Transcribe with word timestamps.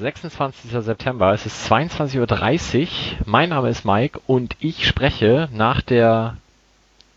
26. 0.00 0.70
September. 0.82 1.34
Es 1.34 1.44
ist 1.44 1.70
22.30 1.70 2.80
Uhr. 2.80 2.88
Mein 3.26 3.50
Name 3.50 3.68
ist 3.68 3.84
Mike 3.84 4.18
und 4.26 4.56
ich 4.58 4.86
spreche 4.86 5.48
nach 5.52 5.82
der 5.82 6.38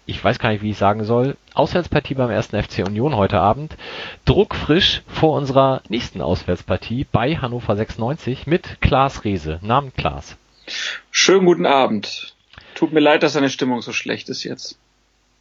ich 0.05 0.21
weiß 0.21 0.37
gar 0.37 0.49
nicht, 0.49 0.61
wie 0.61 0.71
ich 0.71 0.77
sagen 0.77 1.05
soll, 1.05 1.38
Auswärtspartie 1.53 2.15
beim 2.15 2.29
ersten 2.29 2.61
FC 2.61 2.79
Union 2.85 3.15
heute 3.15 3.39
Abend. 3.39 3.77
Druckfrisch 4.25 5.01
vor 5.07 5.38
unserer 5.38 5.81
nächsten 5.88 6.21
Auswärtspartie 6.21 7.07
bei 7.09 7.38
Hannover 7.38 7.77
96 7.77 8.45
mit 8.45 8.81
Klaas 8.81 9.23
Rehse. 9.23 9.59
Namen 9.61 9.93
Klaas. 9.95 10.35
Schönen 11.09 11.45
guten 11.45 11.65
Abend. 11.65 12.35
Tut 12.75 12.91
mir 12.91 12.99
leid, 12.99 13.23
dass 13.23 13.31
deine 13.31 13.49
Stimmung 13.49 13.81
so 13.81 13.93
schlecht 13.93 14.27
ist 14.27 14.43
jetzt. 14.43 14.77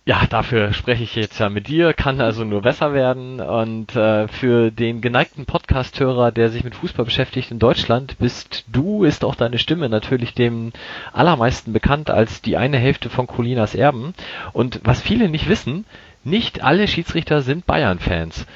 Ja, 0.05 0.27
dafür 0.29 0.73
spreche 0.73 1.05
ich 1.05 1.15
jetzt 1.15 1.39
ja 1.39 1.49
mit 1.49 1.69
dir, 1.69 1.95
kann 1.95 2.21
also 2.21 2.43
nur 2.43 2.63
besser 2.63 2.93
werden. 2.93 3.41
Und 3.41 3.95
äh, 3.95 4.27
für 4.27 4.73
den 4.73 5.01
geneigten 5.01 5.47
Podcast-Hörer, 5.47 6.33
der 6.33 6.51
sich 6.51 6.65
mit 6.65 6.75
Fußball 6.75 7.05
beschäftigt 7.05 7.53
in 7.53 7.61
Deutschland, 7.61 8.19
bist 8.19 8.65
du, 8.67 9.05
ist 9.05 9.25
auch 9.25 9.37
deine 9.37 9.59
Stimme 9.59 9.89
natürlich 9.89 10.35
dem 10.35 10.73
allermeisten 11.13 11.73
bekannt 11.73 12.11
als 12.11 12.43
die 12.43 12.57
eine 12.57 12.79
Hälfte 12.79 13.11
von 13.11 13.29
Colinas 13.29 13.77
Erben. 13.77 14.13
Und 14.53 14.81
was 14.83 15.01
viele 15.01 15.29
nicht 15.29 15.49
wissen, 15.49 15.85
nicht 16.25 16.65
alle 16.65 16.89
Schiedsrichter 16.89 17.41
sind 17.41 17.67
Bayern-Fans. 17.67 18.47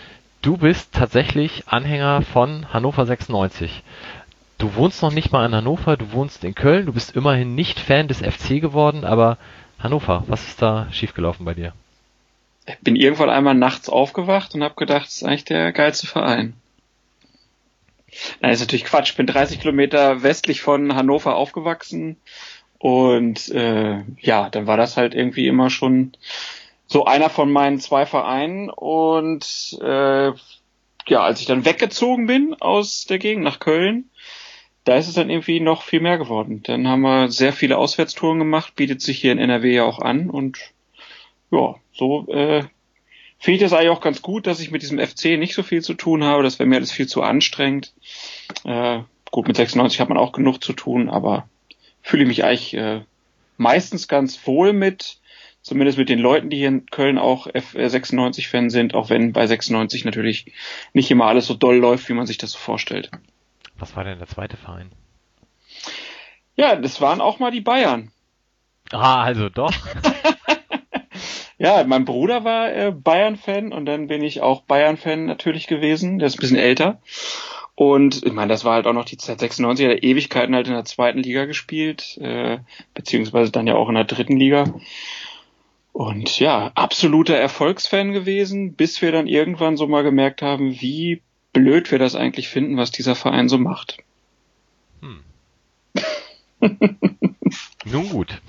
Du 0.43 0.57
bist 0.57 0.95
tatsächlich 0.95 1.69
Anhänger 1.69 2.23
von 2.23 2.73
Hannover 2.73 3.07
96. 3.07 3.85
Du 4.59 4.75
wohnst 4.75 5.01
noch 5.01 5.13
nicht 5.13 5.31
mal 5.31 5.47
in 5.47 5.55
Hannover, 5.55 5.97
du 5.97 6.11
wohnst 6.11 6.43
in 6.43 6.57
Köln, 6.57 6.87
du 6.87 6.93
bist 6.93 7.15
immerhin 7.15 7.55
nicht 7.55 7.79
Fan 7.79 8.09
des 8.09 8.21
FC 8.21 8.61
geworden, 8.61 9.05
aber 9.05 9.39
Hannover, 9.79 10.25
was 10.27 10.49
ist 10.49 10.63
da 10.63 10.89
schiefgelaufen 10.91 11.45
bei 11.45 11.55
dir? 11.55 11.73
Ich 12.67 12.79
bin 12.81 12.97
irgendwann 12.97 13.31
einmal 13.31 13.55
nachts 13.55 13.89
aufgewacht 13.89 14.55
und 14.55 14.65
habe 14.65 14.75
gedacht, 14.75 15.07
das 15.07 15.17
ist 15.17 15.25
eigentlich 15.25 15.45
der 15.45 15.73
geilste 15.73 16.07
Verein. 16.07 16.55
Nein, 18.41 18.53
ist 18.53 18.61
natürlich 18.61 18.85
Quatsch. 18.85 19.11
Ich 19.11 19.17
bin 19.17 19.27
30 19.27 19.61
Kilometer 19.61 20.23
westlich 20.23 20.63
von 20.63 20.95
Hannover 20.95 21.37
aufgewachsen 21.37 22.17
und 22.79 23.49
äh, 23.51 24.03
ja, 24.21 24.51
dann 24.51 24.67
war 24.67 24.77
das 24.77 24.97
halt 24.97 25.15
irgendwie 25.15 25.47
immer 25.47 25.71
schon 25.71 26.13
so 26.87 27.05
einer 27.05 27.31
von 27.31 27.51
meinen 27.51 27.81
zwei 27.81 28.07
Vereinen 28.07 28.71
und 28.71 29.79
äh, 29.83 30.33
ja, 31.09 31.23
als 31.23 31.41
ich 31.41 31.47
dann 31.47 31.65
weggezogen 31.65 32.27
bin 32.27 32.57
aus 32.61 33.05
der 33.05 33.19
Gegend 33.19 33.45
nach 33.45 33.61
Köln, 33.61 34.11
da 34.87 34.97
ist 34.97 35.09
es 35.09 35.15
dann 35.15 35.31
irgendwie 35.31 35.59
noch 35.59 35.83
viel 35.83 35.99
mehr 35.99 36.17
geworden. 36.17 36.63
Dann 36.63 36.87
haben 36.87 37.01
wir 37.01 37.29
sehr 37.29 37.53
viele 37.53 37.77
Auswärtstouren 37.77 38.39
gemacht, 38.39 38.77
bietet 38.77 39.03
sich 39.03 39.19
hier 39.19 39.33
in 39.33 39.39
NRW 39.39 39.75
ja 39.75 39.85
auch 39.85 39.99
an 39.99 40.31
und 40.31 40.59
ja, 41.51 41.75
so 41.93 42.29
äh, 42.29 42.63
finde 43.39 43.57
ich 43.57 43.61
das 43.61 43.73
eigentlich 43.73 43.91
auch 43.91 44.01
ganz 44.01 44.23
gut, 44.23 44.47
dass 44.47 44.61
ich 44.61 44.71
mit 44.71 44.83
diesem 44.83 45.01
FC 45.01 45.39
nicht 45.39 45.55
so 45.55 45.65
viel 45.65 45.83
zu 45.83 45.95
tun 45.95 46.23
habe. 46.23 46.45
Das 46.45 46.61
wäre 46.61 46.69
mir 46.69 46.77
alles 46.77 46.93
viel 46.93 47.09
zu 47.09 47.23
anstrengend. 47.23 47.95
Äh, 48.65 49.01
gut, 49.33 49.49
mit 49.49 49.57
96 49.57 50.01
hat 50.01 50.09
man 50.09 50.19
auch 50.19 50.31
genug 50.31 50.63
zu 50.63 50.73
tun, 50.73 51.09
aber 51.09 51.49
fühle 52.01 52.25
mich 52.25 52.45
eigentlich 52.45 52.75
äh, 52.75 53.01
meistens 53.57 54.07
ganz 54.07 54.47
wohl 54.47 54.73
mit, 54.73 55.19
zumindest 55.63 55.99
mit 55.99 56.09
den 56.09 56.21
Leuten, 56.21 56.49
die 56.49 56.59
hier 56.59 56.69
in 56.69 56.87
Köln 56.87 57.19
auch 57.19 57.49
F96-Fan 57.49 58.71
sind, 58.71 58.95
auch 58.95 59.11
wenn 59.11 59.33
bei 59.33 59.49
96 59.49 60.05
natürlich 60.05 60.53
nicht 60.93 61.11
immer 61.11 61.27
alles 61.27 61.47
so 61.47 61.55
doll 61.55 61.77
läuft, 61.77 62.09
wie 62.09 62.15
man 62.15 62.27
sich 62.27 62.39
das 62.39 62.53
so 62.53 62.59
vorstellt. 62.59 63.11
Was 63.79 63.97
war 63.97 64.05
denn 64.05 64.19
der 64.19 64.29
zweite 64.29 64.57
Verein? 64.57 64.91
Ja, 66.55 66.77
das 66.77 67.01
waren 67.01 67.21
auch 67.21 67.39
mal 67.39 67.51
die 67.51 67.61
Bayern. 67.61 68.11
Ah, 68.91 69.23
also 69.23 69.49
doch. 69.49 69.73
ja, 71.59 71.85
mein 71.85 72.05
Bruder 72.05 72.45
war 72.45 72.73
äh, 72.73 72.93
Bayern-Fan 72.93 73.73
und 73.73 73.87
dann 73.87 74.07
bin 74.07 74.23
ich 74.23 74.41
auch 74.41 74.63
Bayern-Fan 74.63 75.27
natürlich 75.27 75.67
gewesen. 75.67 76.19
Der 76.19 76.29
ist 76.29 76.39
ein 76.39 76.41
bisschen 76.41 76.57
älter. 76.57 77.01
Und 77.75 78.25
ich 78.25 78.33
meine, 78.33 78.49
das 78.49 78.65
war 78.65 78.75
halt 78.75 78.87
auch 78.87 78.95
noch 78.95 79.05
die 79.05 79.19
Zeit 79.19 79.39
96, 79.39 79.85
hat 79.85 79.93
er 79.93 80.03
Ewigkeiten 80.03 80.55
halt 80.55 80.67
in 80.67 80.73
der 80.73 80.87
zweiten 80.87 81.19
Liga 81.19 81.45
gespielt, 81.45 82.17
äh, 82.23 82.59
beziehungsweise 82.95 83.53
dann 83.53 83.67
ja 83.67 83.75
auch 83.75 83.91
in 83.91 83.97
der 83.97 84.05
dritten 84.05 84.39
Liga. 84.39 84.65
Und 85.93 86.41
ja, 86.41 86.73
absoluter 86.75 87.37
Erfolgsfan 87.37 88.13
gewesen, 88.13 88.75
bis 88.75 89.03
wir 89.03 89.13
dann 89.13 89.27
irgendwann 89.27 89.77
so 89.77 89.87
mal 89.87 90.03
gemerkt 90.03 90.41
haben, 90.41 90.81
wie 90.81 91.23
blöd 91.57 91.91
wir 91.91 91.99
das 91.99 92.15
eigentlich 92.15 92.51
finden, 92.51 92.77
was 92.77 92.91
dieser 92.91 93.15
Verein 93.15 93.49
so 93.49 93.57
macht. 93.57 93.97
Hm. 95.01 95.21
nun 97.87 98.09
gut, 98.11 98.43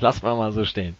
lass 0.00 0.22
mal 0.22 0.36
mal 0.36 0.52
so 0.52 0.66
stehen. 0.66 0.94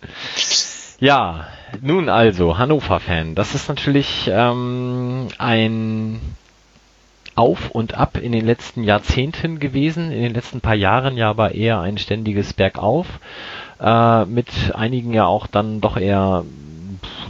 Ja, 0.99 1.49
nun 1.83 2.09
also, 2.09 2.57
Hannover-Fan. 2.57 3.35
Das 3.35 3.55
ist 3.55 3.69
natürlich 3.69 4.31
ähm, 4.33 5.29
ein 5.37 6.21
Auf 7.35 7.71
und 7.71 7.95
Ab 7.99 8.17
in 8.17 8.33
den 8.33 8.47
letzten 8.47 8.83
Jahrzehnten 8.83 9.59
gewesen, 9.59 10.11
in 10.11 10.23
den 10.23 10.33
letzten 10.33 10.63
paar 10.63 10.75
Jahren 10.75 11.19
ja 11.19 11.29
aber 11.29 11.55
eher 11.55 11.81
ein 11.81 11.99
ständiges 11.99 12.55
Bergauf, 12.55 13.07
äh, 13.79 14.25
mit 14.25 14.49
einigen 14.75 15.13
ja 15.13 15.27
auch 15.27 15.47
dann 15.47 15.83
doch 15.83 15.99
eher 15.99 16.45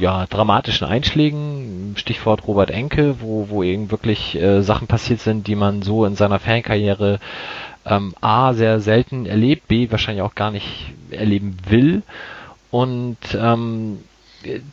ja, 0.02 0.26
dramatischen 0.26 0.86
Einschlägen, 0.86 1.94
Stichwort 1.96 2.48
Robert 2.48 2.70
Enke, 2.70 3.20
wo, 3.20 3.48
wo 3.48 3.62
eben 3.62 3.92
wirklich 3.92 4.34
äh, 4.34 4.60
Sachen 4.62 4.88
passiert 4.88 5.20
sind, 5.20 5.46
die 5.46 5.54
man 5.54 5.82
so 5.82 6.04
in 6.04 6.16
seiner 6.16 6.40
Fankarriere 6.40 7.20
ähm, 7.86 8.12
A 8.20 8.52
sehr 8.52 8.80
selten 8.80 9.26
erlebt, 9.26 9.68
B 9.68 9.92
wahrscheinlich 9.92 10.22
auch 10.22 10.34
gar 10.34 10.50
nicht 10.50 10.92
erleben 11.10 11.56
will. 11.68 12.02
Und 12.72 13.16
ähm, 13.38 13.98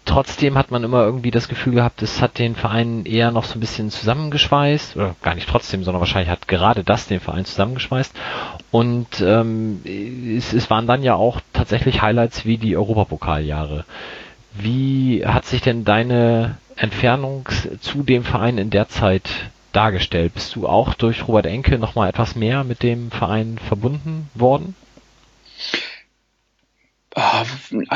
trotzdem 0.05 0.57
hat 0.57 0.71
man 0.71 0.83
immer 0.83 1.03
irgendwie 1.03 1.29
das 1.29 1.47
Gefühl 1.47 1.75
gehabt, 1.75 2.01
es 2.01 2.23
hat 2.23 2.39
den 2.39 2.55
Verein 2.55 3.05
eher 3.05 3.29
noch 3.29 3.43
so 3.43 3.55
ein 3.55 3.59
bisschen 3.59 3.91
zusammengeschweißt, 3.91 4.95
oder 4.95 5.15
gar 5.21 5.35
nicht 5.35 5.47
trotzdem, 5.47 5.83
sondern 5.83 5.99
wahrscheinlich 5.99 6.31
hat 6.31 6.47
gerade 6.47 6.83
das 6.83 7.05
den 7.05 7.19
Verein 7.19 7.45
zusammengeschweißt. 7.45 8.15
Und 8.71 9.21
ähm, 9.21 9.81
es, 9.85 10.53
es 10.53 10.71
waren 10.71 10.87
dann 10.87 11.03
ja 11.03 11.13
auch 11.13 11.39
tatsächlich 11.53 12.01
Highlights 12.01 12.45
wie 12.45 12.57
die 12.57 12.75
Europapokaljahre. 12.75 13.85
Wie 14.53 15.25
hat 15.25 15.45
sich 15.45 15.61
denn 15.61 15.85
deine 15.85 16.57
Entfernung 16.75 17.47
zu 17.81 18.03
dem 18.03 18.23
Verein 18.23 18.57
in 18.57 18.69
der 18.69 18.89
Zeit 18.89 19.29
dargestellt? 19.71 20.33
Bist 20.33 20.55
du 20.55 20.67
auch 20.67 20.93
durch 20.93 21.27
Robert 21.27 21.45
Enke 21.45 21.77
nochmal 21.77 22.09
etwas 22.09 22.35
mehr 22.35 22.63
mit 22.63 22.83
dem 22.83 23.11
Verein 23.11 23.57
verbunden 23.57 24.29
worden? 24.33 24.75
Ah, 27.15 27.45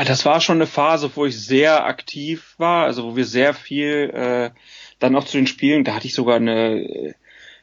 das 0.04 0.24
war 0.24 0.40
schon 0.40 0.56
eine 0.56 0.66
Phase, 0.66 1.10
wo 1.14 1.24
ich 1.24 1.40
sehr 1.40 1.86
aktiv 1.86 2.54
war, 2.58 2.84
also 2.84 3.04
wo 3.04 3.16
wir 3.16 3.24
sehr 3.24 3.54
viel 3.54 4.10
äh, 4.12 4.50
dann 4.98 5.12
noch 5.12 5.24
zu 5.24 5.36
den 5.36 5.46
Spielen, 5.46 5.84
da 5.84 5.94
hatte 5.94 6.06
ich 6.06 6.14
sogar 6.14 6.36
eine, 6.36 7.14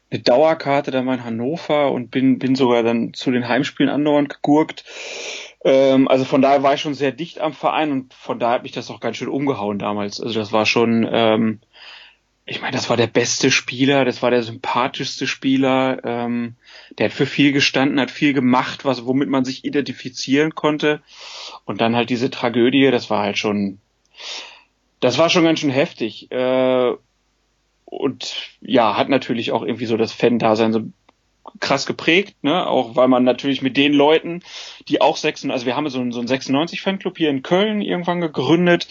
eine 0.09 0.19
Dauerkarte 0.21 0.91
da 0.91 1.01
mal 1.01 1.15
in 1.15 1.23
Hannover 1.23 1.91
und 1.91 2.09
bin, 2.09 2.39
bin 2.39 2.55
sogar 2.55 2.83
dann 2.83 3.13
zu 3.13 3.31
den 3.31 3.47
Heimspielen 3.47 3.91
andauernd 3.91 4.29
gegurkt. 4.29 4.85
Ähm, 5.63 6.07
also 6.07 6.25
von 6.25 6.41
daher 6.41 6.63
war 6.63 6.73
ich 6.73 6.81
schon 6.81 6.93
sehr 6.93 7.11
dicht 7.11 7.39
am 7.39 7.53
Verein 7.53 7.91
und 7.91 8.13
von 8.13 8.39
daher 8.39 8.55
hat 8.55 8.63
mich 8.63 8.71
das 8.71 8.89
auch 8.89 8.99
ganz 8.99 9.17
schön 9.17 9.27
umgehauen 9.27 9.79
damals. 9.79 10.19
Also 10.19 10.39
das 10.39 10.51
war 10.51 10.65
schon, 10.65 11.07
ähm, 11.11 11.59
ich 12.45 12.61
meine, 12.61 12.75
das 12.75 12.89
war 12.89 12.97
der 12.97 13.07
beste 13.07 13.51
Spieler, 13.51 14.03
das 14.03 14.21
war 14.21 14.31
der 14.31 14.43
sympathischste 14.43 15.27
Spieler, 15.27 16.01
ähm, 16.03 16.55
der 16.97 17.05
hat 17.05 17.13
für 17.13 17.27
viel 17.27 17.51
gestanden, 17.51 17.99
hat 17.99 18.11
viel 18.11 18.33
gemacht, 18.33 18.85
was 18.85 19.05
womit 19.05 19.29
man 19.29 19.45
sich 19.45 19.63
identifizieren 19.63 20.55
konnte. 20.55 21.01
Und 21.65 21.79
dann 21.79 21.95
halt 21.95 22.09
diese 22.09 22.31
Tragödie, 22.31 22.89
das 22.89 23.09
war 23.09 23.21
halt 23.23 23.37
schon, 23.37 23.77
das 24.99 25.17
war 25.17 25.29
schon 25.29 25.43
ganz 25.43 25.59
schön 25.59 25.69
heftig. 25.69 26.31
Äh, 26.31 26.93
und 27.85 28.35
ja, 28.61 28.95
hat 28.97 29.09
natürlich 29.09 29.51
auch 29.51 29.63
irgendwie 29.63 29.85
so 29.85 29.97
das 29.97 30.13
Fan-Dasein 30.13 30.73
so 30.73 30.81
krass 31.59 31.85
geprägt, 31.85 32.35
ne? 32.43 32.67
Auch 32.67 32.95
weil 32.95 33.07
man 33.07 33.23
natürlich 33.23 33.61
mit 33.61 33.77
den 33.77 33.93
Leuten, 33.93 34.41
die 34.87 35.01
auch 35.01 35.17
96, 35.17 35.51
also 35.51 35.65
wir 35.65 35.75
haben 35.75 35.89
so 35.89 35.99
einen, 35.99 36.11
so 36.11 36.19
einen 36.19 36.27
96 36.27 36.81
Fanclub 36.81 37.17
hier 37.17 37.29
in 37.29 37.41
Köln 37.41 37.81
irgendwann 37.81 38.21
gegründet 38.21 38.87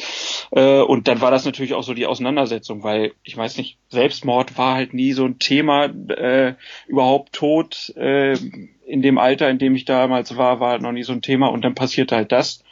äh, 0.51 0.81
und 0.81 1.09
dann 1.09 1.21
war 1.21 1.31
das 1.31 1.45
natürlich 1.45 1.75
auch 1.75 1.83
so 1.83 1.95
die 1.95 2.07
Auseinandersetzung, 2.07 2.83
weil 2.83 3.13
ich 3.23 3.37
weiß 3.37 3.57
nicht, 3.57 3.79
Selbstmord 3.89 4.59
war 4.59 4.75
halt 4.75 4.95
nie 4.95 5.13
so 5.13 5.25
ein 5.25 5.39
Thema, 5.39 5.85
äh, 5.85 6.55
überhaupt 6.87 7.33
Tod 7.33 7.93
äh, 7.97 8.37
in 8.85 9.03
dem 9.03 9.19
Alter, 9.19 9.49
in 9.49 9.59
dem 9.59 9.77
ich 9.77 9.85
damals 9.85 10.37
war, 10.37 10.59
war 10.59 10.73
halt 10.73 10.83
noch 10.83 10.93
nie 10.93 11.05
so 11.05 11.13
ein 11.13 11.23
Thema 11.23 11.47
und 11.47 11.65
dann 11.65 11.77
passierte 11.77 12.17
halt 12.17 12.33
das. 12.33 12.65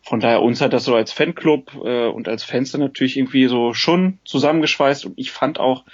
Von 0.00 0.20
daher 0.20 0.42
uns 0.42 0.60
hat 0.60 0.72
das 0.72 0.84
so 0.84 0.94
als 0.94 1.12
Fanclub 1.12 1.74
äh, 1.84 2.06
und 2.06 2.28
als 2.28 2.42
Fenster 2.42 2.78
natürlich 2.78 3.16
irgendwie 3.18 3.46
so 3.46 3.74
schon 3.74 4.18
zusammengeschweißt 4.24 5.04
und 5.04 5.18
ich 5.18 5.30
fand 5.30 5.60
auch 5.60 5.84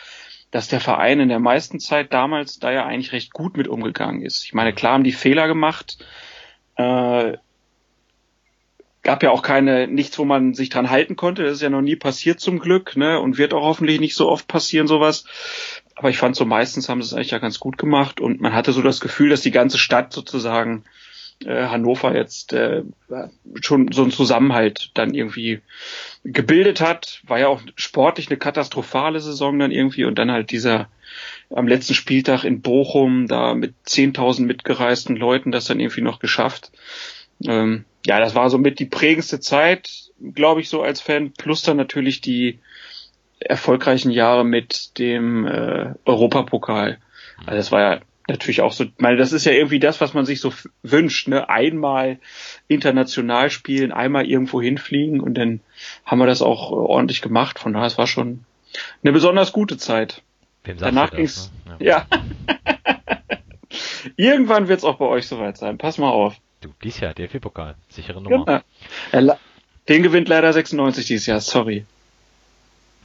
dass 0.52 0.68
der 0.68 0.80
Verein 0.80 1.18
in 1.18 1.30
der 1.30 1.40
meisten 1.40 1.80
Zeit 1.80 2.12
damals 2.12 2.58
da 2.58 2.70
ja 2.70 2.84
eigentlich 2.84 3.12
recht 3.12 3.32
gut 3.32 3.56
mit 3.56 3.68
umgegangen 3.68 4.22
ist. 4.22 4.44
Ich 4.44 4.52
meine, 4.52 4.74
klar 4.74 4.92
haben 4.92 5.02
die 5.02 5.12
Fehler 5.12 5.48
gemacht. 5.48 5.96
Äh, 6.76 7.38
gab 9.02 9.22
ja 9.22 9.30
auch 9.30 9.42
keine, 9.42 9.88
nichts, 9.88 10.18
wo 10.18 10.26
man 10.26 10.52
sich 10.52 10.68
dran 10.68 10.90
halten 10.90 11.16
konnte. 11.16 11.42
Das 11.42 11.54
ist 11.54 11.62
ja 11.62 11.70
noch 11.70 11.80
nie 11.80 11.96
passiert 11.96 12.38
zum 12.38 12.58
Glück, 12.58 12.96
ne? 12.96 13.18
Und 13.18 13.38
wird 13.38 13.54
auch 13.54 13.62
hoffentlich 13.62 13.98
nicht 13.98 14.14
so 14.14 14.28
oft 14.28 14.46
passieren, 14.46 14.86
sowas. 14.86 15.24
aber 15.96 16.10
ich 16.10 16.18
fand 16.18 16.36
so 16.36 16.44
meistens 16.44 16.88
haben 16.88 17.02
sie 17.02 17.06
es 17.06 17.14
eigentlich 17.14 17.30
ja 17.30 17.38
ganz 17.38 17.58
gut 17.58 17.78
gemacht 17.78 18.20
und 18.20 18.42
man 18.42 18.52
hatte 18.52 18.72
so 18.72 18.82
das 18.82 19.00
Gefühl, 19.00 19.30
dass 19.30 19.40
die 19.40 19.50
ganze 19.52 19.78
Stadt 19.78 20.12
sozusagen 20.12 20.84
äh, 21.44 21.66
Hannover 21.66 22.14
jetzt 22.14 22.52
äh, 22.52 22.82
schon 23.60 23.90
so 23.92 24.02
einen 24.02 24.10
Zusammenhalt 24.10 24.90
dann 24.94 25.14
irgendwie 25.14 25.60
gebildet 26.24 26.80
hat. 26.80 27.20
War 27.26 27.38
ja 27.38 27.48
auch 27.48 27.60
sportlich 27.76 28.28
eine 28.28 28.38
katastrophale 28.38 29.20
Saison 29.20 29.58
dann 29.58 29.70
irgendwie 29.70 30.04
und 30.04 30.18
dann 30.18 30.30
halt 30.30 30.50
dieser 30.50 30.88
am 31.50 31.68
letzten 31.68 31.94
Spieltag 31.94 32.44
in 32.44 32.62
Bochum 32.62 33.26
da 33.28 33.54
mit 33.54 33.74
10.000 33.86 34.42
mitgereisten 34.42 35.16
Leuten 35.16 35.52
das 35.52 35.66
dann 35.66 35.80
irgendwie 35.80 36.00
noch 36.00 36.18
geschafft. 36.18 36.72
Ähm, 37.44 37.84
ja, 38.06 38.18
das 38.20 38.34
war 38.34 38.50
so 38.50 38.58
mit 38.58 38.78
die 38.78 38.86
prägendste 38.86 39.40
Zeit, 39.40 40.10
glaube 40.34 40.60
ich, 40.60 40.68
so 40.68 40.82
als 40.82 41.00
Fan. 41.00 41.32
Plus 41.32 41.62
dann 41.62 41.76
natürlich 41.76 42.20
die 42.20 42.58
erfolgreichen 43.38 44.10
Jahre 44.10 44.44
mit 44.44 44.98
dem 44.98 45.46
äh, 45.46 45.94
Europapokal. 46.04 46.98
Also 47.38 47.56
das 47.56 47.72
war 47.72 47.80
ja 47.80 48.00
natürlich 48.28 48.60
auch 48.60 48.72
so, 48.72 48.84
meine, 48.98 49.16
das 49.16 49.32
ist 49.32 49.44
ja 49.44 49.52
irgendwie 49.52 49.80
das, 49.80 50.00
was 50.00 50.14
man 50.14 50.26
sich 50.26 50.40
so 50.40 50.52
wünscht, 50.82 51.28
ne? 51.28 51.48
Einmal 51.48 52.18
international 52.68 53.50
spielen, 53.50 53.92
einmal 53.92 54.26
irgendwo 54.26 54.62
hinfliegen 54.62 55.20
und 55.20 55.34
dann 55.34 55.60
haben 56.04 56.18
wir 56.18 56.26
das 56.26 56.42
auch 56.42 56.70
ordentlich 56.70 57.22
gemacht. 57.22 57.58
Von 57.58 57.72
daher, 57.72 57.86
es 57.86 57.98
war 57.98 58.06
schon 58.06 58.44
eine 59.02 59.12
besonders 59.12 59.52
gute 59.52 59.76
Zeit. 59.76 60.22
Wem 60.64 60.78
Danach 60.78 61.10
das, 61.10 61.16
ging's, 61.16 61.52
ne? 61.66 61.76
ja. 61.80 62.06
Irgendwann 64.16 64.68
wird's 64.68 64.84
auch 64.84 64.96
bei 64.96 65.06
euch 65.06 65.26
soweit 65.26 65.56
sein. 65.56 65.78
Pass 65.78 65.98
mal 65.98 66.10
auf. 66.10 66.36
Du, 66.60 66.68
dies 66.82 67.00
Jahr, 67.00 67.14
DFB-Pokal. 67.14 67.74
Sichere 67.88 68.20
Nummer. 68.20 68.62
Genau. 69.10 69.38
Den 69.88 70.02
gewinnt 70.02 70.28
leider 70.28 70.52
96 70.52 71.06
dieses 71.06 71.26
Jahr, 71.26 71.40
sorry. 71.40 71.86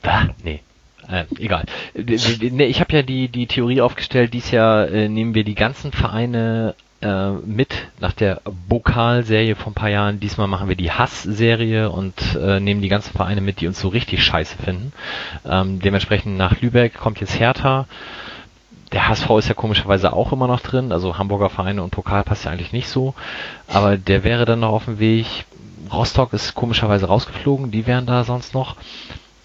Ah, 0.03 0.27
nee. 0.43 0.61
Äh, 1.09 1.25
egal. 1.39 1.65
Äh, 1.95 2.01
Ich 2.13 2.79
habe 2.79 2.93
ja 2.95 3.01
die, 3.01 3.29
die 3.29 3.47
Theorie 3.47 3.81
aufgestellt, 3.81 4.33
dies 4.33 4.51
Jahr 4.51 4.89
äh, 4.89 5.07
nehmen 5.09 5.33
wir 5.35 5.43
die 5.43 5.55
ganzen 5.55 5.91
Vereine 5.91 6.75
äh, 7.01 7.31
mit 7.31 7.69
nach 7.99 8.13
der 8.13 8.41
Bokalserie 8.67 9.55
von 9.55 9.71
ein 9.71 9.75
paar 9.75 9.89
Jahren. 9.89 10.19
Diesmal 10.19 10.47
machen 10.47 10.67
wir 10.67 10.75
die 10.75 10.91
Hass-Serie 10.91 11.89
und 11.89 12.13
äh, 12.35 12.59
nehmen 12.59 12.81
die 12.81 12.89
ganzen 12.89 13.13
Vereine 13.13 13.41
mit, 13.41 13.61
die 13.61 13.67
uns 13.67 13.79
so 13.79 13.87
richtig 13.89 14.23
scheiße 14.23 14.57
finden. 14.57 14.91
Ähm, 15.45 15.79
dementsprechend 15.79 16.37
nach 16.37 16.59
Lübeck 16.61 16.95
kommt 16.95 17.19
jetzt 17.19 17.39
Hertha. 17.39 17.87
Der 18.93 19.07
HSV 19.09 19.29
ist 19.37 19.47
ja 19.49 19.53
komischerweise 19.53 20.13
auch 20.13 20.31
immer 20.31 20.47
noch 20.47 20.61
drin, 20.61 20.93
also 20.93 21.17
Hamburger 21.17 21.49
Vereine 21.49 21.83
und 21.83 21.91
Pokal 21.91 22.23
passt 22.23 22.45
ja 22.45 22.51
eigentlich 22.51 22.71
nicht 22.71 22.87
so, 22.87 23.15
aber 23.67 23.97
der 23.97 24.23
wäre 24.23 24.45
dann 24.45 24.61
noch 24.61 24.71
auf 24.71 24.85
dem 24.85 24.97
Weg. 24.99 25.25
Rostock 25.91 26.31
ist 26.31 26.55
komischerweise 26.55 27.07
rausgeflogen, 27.07 27.69
die 27.69 27.85
wären 27.85 28.05
da 28.05 28.23
sonst 28.23 28.53
noch. 28.53 28.77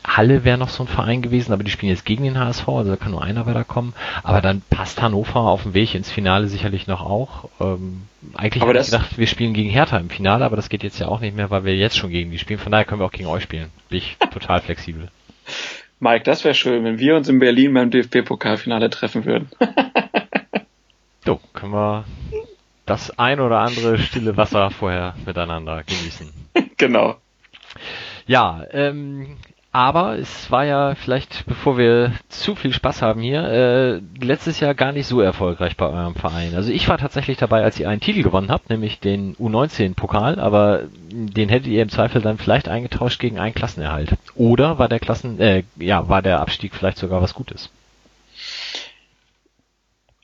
Halle 0.04 0.44
wäre 0.44 0.58
noch 0.58 0.68
so 0.68 0.82
ein 0.82 0.88
Verein 0.88 1.22
gewesen, 1.22 1.52
aber 1.52 1.62
die 1.62 1.70
spielen 1.70 1.90
jetzt 1.90 2.04
gegen 2.04 2.24
den 2.24 2.38
HSV, 2.38 2.68
also 2.68 2.90
da 2.90 2.96
kann 2.96 3.12
nur 3.12 3.22
einer 3.22 3.46
weiterkommen. 3.46 3.94
Aber 4.22 4.40
dann 4.40 4.62
passt 4.68 5.00
Hannover 5.00 5.40
auf 5.40 5.62
dem 5.62 5.74
Weg 5.74 5.94
ins 5.94 6.10
Finale 6.10 6.48
sicherlich 6.48 6.86
noch 6.86 7.00
auch. 7.00 7.48
Ähm, 7.60 8.02
eigentlich 8.34 8.62
habe 8.62 8.78
ich 8.78 8.86
gedacht, 8.86 9.18
wir 9.18 9.26
spielen 9.26 9.54
gegen 9.54 9.70
Hertha 9.70 9.98
im 9.98 10.10
Finale, 10.10 10.44
aber 10.44 10.56
das 10.56 10.68
geht 10.68 10.82
jetzt 10.82 10.98
ja 10.98 11.08
auch 11.08 11.20
nicht 11.20 11.36
mehr, 11.36 11.50
weil 11.50 11.64
wir 11.64 11.76
jetzt 11.76 11.96
schon 11.96 12.10
gegen 12.10 12.30
die 12.30 12.38
spielen. 12.38 12.58
Von 12.58 12.72
daher 12.72 12.84
können 12.84 13.00
wir 13.00 13.06
auch 13.06 13.12
gegen 13.12 13.28
euch 13.28 13.44
spielen. 13.44 13.70
Bin 13.88 13.98
ich 13.98 14.16
total 14.32 14.60
flexibel. 14.62 15.08
Mike, 16.00 16.24
das 16.24 16.42
wäre 16.44 16.54
schön, 16.54 16.84
wenn 16.84 16.98
wir 16.98 17.14
uns 17.14 17.28
in 17.28 17.38
Berlin 17.38 17.74
beim 17.74 17.90
DFB-Pokalfinale 17.90 18.90
treffen 18.90 19.24
würden. 19.24 19.48
So, 21.24 21.40
können 21.52 21.72
wir 21.72 22.04
das 22.84 23.16
ein 23.16 23.38
oder 23.38 23.60
andere 23.60 23.98
stille 23.98 24.36
Wasser 24.36 24.70
vorher 24.70 25.14
miteinander 25.24 25.84
genießen. 25.84 26.32
genau. 26.76 27.16
Ja, 28.26 28.64
ähm, 28.72 29.36
aber 29.72 30.18
es 30.18 30.50
war 30.50 30.66
ja 30.66 30.94
vielleicht, 30.94 31.46
bevor 31.46 31.78
wir 31.78 32.12
zu 32.28 32.54
viel 32.54 32.74
Spaß 32.74 33.00
haben 33.00 33.22
hier, 33.22 33.42
äh, 33.42 34.00
letztes 34.22 34.60
Jahr 34.60 34.74
gar 34.74 34.92
nicht 34.92 35.06
so 35.06 35.22
erfolgreich 35.22 35.78
bei 35.78 35.86
eurem 35.86 36.14
Verein. 36.14 36.54
Also 36.54 36.70
ich 36.70 36.86
war 36.88 36.98
tatsächlich 36.98 37.38
dabei, 37.38 37.64
als 37.64 37.80
ihr 37.80 37.88
einen 37.88 38.02
Titel 38.02 38.22
gewonnen 38.22 38.50
habt, 38.50 38.68
nämlich 38.68 39.00
den 39.00 39.34
U19-Pokal, 39.36 40.38
aber 40.38 40.82
den 41.10 41.48
hättet 41.48 41.68
ihr 41.68 41.82
im 41.82 41.88
Zweifel 41.88 42.20
dann 42.20 42.36
vielleicht 42.36 42.68
eingetauscht 42.68 43.18
gegen 43.18 43.38
einen 43.38 43.54
Klassenerhalt. 43.54 44.10
Oder 44.34 44.78
war 44.78 44.90
der 44.90 45.00
Klassen, 45.00 45.40
äh, 45.40 45.62
ja, 45.76 46.06
war 46.06 46.20
der 46.20 46.40
Abstieg 46.40 46.74
vielleicht 46.74 46.98
sogar 46.98 47.22
was 47.22 47.32
Gutes? 47.32 47.70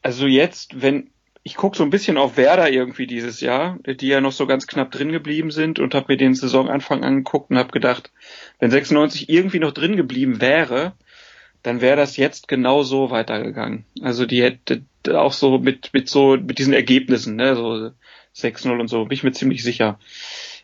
Also 0.02 0.26
jetzt, 0.26 0.82
wenn 0.82 1.08
ich 1.48 1.56
gucke 1.56 1.78
so 1.78 1.82
ein 1.82 1.88
bisschen 1.88 2.18
auf 2.18 2.36
Werder 2.36 2.70
irgendwie 2.70 3.06
dieses 3.06 3.40
Jahr, 3.40 3.78
die 3.86 4.08
ja 4.08 4.20
noch 4.20 4.32
so 4.32 4.46
ganz 4.46 4.66
knapp 4.66 4.90
drin 4.90 5.12
geblieben 5.12 5.50
sind 5.50 5.78
und 5.78 5.94
habe 5.94 6.12
mir 6.12 6.18
den 6.18 6.34
Saisonanfang 6.34 7.02
angeguckt 7.02 7.50
und 7.50 7.56
habe 7.56 7.72
gedacht, 7.72 8.12
wenn 8.58 8.70
96 8.70 9.30
irgendwie 9.30 9.58
noch 9.58 9.72
drin 9.72 9.96
geblieben 9.96 10.42
wäre, 10.42 10.92
dann 11.62 11.80
wäre 11.80 11.96
das 11.96 12.18
jetzt 12.18 12.48
genau 12.48 12.82
so 12.82 13.10
weitergegangen. 13.10 13.86
Also 14.02 14.26
die 14.26 14.42
hätte 14.42 14.82
auch 15.14 15.32
so 15.32 15.58
mit 15.58 15.88
mit 15.94 16.10
so 16.10 16.36
mit 16.36 16.58
diesen 16.58 16.74
Ergebnissen, 16.74 17.36
ne, 17.36 17.56
so 17.56 17.92
6-0 18.36 18.78
und 18.78 18.88
so, 18.88 19.06
bin 19.06 19.14
ich 19.14 19.24
mir 19.24 19.32
ziemlich 19.32 19.62
sicher. 19.62 19.98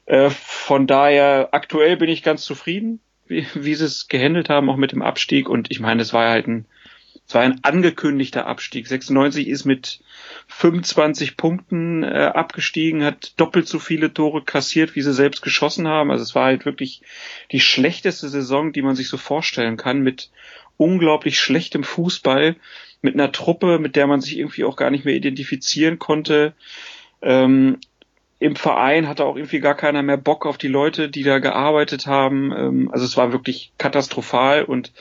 Äh, 0.05 0.29
von 0.29 0.87
daher 0.87 1.49
aktuell 1.53 1.97
bin 1.97 2.11
ich 2.11 2.23
ganz 2.23 2.45
zufrieden, 2.45 3.01
wie, 3.27 3.47
wie 3.55 3.75
sie 3.75 3.87
es 3.87 4.09
gehandelt 4.09 4.51
haben, 4.51 4.69
auch 4.69 4.77
mit 4.77 4.93
dem 4.93 5.01
Abstieg 5.01 5.49
und 5.49 5.71
ich 5.71 5.81
meine, 5.81 6.03
es 6.03 6.13
war 6.13 6.29
halt 6.29 6.47
ein 6.47 6.67
es 7.27 7.35
war 7.35 7.43
ein 7.43 7.61
angekündigter 7.63 8.47
Abstieg. 8.47 8.87
96 8.87 9.49
ist 9.49 9.65
mit 9.65 10.01
25 10.49 11.37
Punkten 11.37 12.03
äh, 12.03 12.31
abgestiegen, 12.35 13.03
hat 13.03 13.33
doppelt 13.39 13.67
so 13.67 13.79
viele 13.79 14.13
Tore 14.13 14.43
kassiert, 14.43 14.95
wie 14.95 15.01
sie 15.01 15.15
selbst 15.15 15.41
geschossen 15.41 15.89
haben. 15.89 16.11
Also 16.11 16.23
es 16.23 16.35
war 16.35 16.45
halt 16.45 16.67
wirklich 16.67 17.01
die 17.51 17.61
schlechteste 17.61 18.29
Saison, 18.29 18.73
die 18.73 18.83
man 18.83 18.95
sich 18.95 19.09
so 19.09 19.17
vorstellen 19.17 19.79
kann, 19.79 20.03
mit 20.03 20.31
unglaublich 20.77 21.41
schlechtem 21.41 21.83
Fußball, 21.83 22.57
mit 23.01 23.15
einer 23.15 23.33
Truppe, 23.33 23.79
mit 23.79 23.97
der 23.97 24.07
man 24.07 24.21
sich 24.21 24.39
irgendwie 24.39 24.65
auch 24.65 24.77
gar 24.77 24.91
nicht 24.91 25.05
mehr 25.07 25.15
identifizieren 25.15 25.99
konnte. 25.99 26.53
Ähm, 27.23 27.79
Im 28.39 28.57
Verein 28.57 29.09
hatte 29.09 29.25
auch 29.25 29.37
irgendwie 29.37 29.61
gar 29.61 29.77
keiner 29.77 30.03
mehr 30.03 30.19
Bock 30.19 30.45
auf 30.45 30.59
die 30.59 30.69
Leute, 30.69 31.09
die 31.09 31.23
da 31.23 31.39
gearbeitet 31.39 32.07
haben. 32.07 32.53
Ähm, 32.53 32.91
also 32.93 33.07
es 33.07 33.17
war 33.17 33.33
wirklich 33.33 33.73
katastrophal 33.79 34.65
und 34.65 34.93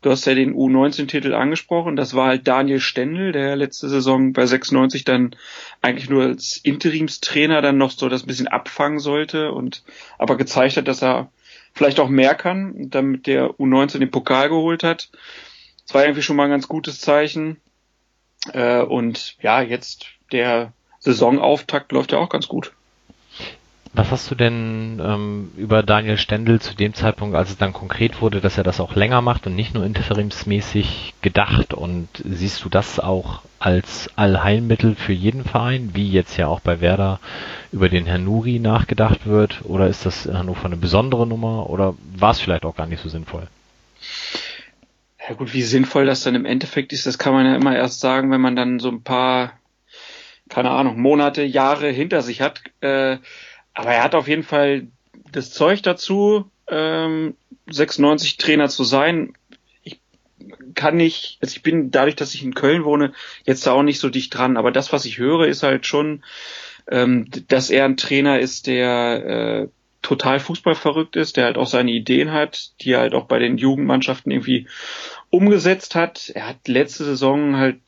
Du 0.00 0.10
hast 0.10 0.26
ja 0.26 0.34
den 0.34 0.54
U19-Titel 0.54 1.34
angesprochen. 1.34 1.96
Das 1.96 2.14
war 2.14 2.28
halt 2.28 2.46
Daniel 2.46 2.78
Stendel, 2.78 3.32
der 3.32 3.56
letzte 3.56 3.88
Saison 3.88 4.32
bei 4.32 4.46
96 4.46 5.04
dann 5.04 5.34
eigentlich 5.82 6.08
nur 6.08 6.22
als 6.22 6.56
Interimstrainer 6.62 7.62
dann 7.62 7.78
noch 7.78 7.90
so 7.90 8.08
das 8.08 8.22
bisschen 8.22 8.46
abfangen 8.46 9.00
sollte 9.00 9.50
und 9.52 9.82
aber 10.16 10.36
gezeigt 10.36 10.76
hat, 10.76 10.86
dass 10.86 11.02
er 11.02 11.32
vielleicht 11.74 11.98
auch 11.98 12.08
mehr 12.08 12.34
kann 12.34 12.90
damit 12.90 13.26
der 13.26 13.50
U19 13.52 13.98
den 13.98 14.10
Pokal 14.10 14.48
geholt 14.48 14.84
hat. 14.84 15.10
Das 15.84 15.94
war 15.94 16.02
irgendwie 16.02 16.22
schon 16.22 16.36
mal 16.36 16.44
ein 16.44 16.50
ganz 16.50 16.68
gutes 16.68 17.00
Zeichen. 17.00 17.56
Äh, 18.52 18.82
und 18.82 19.36
ja, 19.40 19.62
jetzt 19.62 20.06
der 20.32 20.72
Saisonauftakt 21.00 21.92
läuft 21.92 22.12
ja 22.12 22.18
auch 22.18 22.28
ganz 22.28 22.46
gut. 22.46 22.72
Was 23.94 24.10
hast 24.10 24.30
du 24.30 24.34
denn 24.34 25.00
ähm, 25.02 25.50
über 25.56 25.82
Daniel 25.82 26.18
Stendel 26.18 26.60
zu 26.60 26.74
dem 26.74 26.94
Zeitpunkt, 26.94 27.34
als 27.34 27.50
es 27.50 27.56
dann 27.56 27.72
konkret 27.72 28.20
wurde, 28.20 28.40
dass 28.40 28.58
er 28.58 28.64
das 28.64 28.80
auch 28.80 28.94
länger 28.94 29.22
macht 29.22 29.46
und 29.46 29.54
nicht 29.54 29.74
nur 29.74 29.84
interimsmäßig 29.84 31.14
gedacht? 31.22 31.74
Und 31.74 32.08
siehst 32.24 32.64
du 32.64 32.68
das 32.68 33.00
auch 33.00 33.42
als 33.58 34.10
Allheilmittel 34.16 34.94
für 34.94 35.12
jeden 35.12 35.44
Verein, 35.44 35.90
wie 35.94 36.10
jetzt 36.10 36.36
ja 36.36 36.46
auch 36.48 36.60
bei 36.60 36.80
Werder 36.80 37.18
über 37.72 37.88
den 37.88 38.06
Herrn 38.06 38.24
Nuri 38.24 38.58
nachgedacht 38.58 39.26
wird? 39.26 39.64
Oder 39.64 39.88
ist 39.88 40.06
das 40.06 40.26
in 40.26 40.36
Hannover 40.36 40.66
eine 40.66 40.76
besondere 40.76 41.26
Nummer? 41.26 41.68
Oder 41.70 41.94
war 42.16 42.32
es 42.32 42.40
vielleicht 42.40 42.64
auch 42.64 42.76
gar 42.76 42.86
nicht 42.86 43.02
so 43.02 43.08
sinnvoll? 43.08 43.48
Ja 45.28 45.34
gut, 45.34 45.52
wie 45.52 45.62
sinnvoll 45.62 46.06
das 46.06 46.22
dann 46.22 46.34
im 46.34 46.46
Endeffekt 46.46 46.92
ist, 46.92 47.06
das 47.06 47.18
kann 47.18 47.32
man 47.34 47.46
ja 47.46 47.56
immer 47.56 47.76
erst 47.76 48.00
sagen, 48.00 48.30
wenn 48.30 48.40
man 48.40 48.56
dann 48.56 48.78
so 48.78 48.88
ein 48.88 49.02
paar, 49.02 49.52
keine 50.48 50.70
Ahnung, 50.70 51.00
Monate, 51.00 51.42
Jahre 51.42 51.88
hinter 51.88 52.22
sich 52.22 52.40
hat. 52.40 52.62
Äh, 52.80 53.18
aber 53.78 53.92
er 53.92 54.02
hat 54.02 54.16
auf 54.16 54.26
jeden 54.26 54.42
Fall 54.42 54.88
das 55.30 55.52
Zeug 55.52 55.84
dazu, 55.84 56.50
ähm, 56.66 57.36
96 57.70 58.36
Trainer 58.36 58.68
zu 58.68 58.82
sein. 58.82 59.34
Ich 59.84 60.00
kann 60.74 60.96
nicht, 60.96 61.38
also 61.40 61.54
ich 61.54 61.62
bin 61.62 61.92
dadurch, 61.92 62.16
dass 62.16 62.34
ich 62.34 62.42
in 62.42 62.54
Köln 62.54 62.82
wohne, 62.82 63.12
jetzt 63.44 63.64
da 63.68 63.72
auch 63.72 63.84
nicht 63.84 64.00
so 64.00 64.08
dicht 64.08 64.34
dran. 64.34 64.56
Aber 64.56 64.72
das, 64.72 64.92
was 64.92 65.04
ich 65.04 65.18
höre, 65.18 65.46
ist 65.46 65.62
halt 65.62 65.86
schon, 65.86 66.24
ähm, 66.90 67.30
dass 67.46 67.70
er 67.70 67.84
ein 67.84 67.96
Trainer 67.96 68.40
ist, 68.40 68.66
der 68.66 69.26
äh, 69.26 69.68
total 70.02 70.40
fußballverrückt 70.40 71.14
ist, 71.14 71.36
der 71.36 71.44
halt 71.44 71.56
auch 71.56 71.68
seine 71.68 71.92
Ideen 71.92 72.32
hat, 72.32 72.72
die 72.80 72.90
er 72.90 73.00
halt 73.00 73.14
auch 73.14 73.26
bei 73.26 73.38
den 73.38 73.58
Jugendmannschaften 73.58 74.32
irgendwie 74.32 74.66
umgesetzt 75.30 75.94
hat. 75.94 76.32
Er 76.34 76.48
hat 76.48 76.66
letzte 76.66 77.04
Saison 77.04 77.58
halt 77.58 77.78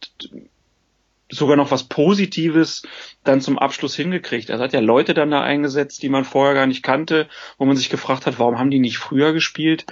sogar 1.31 1.57
noch 1.57 1.71
was 1.71 1.85
Positives 1.85 2.83
dann 3.25 3.41
zum 3.41 3.59
Abschluss 3.59 3.95
hingekriegt. 3.95 4.51
Er 4.51 4.59
hat 4.59 4.73
ja 4.73 4.81
Leute 4.81 5.15
dann 5.15 5.31
da 5.31 5.41
eingesetzt, 5.43 6.03
die 6.03 6.09
man 6.09 6.25
vorher 6.25 6.55
gar 6.55 6.67
nicht 6.67 6.83
kannte, 6.83 7.29
wo 7.59 7.65
man 7.65 7.77
sich 7.77 7.91
gefragt 7.91 8.27
hat, 8.27 8.39
warum 8.39 8.59
haben 8.59 8.71
die 8.71 8.79
nicht 8.79 8.99
früher 8.99 9.33
gespielt? 9.33 9.87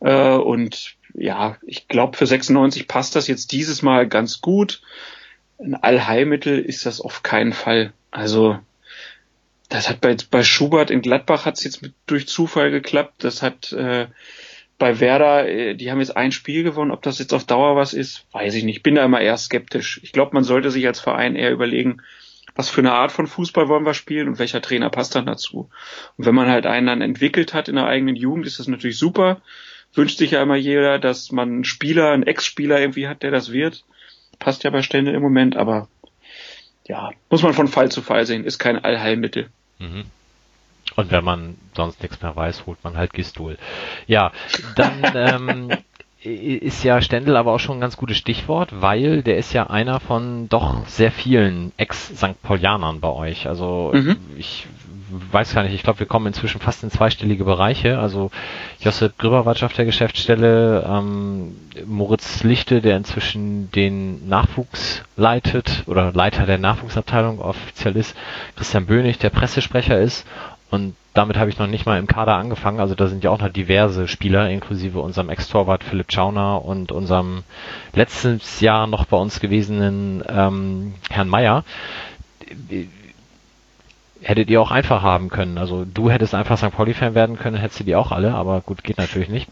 Äh, 0.00 0.34
und 0.34 0.96
ja, 1.14 1.56
ich 1.62 1.88
glaube, 1.88 2.16
für 2.16 2.26
96 2.26 2.88
passt 2.88 3.16
das 3.16 3.26
jetzt 3.26 3.52
dieses 3.52 3.82
Mal 3.82 4.08
ganz 4.08 4.40
gut. 4.40 4.82
Ein 5.58 5.74
Allheilmittel 5.74 6.58
ist 6.58 6.86
das 6.86 7.00
auf 7.00 7.22
keinen 7.22 7.52
Fall. 7.52 7.92
Also 8.10 8.58
das 9.68 9.88
hat 9.88 10.00
bei, 10.00 10.16
bei 10.30 10.42
Schubert 10.42 10.90
in 10.90 11.02
Gladbach 11.02 11.46
hat 11.46 11.58
es 11.58 11.64
jetzt 11.64 11.82
mit, 11.82 11.94
durch 12.06 12.26
Zufall 12.26 12.70
geklappt. 12.70 13.24
Das 13.24 13.42
hat 13.42 13.72
äh, 13.72 14.08
bei 14.80 14.98
Werder, 14.98 15.46
äh, 15.48 15.74
die 15.76 15.92
haben 15.92 16.00
jetzt 16.00 16.16
ein 16.16 16.32
Spiel 16.32 16.64
gewonnen. 16.64 16.90
Ob 16.90 17.02
das 17.02 17.20
jetzt 17.20 17.32
auf 17.32 17.44
Dauer 17.44 17.76
was 17.76 17.94
ist, 17.94 18.26
weiß 18.32 18.54
ich 18.54 18.64
nicht. 18.64 18.78
Ich 18.78 18.82
bin 18.82 18.96
da 18.96 19.04
immer 19.04 19.20
eher 19.20 19.36
skeptisch. 19.36 20.00
Ich 20.02 20.10
glaube, 20.10 20.34
man 20.34 20.42
sollte 20.42 20.72
sich 20.72 20.84
als 20.88 20.98
Verein 20.98 21.36
eher 21.36 21.52
überlegen, 21.52 22.02
was 22.56 22.68
für 22.68 22.80
eine 22.80 22.92
Art 22.92 23.12
von 23.12 23.28
Fußball 23.28 23.68
wollen 23.68 23.86
wir 23.86 23.94
spielen 23.94 24.26
und 24.26 24.38
welcher 24.40 24.60
Trainer 24.60 24.90
passt 24.90 25.14
dann 25.14 25.26
dazu. 25.26 25.70
Und 26.16 26.26
wenn 26.26 26.34
man 26.34 26.48
halt 26.48 26.66
einen 26.66 26.88
dann 26.88 27.02
entwickelt 27.02 27.54
hat 27.54 27.68
in 27.68 27.76
der 27.76 27.86
eigenen 27.86 28.16
Jugend, 28.16 28.46
ist 28.46 28.58
das 28.58 28.66
natürlich 28.66 28.98
super. 28.98 29.40
Wünscht 29.94 30.18
sich 30.18 30.32
ja 30.32 30.42
immer 30.42 30.56
jeder, 30.56 30.98
dass 30.98 31.30
man 31.30 31.48
einen 31.48 31.64
Spieler, 31.64 32.10
einen 32.10 32.22
Ex-Spieler 32.24 32.80
irgendwie 32.80 33.06
hat, 33.06 33.22
der 33.22 33.30
das 33.30 33.52
wird. 33.52 33.84
Passt 34.38 34.64
ja 34.64 34.70
bei 34.70 34.82
Stände 34.82 35.12
im 35.12 35.20
Moment, 35.20 35.56
aber 35.56 35.88
ja, 36.86 37.10
muss 37.28 37.42
man 37.42 37.52
von 37.52 37.68
Fall 37.68 37.90
zu 37.90 38.00
Fall 38.00 38.24
sehen, 38.24 38.44
ist 38.44 38.58
kein 38.58 38.82
Allheilmittel. 38.82 39.50
Mhm. 39.78 40.04
Und 41.00 41.10
wenn 41.10 41.24
man 41.24 41.56
sonst 41.74 42.02
nichts 42.02 42.20
mehr 42.22 42.34
weiß, 42.34 42.66
holt 42.66 42.82
man 42.84 42.96
halt 42.96 43.12
Gistol. 43.12 43.56
Ja, 44.06 44.32
dann 44.76 45.02
ähm, 45.14 45.70
ist 46.22 46.84
ja 46.84 47.00
Stendel 47.00 47.36
aber 47.36 47.52
auch 47.52 47.60
schon 47.60 47.78
ein 47.78 47.80
ganz 47.80 47.96
gutes 47.96 48.18
Stichwort, 48.18 48.82
weil 48.82 49.22
der 49.22 49.38
ist 49.38 49.52
ja 49.54 49.68
einer 49.68 50.00
von 50.00 50.48
doch 50.48 50.86
sehr 50.86 51.10
vielen 51.10 51.72
Ex-St. 51.78 52.42
Paulianern 52.42 53.00
bei 53.00 53.08
euch. 53.08 53.48
Also 53.48 53.92
mhm. 53.94 54.16
ich 54.36 54.66
weiß 55.32 55.54
gar 55.54 55.62
nicht, 55.62 55.74
ich 55.74 55.82
glaube, 55.82 56.00
wir 56.00 56.06
kommen 56.06 56.26
inzwischen 56.26 56.60
fast 56.60 56.82
in 56.82 56.90
zweistellige 56.90 57.44
Bereiche. 57.44 57.98
Also 57.98 58.30
Josep 58.80 59.18
Grüberwatsch 59.18 59.62
auf 59.62 59.72
der 59.72 59.84
Geschäftsstelle, 59.84 60.84
ähm, 60.86 61.56
Moritz 61.86 62.44
Lichte, 62.44 62.80
der 62.80 62.96
inzwischen 62.96 63.70
den 63.72 64.28
Nachwuchs 64.28 65.02
leitet 65.16 65.84
oder 65.86 66.12
Leiter 66.12 66.46
der 66.46 66.58
Nachwuchsabteilung 66.58 67.40
offiziell 67.40 67.96
ist, 67.96 68.16
Christian 68.56 68.86
Bönig, 68.86 69.18
der 69.18 69.30
Pressesprecher 69.30 69.98
ist 69.98 70.26
und 70.70 70.94
damit 71.14 71.36
habe 71.36 71.50
ich 71.50 71.58
noch 71.58 71.66
nicht 71.66 71.86
mal 71.86 71.98
im 71.98 72.06
Kader 72.06 72.36
angefangen. 72.36 72.78
Also 72.78 72.94
da 72.94 73.08
sind 73.08 73.24
ja 73.24 73.30
auch 73.30 73.40
noch 73.40 73.48
diverse 73.48 74.06
Spieler, 74.06 74.48
inklusive 74.48 75.00
unserem 75.00 75.28
Ex-Torwart 75.28 75.82
Philipp 75.82 76.12
Schauner 76.12 76.64
und 76.64 76.92
unserem 76.92 77.42
letztes 77.92 78.60
Jahr 78.60 78.86
noch 78.86 79.06
bei 79.06 79.16
uns 79.16 79.40
gewesenen 79.40 80.22
ähm, 80.28 80.94
Herrn 81.10 81.28
Meier. 81.28 81.64
Hättet 84.22 84.50
ihr 84.50 84.62
auch 84.62 84.70
einfach 84.70 85.02
haben 85.02 85.28
können. 85.28 85.58
Also 85.58 85.84
du 85.84 86.10
hättest 86.10 86.34
einfach 86.34 86.56
St. 86.56 86.70
Pauli-Fan 86.70 87.14
werden 87.16 87.36
können, 87.36 87.56
hättest 87.56 87.80
du 87.80 87.84
die 87.84 87.96
auch 87.96 88.12
alle, 88.12 88.34
aber 88.34 88.60
gut, 88.60 88.84
geht 88.84 88.98
natürlich 88.98 89.28
nicht. 89.28 89.48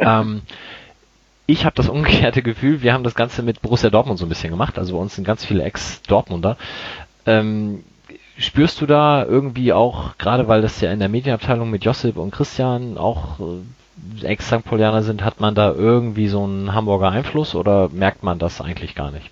ähm, 0.00 0.40
ich 1.44 1.66
habe 1.66 1.76
das 1.76 1.88
umgekehrte 1.88 2.42
Gefühl, 2.42 2.80
wir 2.80 2.94
haben 2.94 3.04
das 3.04 3.14
Ganze 3.14 3.42
mit 3.42 3.60
Borussia 3.60 3.90
Dortmund 3.90 4.18
so 4.18 4.24
ein 4.24 4.30
bisschen 4.30 4.50
gemacht. 4.50 4.78
Also 4.78 4.94
bei 4.94 5.00
uns 5.00 5.14
sind 5.14 5.24
ganz 5.24 5.44
viele 5.44 5.64
Ex-Dortmunder. 5.64 6.56
Ähm, 7.26 7.84
Spürst 8.38 8.80
du 8.80 8.86
da 8.86 9.24
irgendwie 9.24 9.72
auch, 9.72 10.16
gerade 10.16 10.46
weil 10.46 10.62
das 10.62 10.80
ja 10.80 10.92
in 10.92 11.00
der 11.00 11.08
Medienabteilung 11.08 11.70
mit 11.70 11.84
Josip 11.84 12.16
und 12.16 12.30
Christian 12.30 12.96
auch 12.96 13.40
äh, 13.40 14.26
Ex-St. 14.26 14.62
Sind, 15.00 15.24
hat 15.24 15.40
man 15.40 15.56
da 15.56 15.72
irgendwie 15.72 16.28
so 16.28 16.44
einen 16.44 16.72
Hamburger 16.72 17.10
Einfluss 17.10 17.56
oder 17.56 17.88
merkt 17.88 18.22
man 18.22 18.38
das 18.38 18.60
eigentlich 18.60 18.94
gar 18.94 19.10
nicht? 19.10 19.30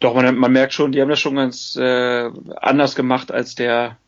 Doch, 0.00 0.14
man, 0.14 0.36
man 0.36 0.52
merkt 0.52 0.74
schon, 0.74 0.90
die 0.90 1.00
haben 1.00 1.08
das 1.08 1.20
schon 1.20 1.36
ganz 1.36 1.76
äh, 1.76 2.30
anders 2.56 2.96
gemacht 2.96 3.30
als 3.30 3.54
der, 3.54 3.98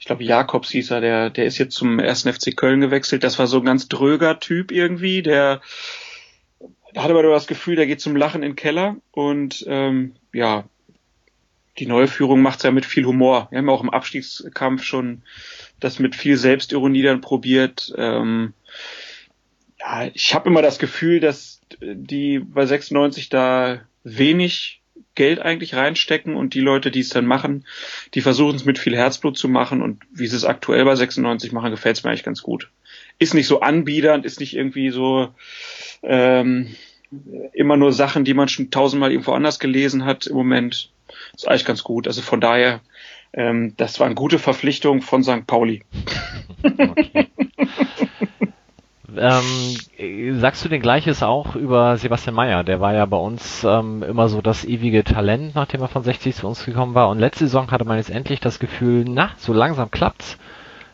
ich 0.00 0.06
glaube 0.06 0.24
Jakobs 0.24 0.70
hieß 0.70 0.90
er, 0.90 1.00
der, 1.00 1.30
der 1.30 1.44
ist 1.44 1.58
jetzt 1.58 1.76
zum 1.76 2.00
ersten 2.00 2.32
FC 2.32 2.56
Köln 2.56 2.80
gewechselt. 2.80 3.22
Das 3.22 3.38
war 3.38 3.46
so 3.46 3.58
ein 3.58 3.64
ganz 3.64 3.88
dröger 3.88 4.40
Typ 4.40 4.72
irgendwie, 4.72 5.22
der 5.22 5.60
da 6.92 7.04
hatte 7.04 7.14
aber 7.14 7.22
das 7.22 7.46
Gefühl, 7.46 7.76
der 7.76 7.86
geht 7.86 8.00
zum 8.00 8.16
Lachen 8.16 8.42
in 8.42 8.50
den 8.50 8.56
Keller 8.56 8.96
und 9.12 9.64
ähm, 9.68 10.14
ja, 10.32 10.64
die 11.80 11.86
neue 11.86 12.06
Führung 12.06 12.42
macht 12.42 12.58
es 12.58 12.64
ja 12.64 12.70
mit 12.70 12.84
viel 12.84 13.06
Humor. 13.06 13.48
Wir 13.50 13.58
haben 13.58 13.66
ja 13.66 13.72
auch 13.72 13.82
im 13.82 13.90
Abstiegskampf 13.90 14.84
schon 14.84 15.22
das 15.80 15.98
mit 15.98 16.14
viel 16.14 16.36
Selbstironie 16.36 17.02
dann 17.02 17.22
probiert. 17.22 17.92
Ähm, 17.96 18.52
ja, 19.78 20.10
ich 20.12 20.34
habe 20.34 20.50
immer 20.50 20.60
das 20.60 20.78
Gefühl, 20.78 21.20
dass 21.20 21.62
die 21.80 22.38
bei 22.38 22.66
96 22.66 23.30
da 23.30 23.80
wenig 24.04 24.82
Geld 25.14 25.40
eigentlich 25.40 25.74
reinstecken 25.74 26.36
und 26.36 26.52
die 26.52 26.60
Leute, 26.60 26.90
die 26.90 27.00
es 27.00 27.08
dann 27.08 27.24
machen, 27.24 27.66
die 28.14 28.20
versuchen 28.20 28.56
es 28.56 28.66
mit 28.66 28.78
viel 28.78 28.96
Herzblut 28.96 29.38
zu 29.38 29.48
machen 29.48 29.80
und 29.80 30.02
wie 30.12 30.26
sie 30.26 30.36
es 30.36 30.44
aktuell 30.44 30.84
bei 30.84 30.94
96 30.94 31.52
machen, 31.52 31.70
gefällt 31.70 31.96
es 31.96 32.04
mir 32.04 32.10
eigentlich 32.10 32.24
ganz 32.24 32.42
gut. 32.42 32.70
Ist 33.18 33.34
nicht 33.34 33.46
so 33.46 33.60
anbiedernd, 33.60 34.26
ist 34.26 34.40
nicht 34.40 34.54
irgendwie 34.54 34.90
so 34.90 35.34
ähm, 36.02 36.74
immer 37.54 37.76
nur 37.78 37.92
Sachen, 37.92 38.24
die 38.24 38.34
man 38.34 38.48
schon 38.48 38.70
tausendmal 38.70 39.10
irgendwo 39.10 39.32
anders 39.32 39.58
gelesen 39.58 40.04
hat 40.04 40.26
im 40.26 40.36
Moment 40.36 40.90
ist 41.34 41.48
eigentlich 41.48 41.64
ganz 41.64 41.82
gut. 41.82 42.06
Also 42.06 42.22
von 42.22 42.40
daher, 42.40 42.80
ähm, 43.32 43.74
das 43.76 44.00
war 44.00 44.06
eine 44.06 44.14
gute 44.14 44.38
Verpflichtung 44.38 45.02
von 45.02 45.22
St. 45.22 45.46
Pauli. 45.46 45.82
Okay. 46.62 47.28
ähm, 49.16 50.40
sagst 50.40 50.64
du 50.64 50.68
denn 50.68 50.82
Gleiches 50.82 51.22
auch 51.22 51.56
über 51.56 51.96
Sebastian 51.96 52.34
Mayer? 52.34 52.64
Der 52.64 52.80
war 52.80 52.94
ja 52.94 53.06
bei 53.06 53.16
uns 53.16 53.64
ähm, 53.64 54.02
immer 54.02 54.28
so 54.28 54.40
das 54.40 54.64
ewige 54.64 55.04
Talent, 55.04 55.54
nachdem 55.54 55.82
er 55.82 55.88
von 55.88 56.02
60 56.02 56.34
zu 56.36 56.46
uns 56.46 56.64
gekommen 56.64 56.94
war. 56.94 57.08
Und 57.08 57.18
letzte 57.18 57.46
Saison 57.46 57.70
hatte 57.70 57.84
man 57.84 57.98
jetzt 57.98 58.10
endlich 58.10 58.40
das 58.40 58.58
Gefühl, 58.58 59.04
na, 59.08 59.30
so 59.36 59.52
langsam 59.52 59.90
klappt's. 59.90 60.38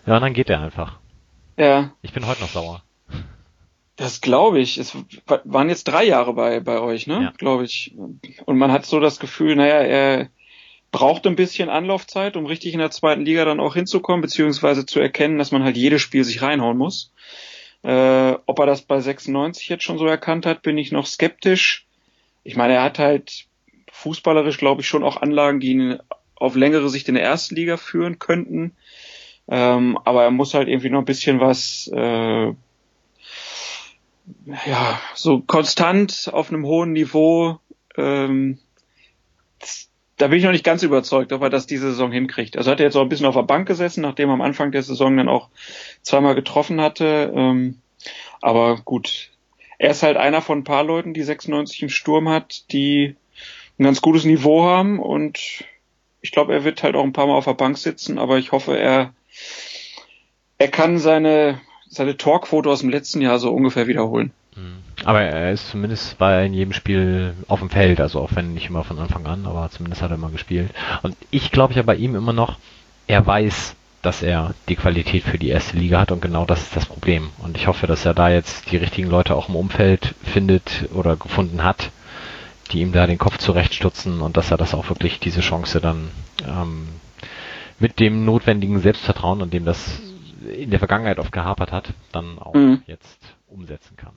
Ja, 0.07 0.17
und 0.17 0.23
dann 0.23 0.35
geht 0.35 0.51
er 0.51 0.61
einfach. 0.61 0.99
Ja. 1.57 1.91
Ich 2.03 2.13
bin 2.13 2.27
heute 2.27 2.43
noch 2.43 2.51
sauer. 2.51 2.83
Das 3.97 4.21
glaube 4.21 4.61
ich. 4.61 4.77
Es 4.77 4.97
waren 5.45 5.71
jetzt 5.71 5.85
drei 5.85 6.05
Jahre 6.05 6.35
bei, 6.35 6.61
bei 6.61 6.81
euch, 6.81 7.07
ne? 7.07 7.23
Ja. 7.23 7.33
Glaube 7.39 7.65
ich. 7.65 7.95
Und 8.45 8.59
man 8.59 8.71
hat 8.71 8.85
so 8.85 9.01
das 9.01 9.19
Gefühl, 9.19 9.57
naja, 9.57 9.81
er 9.81 10.29
braucht 10.93 11.27
ein 11.27 11.37
bisschen 11.37 11.69
Anlaufzeit, 11.69 12.37
um 12.37 12.47
richtig 12.47 12.75
in 12.75 12.79
der 12.79 12.91
zweiten 12.91 13.25
Liga 13.25 13.45
dann 13.45 13.61
auch 13.61 13.75
hinzukommen, 13.75 14.21
beziehungsweise 14.21 14.87
zu 14.87 15.01
erkennen, 15.01 15.39
dass 15.39 15.51
man 15.51 15.65
halt 15.65 15.77
jedes 15.77 16.03
Spiel 16.03 16.25
sich 16.25 16.43
reinhauen 16.43 16.77
muss. 16.77 17.13
Äh, 17.83 18.35
ob 18.47 18.59
er 18.59 18.67
das 18.67 18.83
bei 18.83 19.01
96 19.01 19.69
jetzt 19.69 19.85
schon 19.85 19.99
so 19.99 20.07
erkannt 20.07 20.47
hat, 20.47 20.63
bin 20.63 20.79
ich 20.79 20.93
noch 20.93 21.07
skeptisch. 21.07 21.87
Ich 22.45 22.57
meine, 22.57 22.75
er 22.75 22.83
hat 22.83 22.99
halt 22.99 23.47
fußballerisch, 23.93 24.59
glaube 24.59 24.83
ich, 24.83 24.89
schon 24.89 25.05
auch 25.05 25.17
Anlagen, 25.17 25.61
die 25.61 25.71
ihn 25.71 25.99
auf 26.35 26.55
längere 26.55 26.91
Sicht 26.91 27.09
in 27.09 27.15
der 27.15 27.25
ersten 27.25 27.55
Liga 27.55 27.77
führen 27.77 28.19
könnten. 28.19 28.73
Ähm, 29.49 29.99
aber 30.05 30.25
er 30.25 30.31
muss 30.31 30.55
halt 30.55 30.69
irgendwie 30.69 30.91
noch 30.91 31.01
ein 31.01 31.07
bisschen 31.07 31.41
was 31.41 31.91
äh, 31.95 32.53
ja, 34.67 35.01
so 35.15 35.41
konstant 35.41 36.31
auf 36.33 36.51
einem 36.51 36.67
hohen 36.67 36.93
Niveau, 36.93 37.59
ähm, 37.97 38.59
da 40.17 40.29
bin 40.29 40.39
ich 40.39 40.45
noch 40.45 40.53
nicht 40.53 40.65
ganz 40.65 40.83
überzeugt, 40.83 41.33
ob 41.33 41.43
er 41.43 41.51
das 41.51 41.67
diese 41.67 41.91
Saison 41.91 42.11
hinkriegt. 42.11 42.57
Also 42.57 42.71
hat 42.71 42.81
er 42.81 42.87
jetzt 42.87 42.97
auch 42.97 43.03
ein 43.03 43.09
bisschen 43.09 43.27
auf 43.27 43.35
der 43.35 43.43
Bank 43.43 43.69
gesessen, 43.69 44.01
nachdem 44.01 44.31
er 44.31 44.35
am 44.35 44.41
Anfang 44.41 44.73
der 44.73 44.83
Saison 44.83 45.17
dann 45.17 45.29
auch 45.29 45.51
zweimal 46.03 46.35
getroffen 46.35 46.81
hatte. 46.81 47.33
Ähm, 47.35 47.81
aber 48.41 48.77
gut, 48.77 49.31
er 49.79 49.91
ist 49.91 50.03
halt 50.03 50.17
einer 50.17 50.41
von 50.41 50.61
ein 50.61 50.65
paar 50.65 50.85
Leuten, 50.85 51.13
die 51.13 51.23
96 51.23 51.83
im 51.83 51.89
Sturm 51.91 52.29
hat, 52.29 52.73
die 52.73 53.15
ein 53.79 53.85
ganz 53.85 54.01
gutes 54.01 54.25
Niveau 54.25 54.65
haben 54.65 54.99
und 54.99 55.65
ich 56.23 56.33
glaube, 56.33 56.55
er 56.55 56.65
wird 56.65 56.83
halt 56.83 56.97
auch 56.97 57.05
ein 57.05 57.13
paar 57.13 57.27
Mal 57.27 57.37
auf 57.37 57.45
der 57.45 57.55
Bank 57.55 57.77
sitzen, 57.77 58.19
aber 58.19 58.39
ich 58.39 58.53
hoffe, 58.53 58.77
er, 58.79 59.15
er 60.59 60.69
kann 60.69 60.99
seine 60.99 61.61
seine 61.89 62.17
Torquote 62.17 62.69
aus 62.69 62.81
dem 62.81 62.91
letzten 62.91 63.21
Jahr 63.21 63.39
so 63.39 63.53
ungefähr 63.53 63.87
wiederholen. 63.87 64.33
Mhm. 64.57 64.79
Aber 65.05 65.21
er 65.21 65.53
ist 65.53 65.71
zumindest 65.71 66.19
bei 66.19 66.47
in 66.47 66.55
jedem 66.55 66.73
Spiel 66.73 67.35
auf 67.49 67.61
dem 67.61 67.71
Feld, 67.71 68.01
also 68.01 68.21
auch 68.21 68.31
wenn 68.35 68.55
nicht 68.55 68.69
immer 68.69 68.85
von 68.85 68.99
Anfang 68.99 69.27
an, 69.27 69.47
aber 69.47 69.71
zumindest 69.71 70.03
hat 70.03 70.11
er 70.11 70.17
immer 70.17 70.31
gespielt. 70.31 70.71
Und 71.03 71.17
ich 71.31 71.53
glaube 71.53 71.75
ja 71.75 71.83
bei 71.83 71.97
ihm 71.97 72.15
immer 72.15 72.33
noch, 72.33 72.59
er 73.07 73.27
weiß, 73.27 73.77
dass 74.03 74.23
er 74.23 74.55
die 74.69 74.77
Qualität 74.77 75.25
für 75.25 75.39
die 75.39 75.49
erste 75.49 75.77
Liga 75.77 76.01
hat 76.01 76.13
und 76.13 76.23
genau 76.23 76.45
das 76.45 76.63
ist 76.63 76.77
das 76.77 76.87
Problem. 76.87 77.31
Und 77.39 77.57
ich 77.57 77.67
hoffe, 77.67 77.87
dass 77.87 78.05
er 78.05 78.15
da 78.15 78.31
jetzt 78.31 78.71
die 78.71 78.77
richtigen 78.77 79.09
Leute 79.09 79.35
auch 79.35 79.49
im 79.49 79.57
Umfeld 79.57 80.15
findet 80.23 80.89
oder 80.95 81.17
gefunden 81.17 81.65
hat, 81.65 81.91
die 82.71 82.81
ihm 82.81 82.93
da 82.93 83.07
den 83.07 83.19
Kopf 83.19 83.39
zurechtstutzen 83.39 84.21
und 84.21 84.37
dass 84.37 84.51
er 84.51 84.57
das 84.57 84.75
auch 84.75 84.89
wirklich 84.89 85.21
diese 85.21 85.41
Chance 85.41 85.81
dann 85.81 86.11
ähm, 86.47 86.89
mit 87.79 88.01
dem 88.01 88.25
notwendigen 88.25 88.81
Selbstvertrauen, 88.81 89.43
an 89.43 89.51
dem 89.51 89.65
das 89.65 90.01
in 90.49 90.71
der 90.71 90.79
Vergangenheit 90.79 91.19
oft 91.19 91.33
gehapert 91.33 91.73
hat, 91.73 91.93
dann 92.13 92.39
auch 92.39 92.55
mhm. 92.55 92.83
jetzt 92.87 93.19
umsetzen 93.49 93.97
kann. 93.97 94.13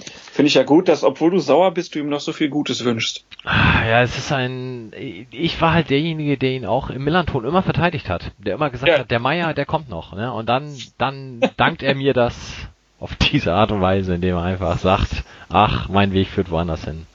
Finde 0.00 0.48
ich 0.48 0.54
ja 0.54 0.62
gut, 0.62 0.88
dass 0.88 1.02
obwohl 1.02 1.30
du 1.30 1.38
sauer 1.38 1.72
bist, 1.72 1.94
du 1.94 1.98
ihm 1.98 2.08
noch 2.08 2.20
so 2.20 2.32
viel 2.32 2.48
Gutes 2.48 2.84
wünschst. 2.84 3.24
Ah, 3.44 3.84
ja, 3.84 4.02
es 4.02 4.16
ist 4.16 4.32
ein. 4.32 4.92
Ich 5.30 5.60
war 5.60 5.72
halt 5.72 5.90
derjenige, 5.90 6.38
der 6.38 6.52
ihn 6.52 6.66
auch 6.66 6.90
im 6.90 7.02
Millanton 7.02 7.44
immer 7.44 7.62
verteidigt 7.62 8.08
hat, 8.08 8.32
der 8.38 8.54
immer 8.54 8.70
gesagt 8.70 8.92
ja. 8.92 8.98
hat, 9.00 9.10
der 9.10 9.18
Meier, 9.18 9.54
der 9.54 9.66
kommt 9.66 9.88
noch. 9.88 10.12
Ne? 10.12 10.32
Und 10.32 10.48
dann, 10.48 10.72
dann 10.98 11.40
dankt 11.56 11.82
er 11.82 11.96
mir 11.96 12.14
das 12.14 12.68
auf 13.00 13.16
diese 13.16 13.54
Art 13.54 13.72
und 13.72 13.80
Weise, 13.80 14.14
indem 14.14 14.36
er 14.36 14.42
einfach 14.42 14.78
sagt, 14.78 15.24
ach, 15.48 15.88
mein 15.88 16.12
Weg 16.12 16.28
führt 16.28 16.50
woanders 16.50 16.84
hin. 16.84 17.06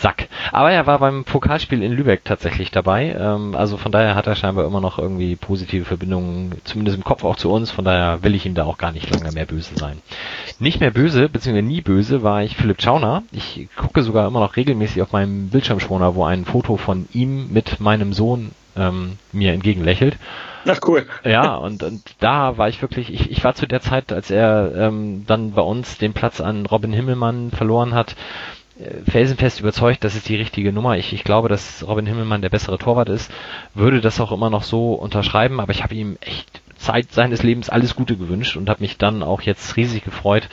Sack. 0.00 0.28
Aber 0.50 0.72
er 0.72 0.86
war 0.86 0.98
beim 0.98 1.24
Pokalspiel 1.24 1.82
in 1.82 1.92
Lübeck 1.92 2.24
tatsächlich 2.24 2.70
dabei. 2.70 3.14
Ähm, 3.18 3.54
also 3.54 3.76
von 3.76 3.92
daher 3.92 4.14
hat 4.14 4.26
er 4.26 4.34
scheinbar 4.34 4.64
immer 4.64 4.80
noch 4.80 4.98
irgendwie 4.98 5.36
positive 5.36 5.84
Verbindungen, 5.84 6.52
zumindest 6.64 6.96
im 6.96 7.04
Kopf 7.04 7.22
auch 7.22 7.36
zu 7.36 7.50
uns. 7.50 7.70
Von 7.70 7.84
daher 7.84 8.22
will 8.22 8.34
ich 8.34 8.46
ihm 8.46 8.54
da 8.54 8.64
auch 8.64 8.78
gar 8.78 8.92
nicht 8.92 9.10
lange 9.10 9.30
mehr 9.32 9.44
böse 9.44 9.76
sein. 9.76 9.98
Nicht 10.58 10.80
mehr 10.80 10.90
böse, 10.90 11.28
beziehungsweise 11.28 11.66
nie 11.66 11.82
böse, 11.82 12.22
war 12.22 12.42
ich 12.42 12.56
Philipp 12.56 12.80
Schauner. 12.80 13.24
Ich 13.30 13.68
gucke 13.76 14.02
sogar 14.02 14.26
immer 14.26 14.40
noch 14.40 14.56
regelmäßig 14.56 15.02
auf 15.02 15.12
meinem 15.12 15.50
Bildschirmschoner, 15.50 16.14
wo 16.14 16.24
ein 16.24 16.46
Foto 16.46 16.78
von 16.78 17.06
ihm 17.12 17.52
mit 17.52 17.78
meinem 17.78 18.14
Sohn 18.14 18.52
ähm, 18.76 19.18
mir 19.32 19.52
entgegenlächelt. 19.52 20.16
Ach 20.66 20.78
cool. 20.86 21.06
Ja, 21.24 21.56
und, 21.56 21.82
und 21.82 22.02
da 22.20 22.56
war 22.56 22.68
ich 22.68 22.80
wirklich, 22.80 23.12
ich, 23.12 23.30
ich 23.30 23.44
war 23.44 23.54
zu 23.54 23.66
der 23.66 23.80
Zeit, 23.80 24.12
als 24.12 24.30
er 24.30 24.72
ähm, 24.74 25.24
dann 25.26 25.52
bei 25.52 25.62
uns 25.62 25.98
den 25.98 26.12
Platz 26.14 26.40
an 26.40 26.66
Robin 26.66 26.92
Himmelmann 26.92 27.50
verloren 27.50 27.94
hat, 27.94 28.16
felsenfest 29.06 29.60
überzeugt, 29.60 30.04
das 30.04 30.14
ist 30.14 30.28
die 30.28 30.36
richtige 30.36 30.72
Nummer. 30.72 30.96
Ich, 30.96 31.12
ich 31.12 31.24
glaube, 31.24 31.48
dass 31.48 31.86
Robin 31.86 32.06
Himmelmann 32.06 32.42
der 32.42 32.50
bessere 32.50 32.78
Torwart 32.78 33.08
ist, 33.08 33.30
würde 33.74 34.00
das 34.00 34.20
auch 34.20 34.32
immer 34.32 34.50
noch 34.50 34.62
so 34.62 34.94
unterschreiben, 34.94 35.60
aber 35.60 35.72
ich 35.72 35.82
habe 35.82 35.94
ihm 35.94 36.16
echt 36.20 36.62
Zeit 36.76 37.12
seines 37.12 37.42
Lebens 37.42 37.68
alles 37.68 37.94
Gute 37.94 38.16
gewünscht 38.16 38.56
und 38.56 38.70
habe 38.70 38.80
mich 38.80 38.96
dann 38.96 39.22
auch 39.22 39.42
jetzt 39.42 39.76
riesig 39.76 40.02
gefreut, 40.04 40.48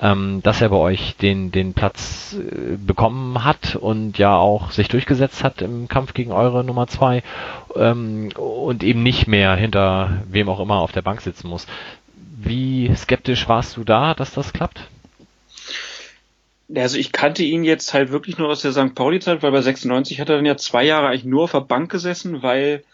ähm, 0.00 0.40
dass 0.42 0.60
er 0.62 0.70
bei 0.70 0.76
euch 0.76 1.16
den, 1.16 1.50
den 1.50 1.74
Platz 1.74 2.36
äh, 2.38 2.76
bekommen 2.76 3.44
hat 3.44 3.76
und 3.76 4.16
ja 4.16 4.36
auch 4.36 4.70
sich 4.70 4.88
durchgesetzt 4.88 5.44
hat 5.44 5.60
im 5.60 5.88
Kampf 5.88 6.14
gegen 6.14 6.32
eure 6.32 6.64
Nummer 6.64 6.86
zwei 6.86 7.22
ähm, 7.76 8.30
und 8.36 8.84
eben 8.84 9.02
nicht 9.02 9.26
mehr 9.26 9.56
hinter 9.56 10.22
wem 10.28 10.48
auch 10.48 10.60
immer 10.60 10.76
auf 10.76 10.92
der 10.92 11.02
Bank 11.02 11.20
sitzen 11.20 11.48
muss. 11.48 11.66
Wie 12.40 12.94
skeptisch 12.94 13.48
warst 13.48 13.76
du 13.76 13.84
da, 13.84 14.14
dass 14.14 14.32
das 14.32 14.52
klappt? 14.52 14.88
Also 16.74 16.98
ich 16.98 17.12
kannte 17.12 17.42
ihn 17.42 17.64
jetzt 17.64 17.94
halt 17.94 18.10
wirklich 18.10 18.36
nur 18.36 18.48
aus 18.48 18.60
der 18.60 18.72
St. 18.72 18.94
Pauli-Zeit, 18.94 19.42
weil 19.42 19.52
bei 19.52 19.62
96 19.62 20.20
hat 20.20 20.28
er 20.28 20.36
dann 20.36 20.46
ja 20.46 20.56
zwei 20.56 20.84
Jahre 20.84 21.08
eigentlich 21.08 21.24
nur 21.24 21.44
auf 21.44 21.52
der 21.52 21.60
Bank 21.60 21.90
gesessen, 21.90 22.42
weil 22.42 22.84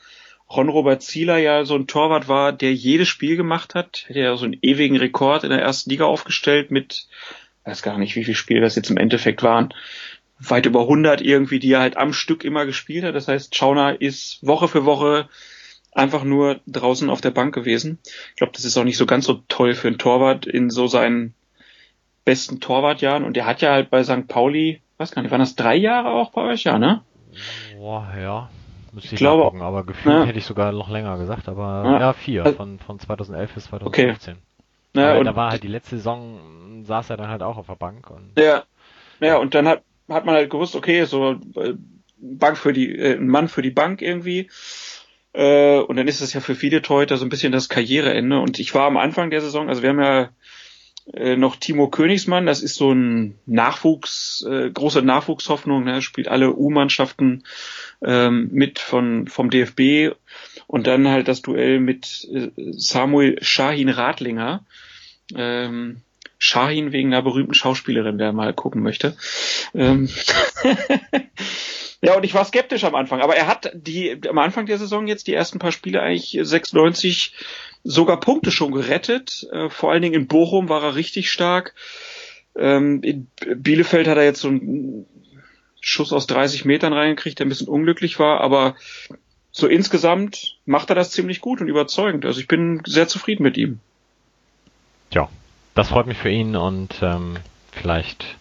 Ron-Robert 0.49 1.03
Zieler 1.03 1.39
ja 1.39 1.65
so 1.65 1.75
ein 1.75 1.87
Torwart 1.87 2.29
war, 2.29 2.53
der 2.53 2.73
jedes 2.73 3.09
Spiel 3.09 3.37
gemacht 3.37 3.75
hat. 3.75 4.05
Hätte 4.07 4.21
ja 4.21 4.37
so 4.37 4.45
einen 4.45 4.59
ewigen 4.63 4.97
Rekord 4.97 5.43
in 5.43 5.51
der 5.51 5.61
ersten 5.61 5.91
Liga 5.91 6.05
aufgestellt 6.05 6.71
mit, 6.71 7.09
weiß 7.65 7.83
gar 7.83 7.99
nicht, 7.99 8.15
wie 8.15 8.25
viele 8.25 8.37
Spiele 8.37 8.61
das 8.61 8.77
jetzt 8.77 8.91
im 8.91 8.97
Endeffekt 8.97 9.43
waren. 9.43 9.75
Weit 10.39 10.67
über 10.67 10.83
100 10.83 11.21
irgendwie, 11.21 11.59
die 11.59 11.73
er 11.73 11.81
halt 11.81 11.97
am 11.97 12.13
Stück 12.13 12.45
immer 12.45 12.67
gespielt 12.67 13.05
hat. 13.05 13.15
Das 13.15 13.29
heißt, 13.29 13.55
Schauner 13.57 14.01
ist 14.01 14.39
Woche 14.47 14.69
für 14.69 14.85
Woche 14.85 15.29
einfach 15.93 16.25
nur 16.25 16.61
draußen 16.67 17.09
auf 17.09 17.21
der 17.21 17.31
Bank 17.31 17.55
gewesen. 17.55 17.99
Ich 18.31 18.37
glaube, 18.37 18.53
das 18.53 18.65
ist 18.65 18.77
auch 18.77 18.85
nicht 18.85 18.97
so 18.97 19.07
ganz 19.07 19.25
so 19.25 19.43
toll 19.49 19.75
für 19.75 19.89
einen 19.89 19.99
Torwart 19.99 20.47
in 20.47 20.71
so 20.71 20.87
seinen 20.87 21.35
besten 22.25 22.61
Torwartjahren 22.61 23.25
und 23.25 23.37
der 23.37 23.47
hat 23.47 23.61
ja 23.61 23.73
halt 23.73 23.91
bei 23.91 24.03
St. 24.03 24.27
Pauli, 24.29 24.81
weiß 24.99 25.13
gar 25.13 25.23
nicht, 25.23 25.31
waren 25.31 25.41
das 25.41 25.57
drei 25.57 25.77
Jahre 25.77 26.11
auch 26.11 26.31
bei 26.31 26.43
euch, 26.43 26.65
ja, 26.65 26.79
ne? 26.79 27.03
Boah, 27.77 28.13
ja. 28.19 28.51
Müsste 28.93 29.09
ich, 29.09 29.13
ich 29.15 29.19
glaube, 29.19 29.43
nachgucken, 29.43 29.63
aber 29.63 29.85
gefühlt 29.85 30.15
ja. 30.15 30.25
hätte 30.25 30.39
ich 30.39 30.47
sogar 30.47 30.71
noch 30.73 30.89
länger 30.89 31.19
gesagt, 31.19 31.49
aber 31.49 31.83
ja, 31.85 32.01
ja 32.01 32.13
vier, 32.13 32.45
also 32.45 32.57
von, 32.57 32.79
von 32.79 32.99
2011 32.99 33.55
bis 33.55 33.65
2015. 33.65 34.35
Okay. 34.35 34.43
Ja, 34.97 35.19
und 35.19 35.25
da 35.25 35.35
war 35.35 35.51
halt 35.51 35.65
die 35.65 35.69
letzte 35.69 35.97
Saison, 35.97 36.85
saß 36.85 37.11
er 37.11 37.17
dann 37.17 37.29
halt 37.29 37.43
auch 37.43 37.57
auf 37.57 37.67
der 37.67 37.75
Bank. 37.75 38.11
Und 38.11 38.39
ja, 38.39 38.63
ja, 39.21 39.39
und 39.39 39.55
dann 39.55 39.67
hat, 39.67 39.83
hat 40.09 40.25
man 40.25 40.37
halt 40.37 40.51
gewusst, 40.51 40.77
okay, 40.77 41.05
so 41.05 41.33
äh, 41.57 41.75
Bank 42.19 42.57
für 42.57 42.73
die, 42.73 42.97
äh, 42.97 43.17
ein 43.17 43.27
Mann 43.27 43.49
für 43.49 43.63
die 43.63 43.71
Bank 43.71 44.01
irgendwie. 44.01 44.49
Äh, 45.33 45.79
und 45.79 45.97
dann 45.97 46.07
ist 46.07 46.21
es 46.21 46.33
ja 46.33 46.41
für 46.41 46.55
viele 46.55 46.81
Torhüter 46.81 47.17
so 47.17 47.27
ein 47.27 47.29
bisschen 47.29 47.51
das 47.51 47.69
Karriereende. 47.69 48.39
Und 48.39 48.61
ich 48.61 48.73
war 48.75 48.87
am 48.87 48.97
Anfang 48.97 49.31
der 49.31 49.41
Saison, 49.41 49.69
also 49.69 49.83
wir 49.83 49.91
haben 49.91 50.01
ja 50.01 50.29
äh, 51.13 51.37
noch 51.37 51.57
Timo 51.57 51.89
Königsmann, 51.89 52.47
das 52.47 52.63
ist 52.63 52.77
so 52.77 52.93
ein 52.93 53.39
Nachwuchs, 53.47 54.45
äh, 54.49 54.71
große 54.71 55.03
Nachwuchshoffnung, 55.03 55.85
ne? 55.85 56.01
spielt 56.01 56.29
alle 56.29 56.55
U-Mannschaften 56.55 57.45
ähm, 58.03 58.49
mit 58.53 58.79
von 58.79 59.29
vom 59.29 59.51
DFB 59.51 60.15
und 60.67 60.87
dann 60.87 61.09
halt 61.09 61.29
das 61.29 61.43
Duell 61.43 61.79
mit 61.81 62.27
äh, 62.33 62.51
Samuel 62.57 63.39
Shahin 63.43 63.91
Radlinger. 63.91 64.65
Ähm, 65.35 66.03
Shahin 66.39 66.93
wegen 66.93 67.13
einer 67.13 67.23
berühmten 67.23 67.55
Schauspielerin, 67.55 68.19
wer 68.19 68.33
mal 68.33 68.53
gucken 68.53 68.83
möchte. 68.83 69.17
Ähm 69.75 70.09
ja, 72.03 72.17
und 72.17 72.25
ich 72.25 72.35
war 72.35 72.45
skeptisch 72.45 72.85
am 72.85 72.95
Anfang, 72.95 73.21
aber 73.21 73.37
er 73.37 73.47
hat 73.47 73.71
die 73.75 74.21
am 74.29 74.39
Anfang 74.39 74.67
der 74.67 74.79
Saison 74.79 75.07
jetzt 75.07 75.27
die 75.27 75.35
ersten 75.35 75.59
paar 75.59 75.73
Spiele 75.73 76.03
eigentlich 76.03 76.39
96 76.41 77.33
sogar 77.85 78.19
Punkte 78.19 78.51
schon 78.51 78.73
gerettet. 78.73 79.47
Äh, 79.53 79.69
vor 79.69 79.93
allen 79.93 80.03
Dingen 80.03 80.15
in 80.15 80.27
Bochum 80.27 80.69
war 80.69 80.83
er 80.83 80.95
richtig 80.97 81.31
stark. 81.31 81.75
Ähm, 82.57 83.03
in 83.03 83.29
Bielefeld 83.57 84.09
hat 84.09 84.17
er 84.17 84.25
jetzt 84.25 84.41
so 84.41 84.49
einen 84.49 85.07
Schuss 85.81 86.13
aus 86.13 86.27
30 86.27 86.65
Metern 86.65 86.95
reingekriegt, 86.95 87.39
der 87.39 87.47
ein 87.47 87.51
bisschen 87.51 87.69
unglücklich 87.69 88.19
war, 88.19 88.41
aber 88.41 88.75
so 89.53 89.67
insgesamt 89.69 90.57
macht 90.65 90.89
er 90.89 90.97
das 90.97 91.11
ziemlich 91.11 91.41
gut 91.41 91.61
und 91.61 91.69
überzeugend. 91.69 92.25
Also 92.25 92.41
ich 92.41 92.49
bin 92.49 92.83
sehr 92.87 93.07
zufrieden 93.07 93.43
mit 93.43 93.57
ihm. 93.57 93.81
Ja, 95.13 95.29
das 95.75 95.89
freut 95.89 96.07
mich 96.07 96.19
für 96.19 96.31
ihn 96.31 96.57
und 96.57 96.95
ähm, 97.03 97.37
vielleicht 97.71 98.37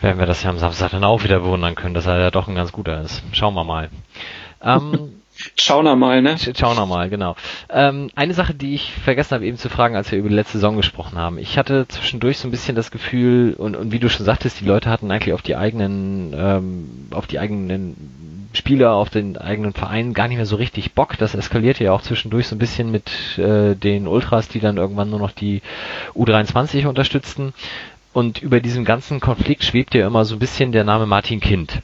werden 0.00 0.18
wir 0.18 0.26
das 0.26 0.42
ja 0.42 0.50
am 0.50 0.58
Samstag 0.58 0.92
dann 0.92 1.04
auch 1.04 1.24
wieder 1.24 1.40
bewundern 1.40 1.74
können, 1.74 1.94
dass 1.94 2.06
er 2.06 2.18
ja 2.18 2.30
doch 2.30 2.48
ein 2.48 2.54
ganz 2.54 2.72
guter 2.72 3.02
ist. 3.02 3.22
Schauen 3.32 3.54
wir 3.54 3.64
mal. 3.64 3.90
Ähm, 4.62 5.12
Schauen 5.56 5.84
wir 5.84 5.96
mal, 5.96 6.22
ne? 6.22 6.36
Schauen 6.38 6.76
wir 6.76 6.86
mal, 6.86 7.08
genau. 7.08 7.36
Ähm, 7.68 8.10
eine 8.14 8.34
Sache, 8.34 8.54
die 8.54 8.74
ich 8.74 8.92
vergessen 8.92 9.34
habe 9.34 9.46
eben 9.46 9.56
zu 9.56 9.68
fragen, 9.68 9.96
als 9.96 10.10
wir 10.10 10.18
über 10.18 10.28
die 10.28 10.34
letzte 10.34 10.54
Saison 10.54 10.76
gesprochen 10.76 11.18
haben. 11.18 11.38
Ich 11.38 11.58
hatte 11.58 11.86
zwischendurch 11.88 12.38
so 12.38 12.48
ein 12.48 12.50
bisschen 12.50 12.74
das 12.74 12.90
Gefühl, 12.90 13.54
und, 13.56 13.76
und 13.76 13.92
wie 13.92 13.98
du 13.98 14.08
schon 14.08 14.26
sagtest, 14.26 14.60
die 14.60 14.64
Leute 14.64 14.90
hatten 14.90 15.10
eigentlich 15.10 15.34
auf 15.34 15.42
die 15.42 15.56
eigenen, 15.56 16.34
ähm, 16.36 17.08
auf 17.10 17.26
die 17.26 17.38
eigenen 17.38 18.48
Spieler, 18.52 18.94
auf 18.94 19.10
den 19.10 19.36
eigenen 19.36 19.72
Verein 19.72 20.12
gar 20.12 20.28
nicht 20.28 20.36
mehr 20.36 20.46
so 20.46 20.56
richtig 20.56 20.92
Bock. 20.92 21.16
Das 21.18 21.34
eskalierte 21.34 21.84
ja 21.84 21.92
auch 21.92 22.02
zwischendurch 22.02 22.48
so 22.48 22.56
ein 22.56 22.58
bisschen 22.58 22.90
mit 22.90 23.38
äh, 23.38 23.74
den 23.76 24.08
Ultras, 24.08 24.48
die 24.48 24.60
dann 24.60 24.76
irgendwann 24.76 25.10
nur 25.10 25.20
noch 25.20 25.32
die 25.32 25.62
U23 26.14 26.86
unterstützten. 26.86 27.54
Und 28.12 28.42
über 28.42 28.60
diesem 28.60 28.84
ganzen 28.84 29.20
Konflikt 29.20 29.62
schwebt 29.62 29.94
ja 29.94 30.06
immer 30.06 30.24
so 30.24 30.34
ein 30.34 30.40
bisschen 30.40 30.72
der 30.72 30.82
Name 30.84 31.06
Martin 31.06 31.38
Kind. 31.38 31.80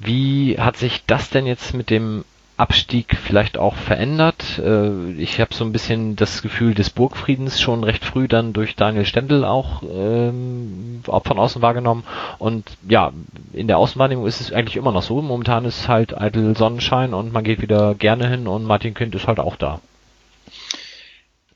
Wie 0.00 0.58
hat 0.58 0.76
sich 0.76 1.04
das 1.06 1.30
denn 1.30 1.46
jetzt 1.46 1.74
mit 1.74 1.90
dem 1.90 2.24
Abstieg 2.60 3.16
vielleicht 3.16 3.56
auch 3.56 3.74
verändert. 3.74 4.60
Äh, 4.62 5.12
ich 5.12 5.40
habe 5.40 5.54
so 5.54 5.64
ein 5.64 5.72
bisschen 5.72 6.14
das 6.14 6.42
Gefühl 6.42 6.74
des 6.74 6.90
Burgfriedens 6.90 7.60
schon 7.60 7.82
recht 7.82 8.04
früh 8.04 8.28
dann 8.28 8.52
durch 8.52 8.76
Daniel 8.76 9.06
Stendel 9.06 9.44
auch, 9.44 9.82
ähm, 9.82 11.02
auch 11.06 11.24
von 11.24 11.38
außen 11.38 11.62
wahrgenommen. 11.62 12.04
Und 12.38 12.76
ja, 12.88 13.12
in 13.52 13.66
der 13.66 13.78
Außenwahrnehmung 13.78 14.26
ist 14.26 14.40
es 14.40 14.52
eigentlich 14.52 14.76
immer 14.76 14.92
noch 14.92 15.02
so. 15.02 15.22
Momentan 15.22 15.64
ist 15.64 15.88
halt 15.88 16.16
eitel 16.16 16.56
Sonnenschein 16.56 17.14
und 17.14 17.32
man 17.32 17.44
geht 17.44 17.62
wieder 17.62 17.94
gerne 17.94 18.28
hin 18.28 18.46
und 18.46 18.64
Martin 18.64 18.94
Kind 18.94 19.14
ist 19.14 19.26
halt 19.26 19.40
auch 19.40 19.56
da. 19.56 19.80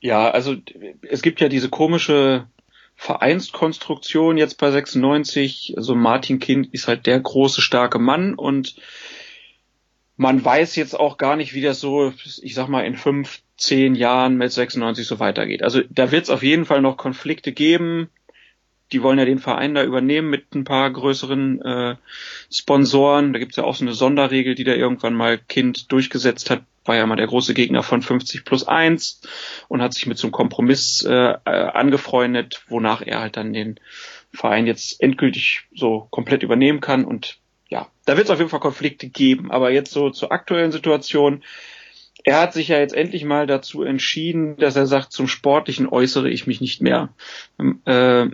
Ja, 0.01 0.29
also 0.29 0.55
es 1.09 1.21
gibt 1.21 1.39
ja 1.39 1.49
diese 1.49 1.69
komische 1.69 2.47
Vereinskonstruktion 2.95 4.37
jetzt 4.37 4.57
bei 4.57 4.71
96. 4.71 5.75
Also 5.77 5.95
Martin 5.95 6.39
Kind 6.39 6.73
ist 6.73 6.87
halt 6.87 7.05
der 7.05 7.19
große, 7.19 7.61
starke 7.61 7.99
Mann 7.99 8.33
und 8.33 8.75
man 10.17 10.43
weiß 10.43 10.75
jetzt 10.75 10.97
auch 10.97 11.17
gar 11.17 11.35
nicht, 11.35 11.53
wie 11.53 11.61
das 11.61 11.79
so, 11.79 12.13
ich 12.41 12.55
sag 12.55 12.67
mal, 12.69 12.85
in 12.85 12.95
fünf, 12.95 13.41
zehn 13.57 13.95
Jahren 13.95 14.37
mit 14.37 14.51
96 14.51 15.05
so 15.05 15.19
weitergeht. 15.19 15.63
Also 15.63 15.81
da 15.89 16.11
wird 16.11 16.23
es 16.23 16.29
auf 16.29 16.43
jeden 16.43 16.65
Fall 16.65 16.81
noch 16.81 16.97
Konflikte 16.97 17.51
geben. 17.51 18.09
Die 18.91 19.01
wollen 19.01 19.17
ja 19.17 19.25
den 19.25 19.39
Verein 19.39 19.73
da 19.73 19.83
übernehmen 19.83 20.29
mit 20.29 20.53
ein 20.53 20.63
paar 20.63 20.89
größeren 20.91 21.61
äh, 21.61 21.95
Sponsoren. 22.51 23.33
Da 23.33 23.39
gibt's 23.39 23.57
ja 23.57 23.63
auch 23.63 23.75
so 23.75 23.83
eine 23.83 23.93
Sonderregel, 23.93 24.55
die 24.55 24.63
da 24.63 24.73
irgendwann 24.73 25.15
mal 25.15 25.37
Kind 25.37 25.91
durchgesetzt 25.91 26.49
hat. 26.49 26.63
War 26.85 26.95
ja 26.95 27.07
mal 27.07 27.15
der 27.15 27.27
große 27.27 27.55
Gegner 27.55 27.81
von 27.81 28.03
50 28.03 28.45
plus 28.45 28.67
1 28.67 29.21
und 29.69 29.81
hat 29.81 29.93
sich 29.93 30.05
mit 30.05 30.19
so 30.19 30.27
einem 30.27 30.33
Kompromiss 30.33 31.03
äh, 31.03 31.35
angefreundet, 31.43 32.63
wonach 32.67 33.01
er 33.01 33.21
halt 33.21 33.37
dann 33.37 33.53
den 33.53 33.79
Verein 34.31 34.67
jetzt 34.67 35.01
endgültig 35.01 35.63
so 35.73 36.07
komplett 36.11 36.43
übernehmen 36.43 36.79
kann 36.79 37.05
und 37.05 37.39
ja, 37.69 37.87
da 38.05 38.17
wird 38.17 38.25
es 38.25 38.31
auf 38.31 38.37
jeden 38.37 38.49
Fall 38.49 38.59
Konflikte 38.59 39.07
geben. 39.07 39.51
Aber 39.51 39.71
jetzt 39.71 39.91
so 39.91 40.09
zur 40.09 40.31
aktuellen 40.31 40.71
Situation. 40.71 41.43
Er 42.23 42.39
hat 42.39 42.53
sich 42.53 42.69
ja 42.69 42.79
jetzt 42.79 42.95
endlich 42.95 43.23
mal 43.23 43.45
dazu 43.45 43.83
entschieden, 43.83 44.57
dass 44.57 44.75
er 44.75 44.87
sagt, 44.87 45.11
zum 45.11 45.27
Sportlichen 45.27 45.87
äußere 45.87 46.29
ich 46.29 46.47
mich 46.47 46.59
nicht 46.59 46.81
mehr. 46.81 47.09
Ähm, 47.59 47.81
äh, 47.85 48.27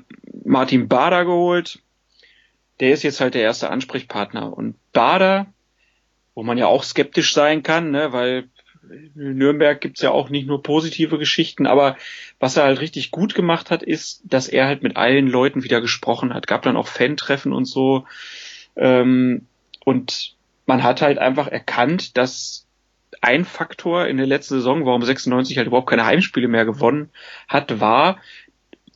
Martin 0.45 0.87
Bader 0.87 1.25
geholt. 1.25 1.79
Der 2.79 2.91
ist 2.91 3.03
jetzt 3.03 3.19
halt 3.19 3.33
der 3.33 3.41
erste 3.41 3.69
Ansprechpartner. 3.69 4.55
Und 4.55 4.75
Bader, 4.93 5.47
wo 6.35 6.43
man 6.43 6.57
ja 6.57 6.67
auch 6.67 6.83
skeptisch 6.83 7.33
sein 7.33 7.63
kann, 7.63 7.91
ne, 7.91 8.13
weil 8.13 8.49
in 9.15 9.37
Nürnberg 9.37 9.79
gibt's 9.79 10.01
ja 10.01 10.11
auch 10.11 10.29
nicht 10.29 10.47
nur 10.47 10.63
positive 10.63 11.17
Geschichten, 11.17 11.65
aber 11.65 11.97
was 12.39 12.57
er 12.57 12.63
halt 12.63 12.81
richtig 12.81 13.11
gut 13.11 13.35
gemacht 13.35 13.71
hat, 13.71 13.83
ist, 13.83 14.21
dass 14.25 14.47
er 14.47 14.65
halt 14.65 14.83
mit 14.83 14.97
allen 14.97 15.27
Leuten 15.27 15.63
wieder 15.63 15.81
gesprochen 15.81 16.33
hat. 16.33 16.47
Gab 16.47 16.63
dann 16.63 16.77
auch 16.77 16.87
Fan-Treffen 16.87 17.53
und 17.53 17.65
so. 17.65 18.05
Ähm, 18.75 19.47
und 19.83 20.35
man 20.65 20.83
hat 20.83 21.01
halt 21.01 21.17
einfach 21.17 21.47
erkannt, 21.47 22.17
dass 22.17 22.67
ein 23.21 23.45
Faktor 23.45 24.07
in 24.07 24.17
der 24.17 24.25
letzten 24.25 24.55
Saison, 24.55 24.85
warum 24.85 25.03
96 25.03 25.57
halt 25.57 25.67
überhaupt 25.67 25.89
keine 25.89 26.05
Heimspiele 26.05 26.47
mehr 26.47 26.65
gewonnen 26.65 27.09
hat, 27.47 27.79
war, 27.79 28.17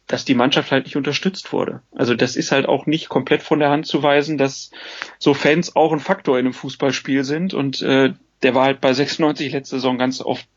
dass 0.07 0.25
die 0.25 0.35
Mannschaft 0.35 0.71
halt 0.71 0.85
nicht 0.85 0.95
unterstützt 0.95 1.51
wurde. 1.51 1.81
Also 1.95 2.15
das 2.15 2.35
ist 2.35 2.51
halt 2.51 2.67
auch 2.67 2.85
nicht 2.85 3.09
komplett 3.09 3.41
von 3.41 3.59
der 3.59 3.69
Hand 3.69 3.87
zu 3.87 4.03
weisen, 4.03 4.37
dass 4.37 4.71
so 5.19 5.33
Fans 5.33 5.75
auch 5.75 5.91
ein 5.91 5.99
Faktor 5.99 6.37
in 6.37 6.45
einem 6.45 6.53
Fußballspiel 6.53 7.23
sind 7.23 7.53
und 7.53 7.81
äh, 7.81 8.13
der 8.43 8.55
war 8.55 8.65
halt 8.65 8.81
bei 8.81 8.93
96 8.93 9.51
letzte 9.51 9.77
Saison 9.77 9.97
ganz 9.97 10.21
oft 10.21 10.47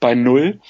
bei 0.00 0.14
null 0.14 0.60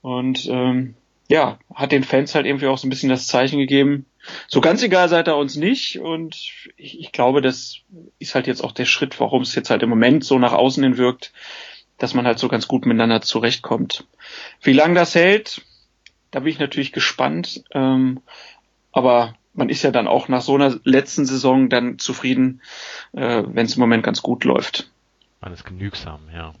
und 0.00 0.46
ähm, 0.48 0.94
ja, 1.28 1.58
hat 1.74 1.92
den 1.92 2.04
Fans 2.04 2.34
halt 2.34 2.46
irgendwie 2.46 2.66
auch 2.66 2.78
so 2.78 2.86
ein 2.86 2.90
bisschen 2.90 3.08
das 3.08 3.26
Zeichen 3.26 3.58
gegeben. 3.58 4.06
So 4.46 4.60
ganz 4.60 4.82
egal 4.82 5.08
seid 5.08 5.28
ihr 5.28 5.36
uns 5.36 5.56
nicht 5.56 5.98
und 5.98 6.36
ich, 6.76 7.00
ich 7.00 7.12
glaube, 7.12 7.40
das 7.40 7.78
ist 8.18 8.34
halt 8.34 8.46
jetzt 8.46 8.62
auch 8.62 8.72
der 8.72 8.84
Schritt, 8.84 9.18
warum 9.20 9.42
es 9.42 9.54
jetzt 9.54 9.70
halt 9.70 9.82
im 9.82 9.90
Moment 9.90 10.24
so 10.24 10.38
nach 10.38 10.52
außen 10.52 10.82
hin 10.82 10.96
wirkt, 10.96 11.32
dass 11.98 12.14
man 12.14 12.26
halt 12.26 12.38
so 12.38 12.48
ganz 12.48 12.68
gut 12.68 12.86
miteinander 12.86 13.20
zurechtkommt. 13.20 14.06
Wie 14.60 14.72
lange 14.72 14.94
das 14.94 15.14
hält, 15.14 15.62
da 16.30 16.40
bin 16.40 16.48
ich 16.48 16.58
natürlich 16.58 16.92
gespannt. 16.92 17.64
Ähm, 17.72 18.20
aber 18.92 19.34
man 19.54 19.68
ist 19.68 19.82
ja 19.82 19.90
dann 19.90 20.08
auch 20.08 20.28
nach 20.28 20.42
so 20.42 20.54
einer 20.54 20.78
letzten 20.84 21.26
Saison 21.26 21.68
dann 21.68 21.98
zufrieden, 21.98 22.62
äh, 23.12 23.42
wenn 23.46 23.66
es 23.66 23.74
im 23.74 23.80
Moment 23.80 24.02
ganz 24.02 24.22
gut 24.22 24.44
läuft. 24.44 24.90
Man 25.40 25.52
ist 25.52 25.64
genügsam, 25.64 26.20
ja. 26.32 26.54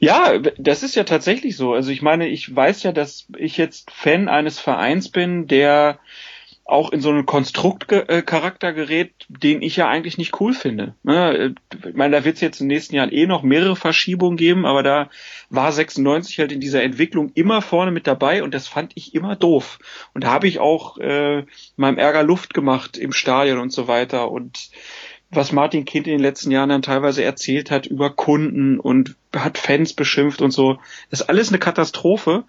Ja, 0.00 0.38
das 0.58 0.82
ist 0.82 0.96
ja 0.96 1.04
tatsächlich 1.04 1.56
so. 1.56 1.74
Also 1.74 1.90
ich 1.90 2.02
meine, 2.02 2.28
ich 2.28 2.54
weiß 2.54 2.82
ja, 2.82 2.92
dass 2.92 3.26
ich 3.36 3.56
jetzt 3.56 3.90
Fan 3.90 4.28
eines 4.28 4.58
Vereins 4.58 5.10
bin, 5.10 5.46
der 5.46 5.98
auch 6.70 6.92
in 6.92 7.00
so 7.00 7.10
einen 7.10 7.26
Konstruktcharakter 7.26 8.72
gerät, 8.72 9.12
den 9.28 9.62
ich 9.62 9.76
ja 9.76 9.88
eigentlich 9.88 10.18
nicht 10.18 10.40
cool 10.40 10.54
finde. 10.54 10.94
Ne? 11.02 11.54
Ich 11.86 11.94
meine, 11.94 12.16
da 12.16 12.24
wird 12.24 12.36
es 12.36 12.40
jetzt 12.40 12.60
in 12.60 12.68
den 12.68 12.74
nächsten 12.74 12.94
Jahren 12.94 13.12
eh 13.12 13.26
noch 13.26 13.42
mehrere 13.42 13.76
Verschiebungen 13.76 14.36
geben, 14.36 14.66
aber 14.66 14.82
da 14.82 15.10
war 15.48 15.72
96 15.72 16.38
halt 16.38 16.52
in 16.52 16.60
dieser 16.60 16.82
Entwicklung 16.82 17.32
immer 17.34 17.62
vorne 17.62 17.90
mit 17.90 18.06
dabei 18.06 18.42
und 18.42 18.54
das 18.54 18.68
fand 18.68 18.92
ich 18.94 19.14
immer 19.14 19.36
doof. 19.36 19.78
Und 20.14 20.24
da 20.24 20.30
habe 20.30 20.48
ich 20.48 20.58
auch 20.58 20.98
äh, 20.98 21.44
meinem 21.76 21.98
Ärger 21.98 22.22
Luft 22.22 22.54
gemacht 22.54 22.96
im 22.96 23.12
Stadion 23.12 23.58
und 23.58 23.72
so 23.72 23.88
weiter 23.88 24.30
und 24.30 24.70
was 25.30 25.52
Martin 25.52 25.84
Kind 25.84 26.06
in 26.06 26.14
den 26.14 26.22
letzten 26.22 26.50
Jahren 26.50 26.70
dann 26.70 26.82
teilweise 26.82 27.22
erzählt 27.22 27.70
hat 27.70 27.86
über 27.86 28.10
Kunden 28.10 28.80
und 28.80 29.16
hat 29.34 29.58
Fans 29.58 29.92
beschimpft 29.92 30.42
und 30.42 30.50
so, 30.50 30.78
das 31.10 31.20
ist 31.20 31.28
alles 31.28 31.50
eine 31.50 31.58
Katastrophe. 31.58 32.44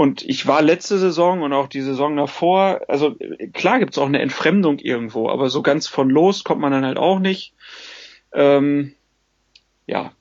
Und 0.00 0.22
ich 0.22 0.46
war 0.46 0.62
letzte 0.62 0.98
Saison 0.98 1.42
und 1.42 1.52
auch 1.52 1.68
die 1.68 1.82
Saison 1.82 2.16
davor, 2.16 2.80
also 2.88 3.16
klar 3.52 3.80
gibt's 3.80 3.98
auch 3.98 4.06
eine 4.06 4.22
Entfremdung 4.22 4.78
irgendwo, 4.78 5.28
aber 5.28 5.50
so 5.50 5.60
ganz 5.60 5.88
von 5.88 6.08
los 6.08 6.42
kommt 6.42 6.62
man 6.62 6.72
dann 6.72 6.86
halt 6.86 6.96
auch 6.96 7.18
nicht. 7.18 7.52
Ähm, 8.32 8.94
ja, 9.86 10.12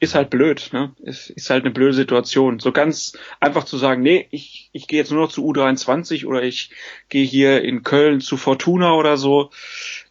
ist 0.00 0.14
halt 0.14 0.28
blöd, 0.28 0.68
ne? 0.74 0.92
Ist, 1.02 1.30
ist 1.30 1.48
halt 1.48 1.64
eine 1.64 1.72
blöde 1.72 1.94
Situation. 1.94 2.58
So 2.58 2.72
ganz 2.72 3.14
einfach 3.40 3.64
zu 3.64 3.78
sagen, 3.78 4.02
nee, 4.02 4.28
ich, 4.32 4.68
ich 4.72 4.86
gehe 4.86 4.98
jetzt 4.98 5.10
nur 5.10 5.22
noch 5.22 5.32
zu 5.32 5.50
U23 5.50 6.26
oder 6.26 6.42
ich 6.42 6.68
gehe 7.08 7.24
hier 7.24 7.64
in 7.64 7.84
Köln 7.84 8.20
zu 8.20 8.36
Fortuna 8.36 8.92
oder 8.92 9.16
so, 9.16 9.48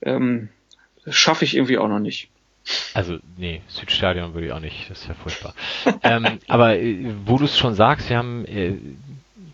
ähm, 0.02 0.50
schaffe 1.08 1.46
ich 1.46 1.56
irgendwie 1.56 1.78
auch 1.78 1.90
noch 1.90 2.00
nicht. 2.00 2.32
Also, 2.94 3.20
nee, 3.38 3.62
Südstadion 3.68 4.34
würde 4.34 4.48
ich 4.48 4.54
auch 4.54 4.60
nicht, 4.60 4.90
das 4.90 5.02
ist 5.02 5.08
ja 5.08 5.14
furchtbar. 5.14 5.54
ähm, 6.04 6.40
aber 6.48 6.78
äh, 6.78 7.14
wo 7.26 7.38
du 7.38 7.46
es 7.46 7.58
schon 7.58 7.76
sagst, 7.76 8.10
wir 8.10 8.18
haben 8.18 8.46
äh, 8.46 8.78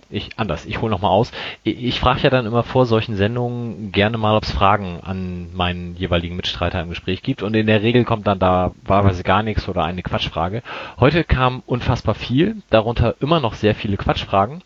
ich 0.09 0.29
anders, 0.37 0.65
ich 0.65 0.81
hole 0.81 0.91
nochmal 0.91 1.11
aus. 1.11 1.31
Ich, 1.63 1.83
ich 1.83 1.99
frage 1.99 2.21
ja 2.21 2.29
dann 2.29 2.45
immer 2.45 2.63
vor 2.63 2.85
solchen 2.85 3.15
Sendungen 3.15 3.91
gerne 3.91 4.17
mal, 4.17 4.35
ob 4.35 4.43
es 4.43 4.51
Fragen 4.51 4.99
an 5.01 5.53
meinen 5.53 5.95
jeweiligen 5.95 6.35
Mitstreiter 6.35 6.81
im 6.81 6.89
Gespräch 6.89 7.21
gibt 7.21 7.43
und 7.43 7.55
in 7.55 7.67
der 7.67 7.81
Regel 7.81 8.05
kommt 8.05 8.27
dann 8.27 8.39
da 8.39 8.71
wahlweise 8.83 9.23
gar 9.23 9.43
nichts 9.43 9.67
oder 9.67 9.83
eine 9.83 10.03
Quatschfrage. 10.03 10.63
Heute 10.99 11.23
kam 11.23 11.61
unfassbar 11.65 12.15
viel, 12.15 12.57
darunter 12.69 13.15
immer 13.19 13.39
noch 13.39 13.53
sehr 13.53 13.75
viele 13.75 13.97
Quatschfragen. 13.97 14.61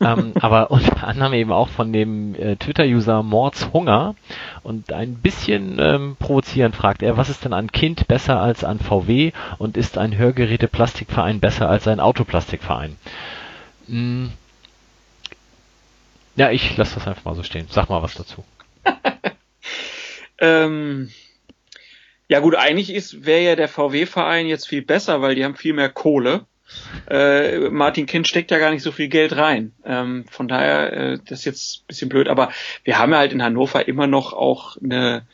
ähm, 0.00 0.32
aber 0.40 0.70
unter 0.72 1.06
anderem 1.06 1.34
eben 1.34 1.52
auch 1.52 1.68
von 1.68 1.92
dem 1.92 2.34
äh, 2.34 2.56
Twitter-User 2.56 3.22
Mords 3.22 3.70
Hunger 3.72 4.16
und 4.64 4.92
ein 4.92 5.14
bisschen 5.14 5.78
ähm, 5.78 6.16
provozierend 6.18 6.74
fragt 6.74 7.02
er, 7.02 7.16
was 7.16 7.28
ist 7.28 7.44
denn 7.44 7.52
an 7.52 7.70
Kind 7.70 8.08
besser 8.08 8.40
als 8.40 8.64
an 8.64 8.80
VW 8.80 9.32
und 9.58 9.76
ist 9.76 9.98
ein 9.98 10.16
Hörgeräte-Plastikverein 10.16 11.38
besser 11.38 11.68
als 11.70 11.86
ein 11.86 12.00
Autoplastikverein? 12.00 12.96
Hm, 13.88 14.32
ja, 16.36 16.50
ich 16.50 16.76
lasse 16.76 16.94
das 16.96 17.06
einfach 17.06 17.24
mal 17.24 17.34
so 17.34 17.42
stehen. 17.42 17.66
Sag 17.70 17.88
mal 17.88 18.02
was 18.02 18.14
dazu. 18.14 18.44
ähm, 20.38 21.10
ja 22.28 22.40
gut, 22.40 22.54
eigentlich 22.54 22.90
ist 22.90 23.26
wäre 23.26 23.42
ja 23.42 23.56
der 23.56 23.68
VW-Verein 23.68 24.46
jetzt 24.46 24.68
viel 24.68 24.82
besser, 24.82 25.20
weil 25.20 25.34
die 25.34 25.44
haben 25.44 25.56
viel 25.56 25.74
mehr 25.74 25.90
Kohle. 25.90 26.46
Äh, 27.10 27.68
Martin 27.68 28.06
Kind 28.06 28.26
steckt 28.26 28.50
ja 28.50 28.58
gar 28.58 28.70
nicht 28.70 28.82
so 28.82 28.92
viel 28.92 29.08
Geld 29.08 29.36
rein. 29.36 29.72
Ähm, 29.84 30.24
von 30.30 30.48
daher, 30.48 30.92
äh, 30.92 31.18
das 31.26 31.40
ist 31.40 31.44
jetzt 31.44 31.82
ein 31.82 31.86
bisschen 31.88 32.08
blöd, 32.08 32.28
aber 32.28 32.50
wir 32.84 32.98
haben 32.98 33.12
ja 33.12 33.18
halt 33.18 33.32
in 33.32 33.42
Hannover 33.42 33.86
immer 33.86 34.06
noch 34.06 34.32
auch 34.32 34.76
eine, 34.78 35.26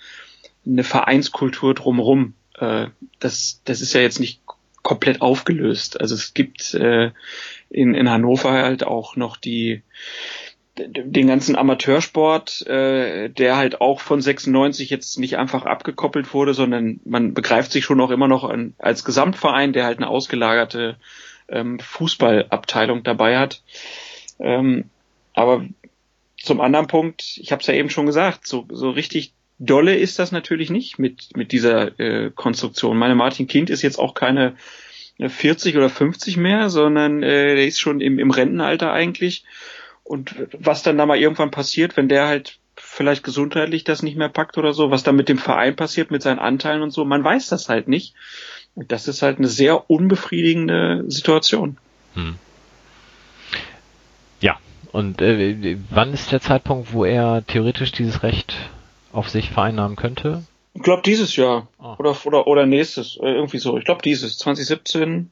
eine 0.66 0.84
Vereinskultur 0.84 1.74
drumherum. 1.74 2.34
Äh, 2.58 2.88
das, 3.20 3.62
das 3.64 3.80
ist 3.80 3.92
ja 3.92 4.00
jetzt 4.00 4.18
nicht 4.18 4.40
komplett 4.82 5.20
aufgelöst. 5.20 6.00
Also 6.00 6.14
es 6.14 6.34
gibt 6.34 6.74
äh, 6.74 7.12
in, 7.70 7.94
in 7.94 8.10
Hannover 8.10 8.52
halt 8.52 8.84
auch 8.84 9.16
noch 9.16 9.36
die 9.36 9.82
den 10.78 11.26
ganzen 11.26 11.56
Amateursport, 11.56 12.66
äh, 12.66 13.28
der 13.28 13.56
halt 13.56 13.80
auch 13.80 14.00
von 14.00 14.20
96 14.20 14.90
jetzt 14.90 15.18
nicht 15.18 15.36
einfach 15.36 15.66
abgekoppelt 15.66 16.32
wurde, 16.32 16.54
sondern 16.54 17.00
man 17.04 17.34
begreift 17.34 17.72
sich 17.72 17.84
schon 17.84 18.00
auch 18.00 18.10
immer 18.10 18.28
noch 18.28 18.44
an, 18.44 18.74
als 18.78 19.04
Gesamtverein, 19.04 19.72
der 19.72 19.84
halt 19.84 19.98
eine 19.98 20.08
ausgelagerte 20.08 20.96
ähm, 21.48 21.78
Fußballabteilung 21.80 23.02
dabei 23.02 23.38
hat. 23.38 23.62
Ähm, 24.38 24.84
aber 25.34 25.64
zum 26.36 26.60
anderen 26.60 26.86
Punkt, 26.86 27.38
ich 27.40 27.52
habe 27.52 27.60
es 27.60 27.66
ja 27.66 27.74
eben 27.74 27.90
schon 27.90 28.06
gesagt, 28.06 28.46
so, 28.46 28.66
so 28.70 28.90
richtig 28.90 29.32
dolle 29.58 29.96
ist 29.96 30.18
das 30.18 30.32
natürlich 30.32 30.70
nicht 30.70 30.98
mit, 30.98 31.36
mit 31.36 31.52
dieser 31.52 31.98
äh, 31.98 32.30
Konstruktion. 32.34 32.96
Meine 32.96 33.16
Martin 33.16 33.48
Kind 33.48 33.70
ist 33.70 33.82
jetzt 33.82 33.98
auch 33.98 34.14
keine 34.14 34.54
40 35.20 35.76
oder 35.76 35.90
50 35.90 36.36
mehr, 36.36 36.70
sondern 36.70 37.22
äh, 37.22 37.56
der 37.56 37.66
ist 37.66 37.80
schon 37.80 38.00
im, 38.00 38.18
im 38.20 38.30
Rentenalter 38.30 38.92
eigentlich. 38.92 39.44
Und 40.08 40.34
was 40.58 40.82
dann 40.82 40.96
da 40.96 41.04
mal 41.04 41.18
irgendwann 41.18 41.50
passiert, 41.50 41.98
wenn 41.98 42.08
der 42.08 42.26
halt 42.26 42.58
vielleicht 42.76 43.24
gesundheitlich 43.24 43.84
das 43.84 44.02
nicht 44.02 44.16
mehr 44.16 44.30
packt 44.30 44.56
oder 44.56 44.72
so, 44.72 44.90
was 44.90 45.02
dann 45.02 45.16
mit 45.16 45.28
dem 45.28 45.36
Verein 45.36 45.76
passiert, 45.76 46.10
mit 46.10 46.22
seinen 46.22 46.38
Anteilen 46.38 46.80
und 46.80 46.92
so, 46.92 47.04
man 47.04 47.22
weiß 47.22 47.48
das 47.48 47.68
halt 47.68 47.88
nicht. 47.88 48.14
Und 48.74 48.90
das 48.90 49.06
ist 49.06 49.20
halt 49.20 49.36
eine 49.36 49.48
sehr 49.48 49.90
unbefriedigende 49.90 51.04
Situation. 51.08 51.76
Hm. 52.14 52.36
Ja, 54.40 54.56
und 54.92 55.20
äh, 55.20 55.76
wann 55.90 56.14
ist 56.14 56.32
der 56.32 56.40
Zeitpunkt, 56.40 56.94
wo 56.94 57.04
er 57.04 57.44
theoretisch 57.46 57.92
dieses 57.92 58.22
Recht 58.22 58.56
auf 59.12 59.28
sich 59.28 59.50
vereinnahmen 59.50 59.96
könnte? 59.96 60.42
Ich 60.72 60.82
glaube 60.82 61.02
dieses 61.04 61.36
Jahr 61.36 61.68
oh. 61.78 61.96
oder, 61.98 62.16
oder, 62.24 62.46
oder 62.46 62.64
nächstes, 62.64 63.18
äh, 63.20 63.26
irgendwie 63.26 63.58
so. 63.58 63.76
Ich 63.76 63.84
glaube 63.84 64.00
dieses, 64.00 64.38
2017. 64.38 65.30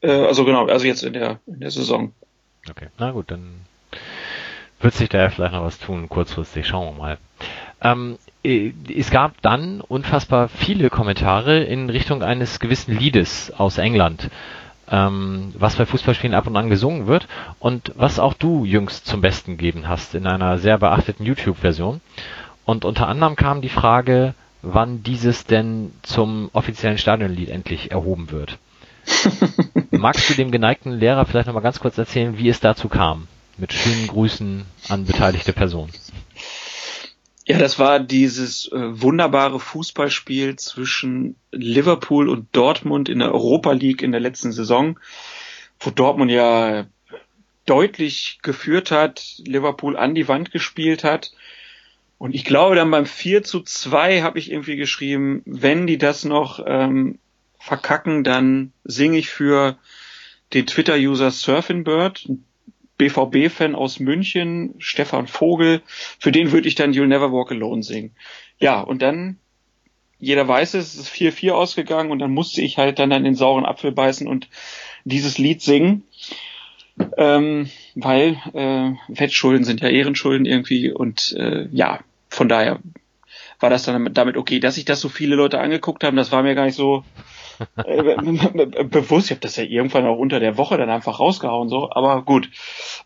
Äh, 0.00 0.10
also 0.10 0.46
genau, 0.46 0.66
also 0.66 0.86
jetzt 0.86 1.02
in 1.02 1.12
der, 1.12 1.40
in 1.46 1.60
der 1.60 1.70
Saison. 1.70 2.14
Okay, 2.68 2.88
na 2.98 3.10
gut, 3.12 3.30
dann 3.30 3.60
wird 4.80 4.94
sich 4.94 5.08
da 5.08 5.18
ja 5.18 5.30
vielleicht 5.30 5.52
noch 5.52 5.64
was 5.64 5.78
tun, 5.78 6.08
kurzfristig, 6.08 6.66
schauen 6.66 6.94
wir 6.94 6.98
mal. 6.98 7.18
Ähm, 7.82 8.18
äh, 8.42 8.72
es 8.94 9.10
gab 9.10 9.40
dann 9.42 9.80
unfassbar 9.80 10.48
viele 10.48 10.90
Kommentare 10.90 11.62
in 11.62 11.90
Richtung 11.90 12.22
eines 12.22 12.60
gewissen 12.60 12.96
Liedes 12.98 13.52
aus 13.56 13.78
England, 13.78 14.30
ähm, 14.90 15.52
was 15.58 15.76
bei 15.76 15.86
Fußballspielen 15.86 16.34
ab 16.34 16.46
und 16.46 16.56
an 16.56 16.70
gesungen 16.70 17.06
wird 17.06 17.28
und 17.58 17.92
was 17.96 18.18
auch 18.18 18.34
du 18.34 18.64
jüngst 18.64 19.06
zum 19.06 19.20
Besten 19.20 19.56
gegeben 19.56 19.88
hast 19.88 20.14
in 20.14 20.26
einer 20.26 20.58
sehr 20.58 20.78
beachteten 20.78 21.24
YouTube-Version. 21.24 22.00
Und 22.64 22.84
unter 22.84 23.08
anderem 23.08 23.36
kam 23.36 23.62
die 23.62 23.68
Frage, 23.68 24.34
wann 24.62 25.02
dieses 25.02 25.44
denn 25.44 25.92
zum 26.02 26.50
offiziellen 26.52 26.98
Stadionlied 26.98 27.48
endlich 27.48 27.90
erhoben 27.90 28.30
wird. 28.30 28.58
Magst 30.00 30.30
du 30.30 30.34
dem 30.34 30.50
geneigten 30.50 30.92
Lehrer 30.92 31.26
vielleicht 31.26 31.46
nochmal 31.46 31.62
ganz 31.62 31.78
kurz 31.78 31.98
erzählen, 31.98 32.38
wie 32.38 32.48
es 32.48 32.58
dazu 32.58 32.88
kam? 32.88 33.28
Mit 33.58 33.74
schönen 33.74 34.06
Grüßen 34.06 34.64
an 34.88 35.04
beteiligte 35.04 35.52
Personen. 35.52 35.92
Ja, 37.44 37.58
das 37.58 37.78
war 37.78 38.00
dieses 38.00 38.72
äh, 38.72 39.02
wunderbare 39.02 39.60
Fußballspiel 39.60 40.56
zwischen 40.56 41.36
Liverpool 41.52 42.30
und 42.30 42.48
Dortmund 42.52 43.10
in 43.10 43.18
der 43.18 43.30
Europa 43.34 43.72
League 43.72 44.00
in 44.00 44.12
der 44.12 44.22
letzten 44.22 44.52
Saison, 44.52 44.98
wo 45.78 45.90
Dortmund 45.90 46.30
ja 46.30 46.86
deutlich 47.66 48.38
geführt 48.40 48.90
hat, 48.90 49.34
Liverpool 49.44 49.98
an 49.98 50.14
die 50.14 50.28
Wand 50.28 50.50
gespielt 50.50 51.04
hat. 51.04 51.32
Und 52.16 52.34
ich 52.34 52.46
glaube, 52.46 52.74
dann 52.74 52.90
beim 52.90 53.04
4 53.04 53.42
zu 53.42 53.60
2 53.60 54.22
habe 54.22 54.38
ich 54.38 54.50
irgendwie 54.50 54.76
geschrieben, 54.76 55.42
wenn 55.44 55.86
die 55.86 55.98
das 55.98 56.24
noch 56.24 56.64
ähm, 56.66 57.18
verkacken, 57.60 58.24
dann 58.24 58.72
singe 58.84 59.18
ich 59.18 59.28
für 59.28 59.78
den 60.52 60.66
Twitter-User 60.66 61.30
Surfingbird, 61.30 62.28
BVB-Fan 62.96 63.74
aus 63.74 64.00
München, 64.00 64.74
Stefan 64.78 65.26
Vogel, 65.26 65.82
für 66.18 66.32
den 66.32 66.52
würde 66.52 66.68
ich 66.68 66.74
dann 66.74 66.92
You'll 66.92 67.06
Never 67.06 67.32
Walk 67.32 67.52
Alone 67.52 67.82
singen. 67.82 68.12
Ja, 68.58 68.80
und 68.80 69.00
dann, 69.02 69.38
jeder 70.18 70.46
weiß 70.46 70.74
es, 70.74 70.94
es 70.94 71.00
ist 71.00 71.12
4-4 71.12 71.52
ausgegangen 71.52 72.10
und 72.10 72.18
dann 72.18 72.32
musste 72.32 72.60
ich 72.60 72.78
halt 72.78 72.98
dann 72.98 73.12
an 73.12 73.24
den 73.24 73.34
sauren 73.34 73.64
Apfel 73.64 73.92
beißen 73.92 74.26
und 74.26 74.48
dieses 75.04 75.38
Lied 75.38 75.62
singen. 75.62 76.04
Ähm, 77.16 77.70
weil 77.94 78.36
äh, 78.52 78.92
Wettschulden 79.08 79.64
sind 79.64 79.80
ja 79.80 79.88
Ehrenschulden 79.88 80.44
irgendwie 80.44 80.92
und 80.92 81.32
äh, 81.38 81.66
ja, 81.72 82.00
von 82.28 82.48
daher 82.48 82.80
war 83.58 83.70
das 83.70 83.84
dann 83.84 84.12
damit 84.12 84.36
okay, 84.36 84.60
dass 84.60 84.74
sich 84.74 84.84
das 84.84 85.00
so 85.00 85.08
viele 85.08 85.34
Leute 85.34 85.60
angeguckt 85.60 86.04
haben, 86.04 86.16
das 86.16 86.32
war 86.32 86.42
mir 86.42 86.54
gar 86.54 86.66
nicht 86.66 86.74
so 86.74 87.04
bewusst, 87.76 89.26
ich 89.26 89.30
habe 89.32 89.40
das 89.40 89.56
ja 89.56 89.64
irgendwann 89.64 90.06
auch 90.06 90.18
unter 90.18 90.40
der 90.40 90.56
Woche 90.56 90.76
dann 90.76 90.90
einfach 90.90 91.20
rausgehauen, 91.20 91.68
so, 91.68 91.90
aber 91.90 92.22
gut. 92.22 92.50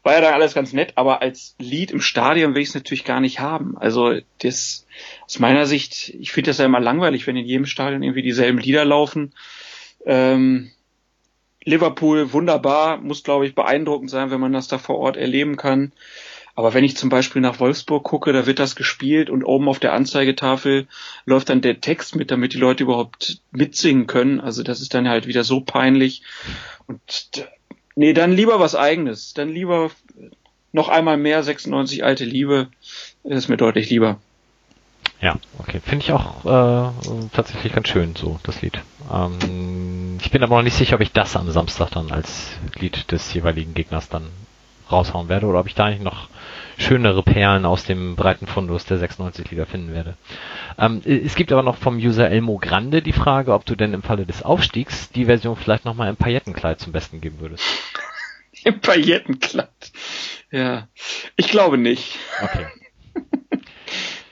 War 0.03 0.15
ja 0.15 0.21
dann 0.21 0.35
alles 0.35 0.55
ganz 0.55 0.73
nett, 0.73 0.93
aber 0.97 1.23
als 1.23 1.57
Lied 1.59 1.91
im 1.91 2.01
Stadion 2.01 2.55
will 2.55 2.63
ich 2.63 2.69
es 2.69 2.75
natürlich 2.75 3.05
gar 3.05 3.21
nicht 3.21 3.41
haben. 3.41 3.77
Also 3.79 4.15
das 4.43 4.87
aus 5.27 5.39
meiner 5.39 5.67
Sicht, 5.67 6.11
ich 6.11 6.33
finde 6.33 6.51
das 6.51 6.59
ja 6.59 6.67
immer 6.67 6.81
langweilig, 6.81 7.27
wenn 7.27 7.37
in 7.37 7.47
jedem 7.47 7.67
Stadion 7.67 8.03
irgendwie 8.03 8.23
dieselben 8.23 8.59
Lieder 8.59 8.85
laufen. 8.85 9.35
Ähm, 10.07 10.71
Liverpool, 11.65 12.33
wunderbar, 12.33 12.99
muss, 12.99 13.25
glaube 13.25 13.47
ich, 13.47 13.55
beeindruckend 13.55 14.11
sein, 14.11 14.31
wenn 14.31 14.41
man 14.41 14.53
das 14.53 14.69
da 14.69 14.79
vor 14.79 14.99
Ort 14.99 15.17
erleben 15.17 15.57
kann. 15.57 15.93
Aber 16.57 16.73
wenn 16.73 16.85
ich 16.85 16.97
zum 16.97 17.09
Beispiel 17.09 17.43
nach 17.43 17.59
Wolfsburg 17.59 18.05
gucke, 18.05 18.33
da 18.33 18.47
wird 18.47 18.61
das 18.61 18.77
gespielt 18.77 19.29
und 19.29 19.43
oben 19.43 19.69
auf 19.69 19.81
der 19.81 19.93
Anzeigetafel 19.93 20.87
läuft 21.25 21.49
dann 21.49 21.61
der 21.61 21.81
Text 21.81 22.15
mit, 22.15 22.31
damit 22.31 22.55
die 22.55 22.59
Leute 22.59 22.85
überhaupt 22.85 23.39
mitsingen 23.51 24.07
können. 24.07 24.41
Also 24.41 24.63
das 24.63 24.81
ist 24.81 24.95
dann 24.95 25.09
halt 25.09 25.27
wieder 25.27 25.43
so 25.43 25.61
peinlich. 25.61 26.23
Und 26.87 27.49
nee, 27.97 28.13
dann 28.13 28.33
lieber 28.33 28.61
was 28.61 28.77
eigenes. 28.77 29.35
Dann 29.35 29.49
lieber 29.49 29.91
noch 30.73 30.89
einmal 30.89 31.17
mehr 31.17 31.43
96 31.43 32.05
alte 32.05 32.25
Liebe. 32.25 32.69
Das 33.25 33.39
ist 33.39 33.49
mir 33.49 33.57
deutlich 33.57 33.91
lieber. 33.91 34.21
Ja, 35.21 35.37
okay. 35.59 35.81
Finde 35.81 36.05
ich 36.05 36.13
auch 36.13 36.45
äh, 36.45 37.29
tatsächlich 37.33 37.73
ganz 37.73 37.89
schön, 37.89 38.15
so 38.15 38.39
das 38.43 38.63
Lied. 38.63 38.81
Ähm, 39.13 40.19
ich 40.21 40.31
bin 40.31 40.43
aber 40.43 40.57
noch 40.57 40.63
nicht 40.63 40.77
sicher, 40.77 40.97
ob 40.97 41.01
ich 41.01 41.13
das 41.13 41.37
am 41.37 41.51
Samstag 41.51 41.91
dann 41.91 42.13
als 42.13 42.53
Lied 42.79 43.11
des 43.11 43.33
jeweiligen 43.33 43.75
Gegners 43.75 44.09
dann 44.09 44.29
raushauen 44.91 45.29
werde 45.29 45.47
oder 45.47 45.61
ob 45.61 45.67
ich 45.67 45.75
da 45.75 45.91
nicht 45.91 46.03
noch 46.03 46.29
schönere 46.77 47.23
Perlen 47.23 47.65
aus 47.65 47.85
dem 47.85 48.17
breiten 48.17 48.47
Fundus 48.47 48.85
der 48.85 48.99
96 48.99 49.51
Lieder 49.51 49.67
finden 49.67 49.93
werde. 49.93 50.17
Ähm, 50.79 51.03
es 51.05 51.35
gibt 51.35 51.53
aber 51.53 51.63
noch 51.63 51.77
vom 51.77 51.97
User 51.97 52.31
Elmo 52.31 52.59
Grande 52.59 53.03
die 53.03 53.13
Frage, 53.13 53.53
ob 53.53 53.65
du 53.65 53.77
denn 53.77 53.95
im 53.95 54.03
Falle 54.03 54.27
des 54.27 54.43
Aufstiegs 54.43 55.11
die 55.11 55.27
Version 55.27 55.57
vielleicht 55.57 55.85
nochmal 55.85 56.11
im 56.11 56.17
Paillettenkleid 56.17 56.81
zum 56.81 56.93
Besten 56.93 57.21
geben 57.21 57.41
würdest. 57.41 57.65
Im 58.65 58.81
Paillettenkleid. 58.81 59.93
Ja. 60.51 60.89
Ich 61.37 61.49
glaube 61.49 61.77
nicht. 61.77 62.19
Okay. 62.41 62.67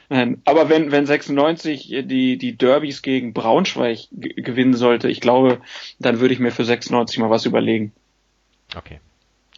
Nein, 0.09 0.41
aber 0.45 0.69
wenn, 0.71 0.91
wenn 0.91 1.05
96 1.05 2.05
die, 2.05 2.39
die 2.39 2.57
Derbys 2.57 3.03
gegen 3.03 3.35
Braunschweig 3.35 4.09
gewinnen 4.11 4.75
sollte, 4.75 5.09
ich 5.09 5.21
glaube, 5.21 5.61
dann 5.99 6.21
würde 6.21 6.33
ich 6.33 6.41
mir 6.41 6.51
für 6.51 6.65
96 6.65 7.19
mal 7.19 7.31
was 7.31 7.45
überlegen. 7.45 7.93
Okay. 8.75 9.01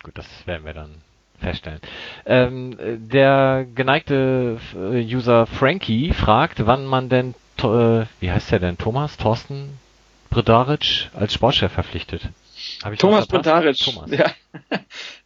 Gut, 0.05 0.19
das 0.19 0.27
werden 0.47 0.67
wir 0.67 0.75
dann 0.75 0.97
feststellen. 1.41 1.81
Ähm, 2.27 2.77
der 3.09 3.67
geneigte 3.75 4.61
äh, 4.75 5.03
User 5.03 5.47
Frankie 5.47 6.13
fragt, 6.13 6.67
wann 6.67 6.85
man 6.85 7.09
denn, 7.09 7.35
äh, 7.59 8.05
wie 8.21 8.31
heißt 8.31 8.53
der 8.53 8.59
denn, 8.59 8.77
Thomas, 8.77 9.17
Thorsten 9.17 9.79
Bredaric 10.29 11.09
als 11.15 11.33
Sportchef 11.33 11.73
verpflichtet? 11.73 12.29
Thomas 12.99 13.27
Bredaric. 13.27 13.79
Thomas. 13.79 14.11
Ja. 14.11 14.31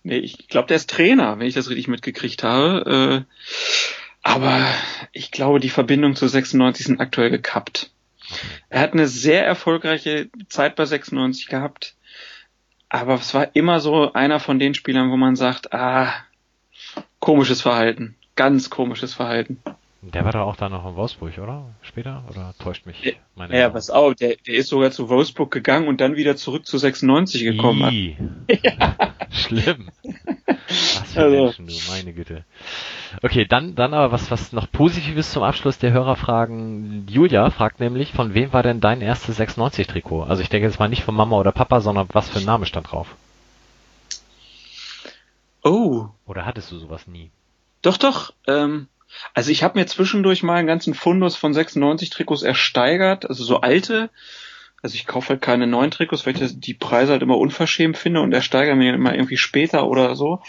nee, 0.05 0.19
ich 0.19 0.47
glaube, 0.47 0.69
der 0.69 0.77
ist 0.77 0.91
Trainer, 0.91 1.41
wenn 1.41 1.49
ich 1.49 1.55
das 1.55 1.69
richtig 1.71 1.89
mitgekriegt 1.89 2.45
habe. 2.45 3.27
Äh, 3.27 3.59
aber 4.23 4.65
ich 5.11 5.33
glaube, 5.33 5.59
die 5.59 5.71
Verbindung 5.71 6.15
zu 6.15 6.29
96 6.29 6.87
sind 6.87 7.01
aktuell 7.01 7.31
gekappt. 7.31 7.91
Er 8.69 8.81
hat 8.81 8.93
eine 8.93 9.09
sehr 9.09 9.45
erfolgreiche 9.45 10.29
Zeit 10.49 10.77
bei 10.77 10.85
96 10.85 11.49
gehabt 11.49 11.97
aber 12.89 13.15
es 13.15 13.35
war 13.35 13.55
immer 13.55 13.81
so 13.81 14.13
einer 14.13 14.41
von 14.41 14.59
den 14.59 14.75
Spielern, 14.75 15.11
wo 15.11 15.17
man 15.17 15.37
sagt, 15.37 15.73
ah, 15.73 16.13
komisches 17.21 17.61
Verhalten, 17.61 18.17
ganz 18.37 18.71
komisches 18.71 19.15
Verhalten. 19.15 19.59
Der 20.01 20.25
war 20.25 20.33
doch 20.33 20.47
auch 20.47 20.57
da 20.57 20.69
noch 20.69 20.89
in 20.89 20.95
Wolfsburg, 20.95 21.37
oder? 21.39 21.75
Später? 21.83 22.25
Oder 22.31 22.55
täuscht 22.61 22.87
mich 22.87 23.17
meine 23.35 23.59
Ja, 23.59 23.75
was 23.75 23.91
auch, 23.91 24.15
der, 24.15 24.37
der 24.37 24.55
ist 24.55 24.69
sogar 24.69 24.93
zu 24.93 25.09
Wolfsburg 25.09 25.51
gegangen 25.51 25.89
und 25.89 26.01
dann 26.01 26.15
wieder 26.15 26.37
zurück 26.37 26.67
zu 26.67 26.79
96 26.79 27.43
gekommen. 27.43 28.47
ja. 28.63 28.95
Schlimm. 29.31 29.91
Was 31.01 31.13
für 31.13 31.23
also. 31.23 31.45
Menschen, 31.45 31.67
du, 31.67 31.75
meine 31.89 32.13
Güte. 32.13 32.45
Okay, 33.23 33.47
dann, 33.47 33.75
dann 33.75 33.95
aber 33.95 34.13
was, 34.13 34.31
was 34.31 34.53
noch 34.53 34.71
Positives 34.71 35.33
zum 35.33 35.43
Abschluss 35.43 35.79
der 35.79 35.93
Hörerfragen. 35.93 37.07
Julia 37.09 37.51
fragt 37.51 37.81
nämlich, 37.81 38.13
von 38.13 38.35
wem 38.35 38.53
war 38.53 38.63
denn 38.63 38.81
dein 38.81 39.01
erstes 39.01 39.39
96-Trikot? 39.39 40.25
Also 40.25 40.43
ich 40.43 40.49
denke 40.49 40.67
jetzt 40.67 40.79
mal 40.79 40.89
nicht 40.89 41.05
von 41.05 41.15
Mama 41.15 41.37
oder 41.37 41.53
Papa, 41.53 41.81
sondern 41.81 42.09
was 42.13 42.29
für 42.29 42.39
ein 42.39 42.45
Name 42.45 42.67
stand 42.67 42.91
drauf? 42.91 43.17
Oh. 45.63 46.09
Oder 46.27 46.47
hattest 46.47 46.71
du 46.71 46.79
sowas 46.79 47.07
nie? 47.07 47.31
Doch, 47.83 47.97
doch. 47.97 48.33
Ähm, 48.47 48.89
also 49.35 49.51
ich 49.51 49.63
habe 49.63 49.79
mir 49.79 49.87
zwischendurch 49.87 50.43
mal 50.43 50.57
einen 50.57 50.67
ganzen 50.67 50.95
Fundus 50.95 51.37
von 51.37 51.55
96 51.55 52.11
Trikots 52.11 52.43
ersteigert, 52.43 53.29
also 53.29 53.45
so 53.45 53.61
alte. 53.61 54.11
Also 54.83 54.95
ich 54.95 55.07
kaufe 55.07 55.31
halt 55.31 55.43
keine 55.43 55.67
neuen 55.67 55.91
Trikots, 55.91 56.25
weil 56.25 56.41
ich 56.41 56.61
die 56.61 56.75
Preise 56.75 57.13
halt 57.13 57.23
immer 57.23 57.39
unverschämt 57.39 57.99
finde 57.99 58.21
und 58.21 58.33
ersteigere 58.33 58.77
mir 58.77 58.95
immer 58.95 59.15
irgendwie 59.15 59.37
später 59.37 59.87
oder 59.87 60.15
so. 60.15 60.41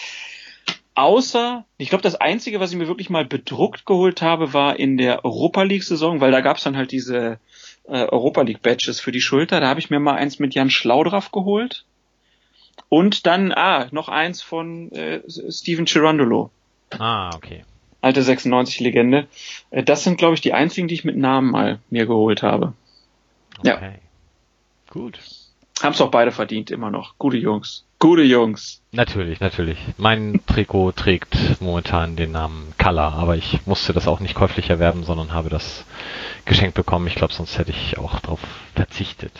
Außer, 0.93 1.65
ich 1.77 1.89
glaube, 1.89 2.01
das 2.01 2.15
Einzige, 2.15 2.59
was 2.59 2.71
ich 2.71 2.77
mir 2.77 2.87
wirklich 2.87 3.09
mal 3.09 3.25
bedruckt 3.25 3.85
geholt 3.85 4.21
habe, 4.21 4.53
war 4.53 4.77
in 4.77 4.97
der 4.97 5.23
Europa 5.23 5.63
League-Saison, 5.63 6.19
weil 6.19 6.31
da 6.31 6.41
gab's 6.41 6.63
dann 6.63 6.75
halt 6.75 6.91
diese 6.91 7.39
äh, 7.85 8.03
Europa 8.03 8.41
League-Badges 8.41 8.99
für 8.99 9.11
die 9.11 9.21
Schulter. 9.21 9.61
Da 9.61 9.67
habe 9.67 9.79
ich 9.79 9.89
mir 9.89 9.99
mal 9.99 10.15
eins 10.15 10.39
mit 10.39 10.53
Jan 10.53 10.69
Schlaudraff 10.69 11.31
geholt. 11.31 11.85
Und 12.89 13.25
dann, 13.25 13.53
ah, 13.53 13.87
noch 13.91 14.09
eins 14.09 14.41
von 14.41 14.91
äh, 14.91 15.21
Steven 15.27 15.85
Chirandolo. 15.85 16.51
Ah, 16.97 17.29
okay. 17.35 17.63
Alte 18.01 18.21
96-Legende. 18.21 19.27
Äh, 19.71 19.83
das 19.83 20.03
sind, 20.03 20.17
glaube 20.17 20.35
ich, 20.35 20.41
die 20.41 20.53
einzigen, 20.53 20.87
die 20.87 20.95
ich 20.95 21.05
mit 21.05 21.17
Namen 21.17 21.51
mal 21.51 21.79
mir 21.89 22.05
geholt 22.05 22.43
habe. 22.43 22.73
Okay. 23.59 23.69
Ja. 23.69 24.08
Gut. 24.89 25.19
Haben's 25.81 26.01
auch 26.01 26.11
beide 26.11 26.31
verdient, 26.31 26.71
immer 26.71 26.91
noch. 26.91 27.17
Gute 27.17 27.37
Jungs. 27.37 27.85
Gute 27.99 28.23
Jungs. 28.23 28.81
Natürlich, 28.91 29.39
natürlich. 29.39 29.77
Mein 29.97 30.41
Trikot 30.45 30.93
trägt 30.93 31.61
momentan 31.61 32.15
den 32.15 32.31
Namen 32.31 32.73
Color, 32.77 33.13
aber 33.13 33.37
ich 33.37 33.65
musste 33.65 33.93
das 33.93 34.07
auch 34.07 34.19
nicht 34.19 34.35
käuflich 34.35 34.69
erwerben, 34.69 35.03
sondern 35.03 35.33
habe 35.33 35.49
das 35.49 35.85
geschenkt 36.45 36.75
bekommen. 36.75 37.07
Ich 37.07 37.15
glaube, 37.15 37.33
sonst 37.33 37.57
hätte 37.57 37.71
ich 37.71 37.97
auch 37.97 38.19
darauf 38.19 38.39
verzichtet. 38.75 39.31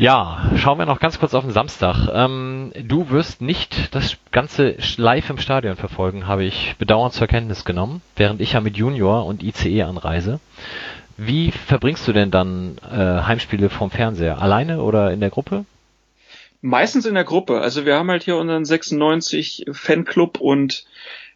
Ja, 0.00 0.52
schauen 0.56 0.78
wir 0.78 0.86
noch 0.86 1.00
ganz 1.00 1.18
kurz 1.18 1.34
auf 1.34 1.42
den 1.42 1.52
Samstag. 1.52 2.08
Ähm, 2.12 2.72
du 2.84 3.10
wirst 3.10 3.40
nicht 3.40 3.94
das 3.94 4.16
Ganze 4.30 4.76
live 4.96 5.28
im 5.28 5.38
Stadion 5.38 5.74
verfolgen, 5.74 6.28
habe 6.28 6.44
ich 6.44 6.76
bedauernd 6.78 7.14
zur 7.14 7.26
Kenntnis 7.26 7.64
genommen, 7.64 8.00
während 8.14 8.40
ich 8.40 8.52
ja 8.52 8.60
mit 8.60 8.76
Junior 8.76 9.26
und 9.26 9.42
ICE 9.42 9.82
anreise. 9.82 10.38
Wie 11.20 11.50
verbringst 11.50 12.06
du 12.06 12.12
denn 12.12 12.30
dann 12.30 12.78
äh, 12.78 12.94
Heimspiele 12.94 13.70
vom 13.70 13.90
Fernseher? 13.90 14.40
Alleine 14.40 14.80
oder 14.82 15.12
in 15.12 15.18
der 15.18 15.30
Gruppe? 15.30 15.64
Meistens 16.60 17.06
in 17.06 17.14
der 17.14 17.24
Gruppe. 17.24 17.60
Also 17.60 17.84
wir 17.84 17.96
haben 17.96 18.08
halt 18.08 18.22
hier 18.22 18.36
unseren 18.36 18.64
96 18.64 19.66
Fanclub 19.72 20.40
und 20.40 20.86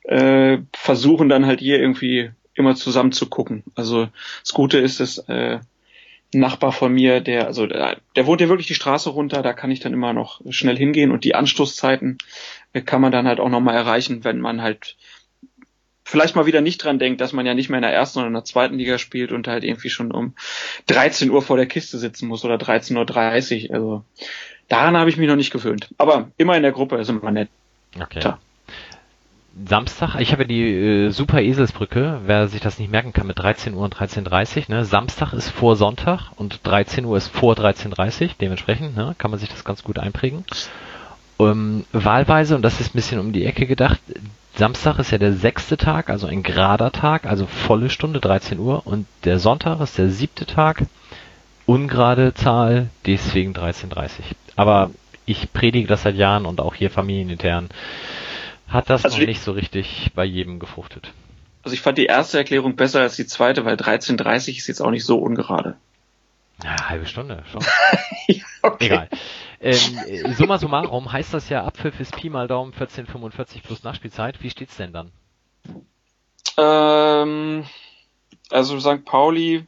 äh, 0.05 0.59
versuchen 0.73 1.29
dann 1.29 1.47
halt 1.47 1.59
hier 1.59 1.81
irgendwie 1.81 2.31
immer 2.55 2.77
zusammen 2.77 3.11
zu 3.11 3.27
gucken. 3.27 3.65
Also 3.75 4.09
das 4.45 4.55
Gute 4.55 4.79
ist, 4.79 5.01
dass 5.01 5.19
äh, 5.29 5.59
Nachbar 6.35 6.73
von 6.73 6.95
mir, 6.95 7.21
der, 7.21 7.47
also 7.47 7.67
der, 7.67 7.99
der 8.17 8.27
wohnt 8.27 8.41
ja 8.41 8.49
wirklich 8.49 8.67
die 8.67 8.75
Straße 8.75 9.11
runter, 9.11 9.43
da 9.43 9.53
kann 9.53 9.71
ich 9.71 9.81
dann 9.81 9.93
immer 9.93 10.15
noch 10.15 10.41
schnell 10.49 10.79
hingehen 10.79 11.11
und 11.11 11.25
die 11.25 11.35
Anstoßzeiten 11.35 12.17
äh, 12.73 12.81
kann 12.81 13.03
man 13.03 13.13
dann 13.13 13.27
halt 13.27 13.39
auch 13.39 13.51
nochmal 13.51 13.75
erreichen, 13.75 14.25
wenn 14.25 14.41
man 14.41 14.63
halt 14.63 14.97
vielleicht 16.05 16.37
mal 16.37 16.47
wieder 16.47 16.61
nicht 16.61 16.83
dran 16.83 16.99
denkt, 16.99 17.21
dass 17.21 17.33
man 17.33 17.47
ja 17.47 17.55
nicht 17.55 17.69
mehr 17.69 17.79
in 17.79 17.83
der 17.83 17.93
ersten 17.93 18.19
oder 18.19 18.29
in 18.29 18.35
der 18.35 18.45
zweiten 18.45 18.77
Liga 18.77 18.99
spielt 18.99 19.33
und 19.33 19.49
halt 19.49 19.65
irgendwie 19.65 19.91
schon 19.91 20.11
um 20.11 20.35
13 20.87 21.31
Uhr 21.31 21.43
vor 21.43 21.57
der 21.57 21.67
Kiste 21.67 21.99
sitzen 21.99 22.29
muss 22.29 22.45
oder 22.45 22.57
13.30 22.57 23.69
Uhr. 23.69 23.75
Also 23.75 24.05
daran 24.69 24.97
habe 24.97 25.11
ich 25.11 25.17
mich 25.17 25.29
noch 25.29 25.37
nicht 25.37 25.53
gewöhnt. 25.53 25.89
Aber 25.99 26.31
immer 26.37 26.57
in 26.57 26.63
der 26.63 26.73
Gruppe 26.73 26.97
ist 26.97 27.09
immer 27.09 27.31
nett. 27.31 27.49
Okay. 28.01 28.21
Tja. 28.21 28.39
Samstag, 29.67 30.19
ich 30.19 30.33
habe 30.33 30.47
die 30.47 30.63
äh, 30.63 31.11
Super 31.11 31.43
Eselsbrücke, 31.43 32.23
wer 32.25 32.49
sich 32.49 32.63
das 32.63 32.79
nicht 32.79 32.91
merken 32.91 33.13
kann, 33.13 33.27
mit 33.27 33.39
13 33.39 33.75
Uhr 33.75 33.83
und 33.83 33.95
13.30 33.95 34.71
Uhr. 34.71 34.77
Ne? 34.77 34.85
Samstag 34.87 35.35
ist 35.35 35.51
vor 35.51 35.77
Sonntag 35.77 36.31
und 36.37 36.61
13 36.67 37.05
Uhr 37.05 37.19
ist 37.19 37.29
vor 37.29 37.55
13.30 37.55 38.23
Uhr. 38.23 38.31
Dementsprechend 38.41 38.97
ne, 38.97 39.15
kann 39.19 39.31
man 39.31 39.39
sich 39.39 39.51
das 39.51 39.65
ganz 39.65 39.83
gut 39.83 39.99
einprägen. 39.99 40.45
Ähm, 41.39 41.85
wahlweise, 41.93 42.57
und 42.57 42.63
das 42.63 42.81
ist 42.81 42.95
ein 42.95 42.97
bisschen 42.97 43.21
um 43.21 43.33
die 43.33 43.45
Ecke 43.45 43.67
gedacht, 43.67 44.01
Samstag 44.55 44.99
ist 44.99 45.11
ja 45.11 45.19
der 45.19 45.33
sechste 45.33 45.77
Tag, 45.77 46.11
also 46.11 46.27
ein 46.27 46.43
gerader 46.43 46.93
Tag, 46.93 47.25
also 47.27 47.47
volle 47.47 47.89
Stunde, 47.91 48.21
13 48.21 48.59
Uhr. 48.59 48.87
Und 48.87 49.07
der 49.25 49.39
Sonntag 49.39 49.81
ist 49.81 49.97
der 49.97 50.11
siebte 50.11 50.47
Tag, 50.47 50.83
ungerade 51.67 52.35
Zahl, 52.35 52.89
deswegen 53.07 53.55
13.30 53.55 54.11
Aber 54.57 54.91
ich 55.25 55.53
predige 55.53 55.89
das 55.89 56.03
seit 56.03 56.17
Jahren 56.17 56.47
und 56.47 56.61
auch 56.61 56.75
hier 56.75 56.91
familienintern 56.91 57.71
hat 58.69 58.91
das 58.91 59.05
also 59.05 59.19
noch 59.19 59.27
nicht 59.27 59.43
so 59.43 59.53
richtig 59.53 60.11
bei 60.15 60.25
jedem 60.25 60.59
gefruchtet. 60.59 61.13
Also 61.63 61.75
ich 61.75 61.81
fand 61.81 61.99
die 61.99 62.07
erste 62.07 62.39
Erklärung 62.39 62.75
besser 62.75 63.01
als 63.01 63.17
die 63.17 63.27
zweite, 63.27 63.65
weil 63.65 63.77
13.30 63.77 64.57
ist 64.57 64.67
jetzt 64.67 64.81
auch 64.81 64.91
nicht 64.91 65.05
so 65.05 65.19
ungerade. 65.19 65.77
Ja, 66.65 66.89
halbe 66.89 67.07
Stunde 67.07 67.43
schon. 67.51 67.63
ja, 68.29 68.45
okay. 68.63 68.87
Egal. 68.87 69.09
Ähm, 69.63 70.35
summa 70.35 70.59
summarum 70.59 71.13
heißt 71.13 71.33
das 71.35 71.49
ja 71.49 71.65
Abpfiff 71.65 72.01
ist 72.01 72.17
Pi 72.17 72.29
mal 72.31 72.49
Daumen 72.49 72.73
14,45 72.73 73.63
plus 73.63 73.83
Nachspielzeit. 73.85 74.43
Wie 74.43 74.51
steht's 74.51 74.77
denn 74.77 74.93
dann? 74.93 75.13
Ähm, 76.59 77.65
also 78.51 78.79
St. 78.81 79.05
Pauli 79.05 79.67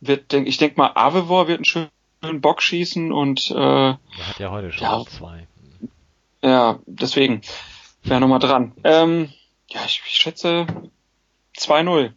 wird, 0.00 0.32
denk, 0.32 0.48
ich 0.48 0.56
denke 0.56 0.76
mal, 0.78 0.92
Avevor 0.94 1.48
wird 1.48 1.60
ein 1.60 1.64
schönes 1.64 1.90
Bock 2.40 2.62
schießen 2.62 3.12
und 3.12 3.50
äh, 3.50 3.54
Er 3.54 3.98
hat 4.26 4.38
ja 4.38 4.50
heute 4.50 4.72
schon 4.72 4.84
Ja. 4.86 5.04
zwei. 5.06 5.46
ja, 6.42 6.78
deswegen 6.86 7.42
wäre 8.02 8.20
nochmal 8.20 8.38
dran. 8.40 8.72
Ähm, 8.84 9.30
ja, 9.68 9.80
ich, 9.86 10.02
ich 10.06 10.14
schätze 10.14 10.66
2-0. 11.58 12.12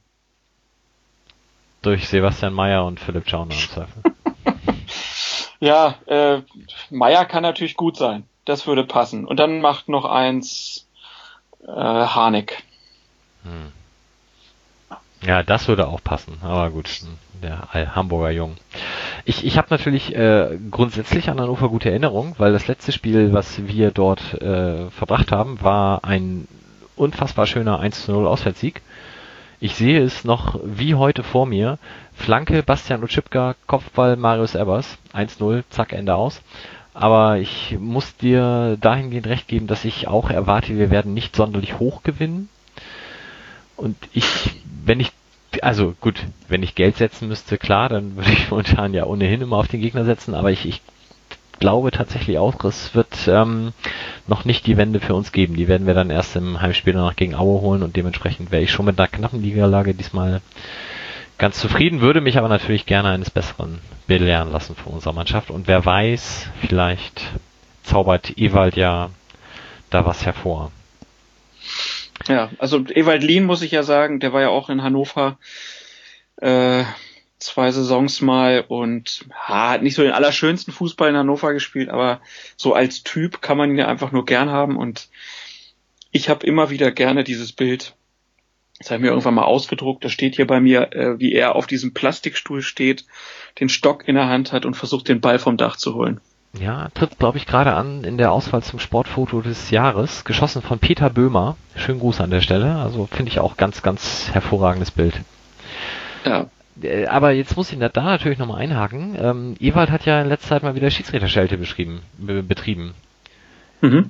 Durch 1.81 2.07
Sebastian 2.09 2.53
Mayer 2.53 2.85
und 2.85 2.99
Philipp 2.99 3.29
Schauner 3.29 3.53
im 3.53 3.59
Zweifel. 3.59 4.03
Ja, 5.59 5.95
äh, 6.05 6.41
Meier 6.89 7.25
kann 7.25 7.43
natürlich 7.43 7.75
gut 7.75 7.97
sein. 7.97 8.23
Das 8.45 8.65
würde 8.65 8.83
passen. 8.83 9.25
Und 9.25 9.39
dann 9.39 9.61
macht 9.61 9.89
noch 9.89 10.05
eins 10.05 10.87
äh, 11.63 11.67
Harnik. 11.67 12.63
Hm. 13.43 13.71
Ja, 15.21 15.43
das 15.43 15.67
würde 15.67 15.87
auch 15.87 16.01
passen. 16.01 16.37
Aber 16.41 16.69
gut, 16.69 17.01
der 17.43 17.73
Hamburger 17.73 18.31
Jung. 18.31 18.55
Ich, 19.25 19.45
ich 19.45 19.57
habe 19.57 19.67
natürlich 19.69 20.15
äh, 20.15 20.57
grundsätzlich 20.71 21.29
an 21.29 21.39
Hannover 21.39 21.69
gute 21.69 21.89
Erinnerung, 21.89 22.35
weil 22.37 22.53
das 22.53 22.67
letzte 22.67 22.91
Spiel, 22.91 23.33
was 23.33 23.67
wir 23.67 23.91
dort 23.91 24.33
äh, 24.41 24.89
verbracht 24.91 25.31
haben, 25.31 25.61
war 25.61 26.03
ein 26.05 26.47
unfassbar 26.95 27.45
schöner 27.47 27.81
1-0 27.81 28.25
Auswärtssieg. 28.25 28.81
Ich 29.61 29.75
sehe 29.75 30.01
es 30.01 30.23
noch 30.23 30.57
wie 30.63 30.95
heute 30.95 31.21
vor 31.21 31.45
mir. 31.45 31.79
Flanke 32.13 32.63
Bastian 32.63 33.03
Utschipka, 33.03 33.55
Kopfball 33.67 34.15
Marius 34.15 34.55
Ebers, 34.55 34.97
1-0, 35.13 35.63
zack, 35.69 35.91
Ende 35.91 36.15
aus. 36.15 36.41
Aber 36.93 37.37
ich 37.39 37.77
muss 37.77 38.15
dir 38.15 38.77
dahingehend 38.79 39.27
recht 39.27 39.47
geben, 39.47 39.67
dass 39.67 39.83
ich 39.83 40.07
auch 40.07 40.29
erwarte, 40.29 40.77
wir 40.77 40.89
werden 40.91 41.13
nicht 41.13 41.35
sonderlich 41.35 41.77
hoch 41.77 42.03
gewinnen. 42.03 42.47
Und 43.75 43.97
ich, 44.13 44.25
wenn 44.85 44.99
ich, 45.01 45.11
also 45.61 45.93
gut, 45.99 46.25
wenn 46.47 46.63
ich 46.63 46.75
Geld 46.75 46.95
setzen 46.97 47.27
müsste, 47.27 47.57
klar, 47.57 47.89
dann 47.89 48.15
würde 48.15 48.31
ich 48.31 48.49
momentan 48.49 48.93
ja 48.93 49.05
ohnehin 49.05 49.41
immer 49.41 49.57
auf 49.57 49.67
den 49.67 49.81
Gegner 49.81 50.05
setzen, 50.05 50.35
aber 50.35 50.51
ich, 50.51 50.65
ich 50.65 50.81
glaube 51.59 51.91
tatsächlich 51.91 52.37
auch, 52.37 52.63
es 52.63 52.95
wird 52.95 53.27
ähm, 53.27 53.73
noch 54.27 54.45
nicht 54.45 54.67
die 54.67 54.77
Wende 54.77 54.99
für 54.99 55.15
uns 55.15 55.31
geben. 55.31 55.55
Die 55.55 55.67
werden 55.67 55.87
wir 55.87 55.93
dann 55.93 56.09
erst 56.09 56.35
im 56.35 56.61
Heimspiel 56.61 56.93
danach 56.93 57.15
gegen 57.15 57.35
Aue 57.35 57.61
holen 57.61 57.83
und 57.83 57.95
dementsprechend 57.95 58.51
wäre 58.51 58.63
ich 58.63 58.71
schon 58.71 58.85
mit 58.85 58.99
einer 58.99 59.07
knappen 59.07 59.41
Niederlage 59.41 59.93
diesmal 59.93 60.41
ganz 61.37 61.59
zufrieden, 61.59 62.01
würde 62.01 62.21
mich 62.21 62.37
aber 62.37 62.49
natürlich 62.49 62.85
gerne 62.85 63.09
eines 63.09 63.29
Besseren 63.29 63.79
belehren 64.07 64.51
lassen 64.51 64.75
von 64.75 64.93
unserer 64.93 65.13
Mannschaft. 65.13 65.49
Und 65.49 65.67
wer 65.67 65.85
weiß, 65.85 66.49
vielleicht 66.59 67.21
zaubert 67.83 68.37
Ewald 68.37 68.75
ja 68.75 69.09
da 69.89 70.05
was 70.05 70.25
hervor. 70.25 70.71
Ja, 72.27 72.49
also 72.59 72.83
Ewald 72.93 73.23
Lien 73.23 73.45
muss 73.45 73.61
ich 73.61 73.71
ja 73.71 73.83
sagen, 73.83 74.19
der 74.19 74.33
war 74.33 74.41
ja 74.41 74.49
auch 74.49 74.69
in 74.69 74.83
Hannover 74.83 75.37
äh, 76.41 76.83
zwei 77.39 77.71
Saisons 77.71 78.21
mal 78.21 78.65
und 78.67 79.25
ja, 79.29 79.71
hat 79.71 79.81
nicht 79.81 79.95
so 79.95 80.03
den 80.03 80.11
allerschönsten 80.11 80.73
Fußball 80.73 81.09
in 81.09 81.17
Hannover 81.17 81.53
gespielt, 81.53 81.89
aber 81.89 82.21
so 82.57 82.73
als 82.73 83.03
Typ 83.03 83.41
kann 83.41 83.57
man 83.57 83.71
ihn 83.71 83.77
ja 83.77 83.87
einfach 83.87 84.11
nur 84.11 84.25
gern 84.25 84.49
haben 84.49 84.77
und 84.77 85.07
ich 86.11 86.29
habe 86.29 86.45
immer 86.45 86.69
wieder 86.69 86.91
gerne 86.91 87.23
dieses 87.23 87.51
Bild. 87.51 87.95
Das 88.79 88.89
habe 88.89 88.97
ich 88.97 89.01
mir 89.01 89.09
irgendwann 89.09 89.33
mal 89.33 89.43
ausgedruckt. 89.43 90.05
Da 90.05 90.09
steht 90.09 90.37
hier 90.37 90.47
bei 90.47 90.61
mir, 90.61 90.93
äh, 90.93 91.19
wie 91.19 91.33
er 91.33 91.55
auf 91.55 91.67
diesem 91.67 91.93
Plastikstuhl 91.93 92.61
steht, 92.61 93.05
den 93.59 93.67
Stock 93.67 94.07
in 94.07 94.15
der 94.15 94.29
Hand 94.29 94.53
hat 94.53 94.65
und 94.65 94.75
versucht, 94.75 95.09
den 95.09 95.19
Ball 95.19 95.37
vom 95.37 95.57
Dach 95.57 95.75
zu 95.75 95.95
holen. 95.95 96.21
Ja, 96.59 96.89
tritt, 96.93 97.19
glaube 97.19 97.37
ich, 97.37 97.45
gerade 97.45 97.73
an 97.73 98.03
in 98.03 98.17
der 98.17 98.31
Auswahl 98.31 98.63
zum 98.63 98.79
Sportfoto 98.79 99.41
des 99.41 99.69
Jahres. 99.69 100.23
Geschossen 100.23 100.61
von 100.61 100.79
Peter 100.79 101.09
Böhmer. 101.09 101.57
Schönen 101.75 101.99
Gruß 101.99 102.21
an 102.21 102.31
der 102.31 102.41
Stelle. 102.41 102.77
Also 102.77 103.05
finde 103.05 103.31
ich 103.31 103.39
auch 103.39 103.57
ganz, 103.57 103.83
ganz 103.83 104.29
hervorragendes 104.31 104.91
Bild. 104.91 105.21
Ja, 106.25 106.49
Aber 107.07 107.31
jetzt 107.31 107.57
muss 107.57 107.71
ich 107.71 107.79
da 107.79 107.89
da 107.89 108.03
natürlich 108.03 108.37
nochmal 108.37 108.61
einhaken. 108.61 109.17
Ähm, 109.19 109.55
Ewald 109.59 109.91
hat 109.91 110.05
ja 110.05 110.21
in 110.21 110.29
letzter 110.29 110.49
Zeit 110.49 110.63
mal 110.63 110.75
wieder 110.75 110.89
Schiedsrichterschelte 110.91 111.57
beschrieben, 111.57 112.01
be 112.17 112.43
betrieben. 112.43 112.93
mhm. 113.81 114.09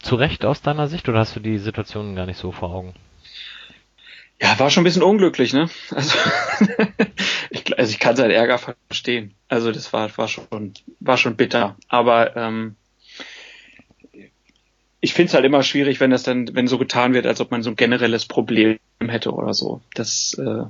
Zu 0.00 0.16
Recht 0.16 0.44
aus 0.44 0.62
deiner 0.62 0.88
Sicht 0.88 1.08
oder 1.08 1.18
hast 1.18 1.34
du 1.34 1.40
die 1.40 1.58
Situation 1.58 2.14
gar 2.14 2.26
nicht 2.26 2.38
so 2.38 2.52
vor 2.52 2.70
Augen? 2.70 2.94
Ja, 4.40 4.58
war 4.58 4.70
schon 4.70 4.82
ein 4.82 4.84
bisschen 4.84 5.02
unglücklich, 5.02 5.54
ne? 5.54 5.68
Also, 5.90 6.16
ich, 7.50 7.78
also 7.78 7.90
ich 7.90 7.98
kann 7.98 8.16
seinen 8.16 8.30
Ärger 8.30 8.58
verstehen. 8.58 9.34
Also 9.48 9.72
das 9.72 9.92
war, 9.92 10.16
war 10.18 10.28
schon, 10.28 10.74
war 11.00 11.16
schon 11.16 11.36
bitter. 11.36 11.76
Aber 11.88 12.36
ähm, 12.36 12.76
ich 15.00 15.14
finde 15.14 15.28
es 15.28 15.34
halt 15.34 15.44
immer 15.44 15.62
schwierig, 15.62 16.00
wenn 16.00 16.10
das 16.10 16.22
dann, 16.22 16.54
wenn 16.54 16.66
so 16.66 16.78
getan 16.78 17.14
wird, 17.14 17.26
als 17.26 17.40
ob 17.40 17.50
man 17.50 17.62
so 17.62 17.70
ein 17.70 17.76
generelles 17.76 18.26
Problem 18.26 18.78
hätte 19.00 19.32
oder 19.32 19.54
so. 19.54 19.80
Das, 19.94 20.34
äh, 20.34 20.64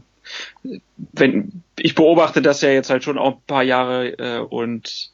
wenn 1.12 1.62
ich 1.78 1.94
beobachte 1.94 2.42
das 2.42 2.62
ja 2.62 2.70
jetzt 2.70 2.90
halt 2.90 3.04
schon 3.04 3.18
auch 3.18 3.36
ein 3.36 3.46
paar 3.46 3.62
Jahre 3.62 4.18
äh, 4.18 4.38
und 4.38 5.10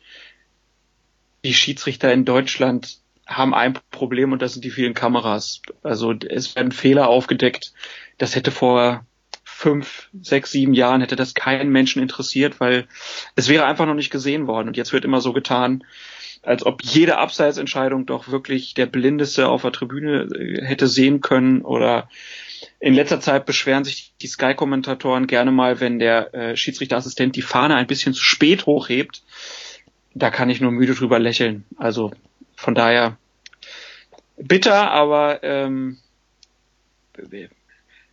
die 1.45 1.55
Schiedsrichter 1.55 2.13
in 2.13 2.25
Deutschland 2.25 2.99
haben 3.27 3.55
ein 3.55 3.79
Problem 3.91 4.33
und 4.33 4.43
das 4.43 4.53
sind 4.53 4.65
die 4.65 4.71
vielen 4.71 4.95
Kameras. 4.95 5.63
Also 5.83 6.13
es 6.13 6.55
werden 6.55 6.73
Fehler 6.73 7.09
aufgedeckt. 7.09 7.73
Das 8.19 8.37
hätte 8.37 8.51
vor 8.51 9.05
fünf, 9.45 10.09
sechs, 10.21 10.51
sieben 10.51 10.75
Jahren 10.75 11.01
hätte 11.01 11.17
das 11.17 11.35
keinen 11.35 11.71
Menschen 11.71 12.03
interessiert, 12.03 12.61
weil 12.61 12.87
es 13.37 13.49
wäre 13.49 13.65
einfach 13.65 13.87
noch 13.87 13.95
nicht 13.95 14.11
gesehen 14.11 14.47
worden. 14.47 14.69
Und 14.69 14.77
jetzt 14.77 14.93
wird 14.93 15.05
immer 15.05 15.21
so 15.21 15.33
getan, 15.33 15.85
als 16.43 16.67
ob 16.67 16.83
jede 16.83 17.19
Abseitsentscheidung 17.19 18.05
doch 18.07 18.29
wirklich 18.29 18.75
der 18.75 18.87
Blindeste 18.87 19.49
auf 19.49 19.63
der 19.63 19.73
Tribüne 19.73 20.29
äh, 20.35 20.65
hätte 20.65 20.89
sehen 20.89 21.21
können. 21.21 21.63
Oder 21.63 22.09
in 22.81 22.95
letzter 22.95 23.21
Zeit 23.21 23.47
beschweren 23.47 23.85
sich 23.85 24.13
die 24.21 24.27
Sky-Kommentatoren 24.27 25.29
gerne 25.29 25.53
mal, 25.53 25.81
wenn 25.81 25.99
der 25.99 26.35
äh, 26.35 26.57
Schiedsrichterassistent 26.57 27.37
die 27.37 27.43
Fahne 27.43 27.77
ein 27.77 27.87
bisschen 27.87 28.13
zu 28.13 28.23
spät 28.23 28.67
hochhebt. 28.67 29.23
Da 30.15 30.31
kann 30.31 30.51
ich 30.51 30.61
nur 30.61 30.73
müde 30.73 30.95
drüber 30.95 31.19
lächeln. 31.19 31.65
Also 31.77 32.13
von 32.57 32.75
daher 32.75 33.17
bitter, 34.37 34.91
aber 34.91 35.43
ähm, 35.43 35.99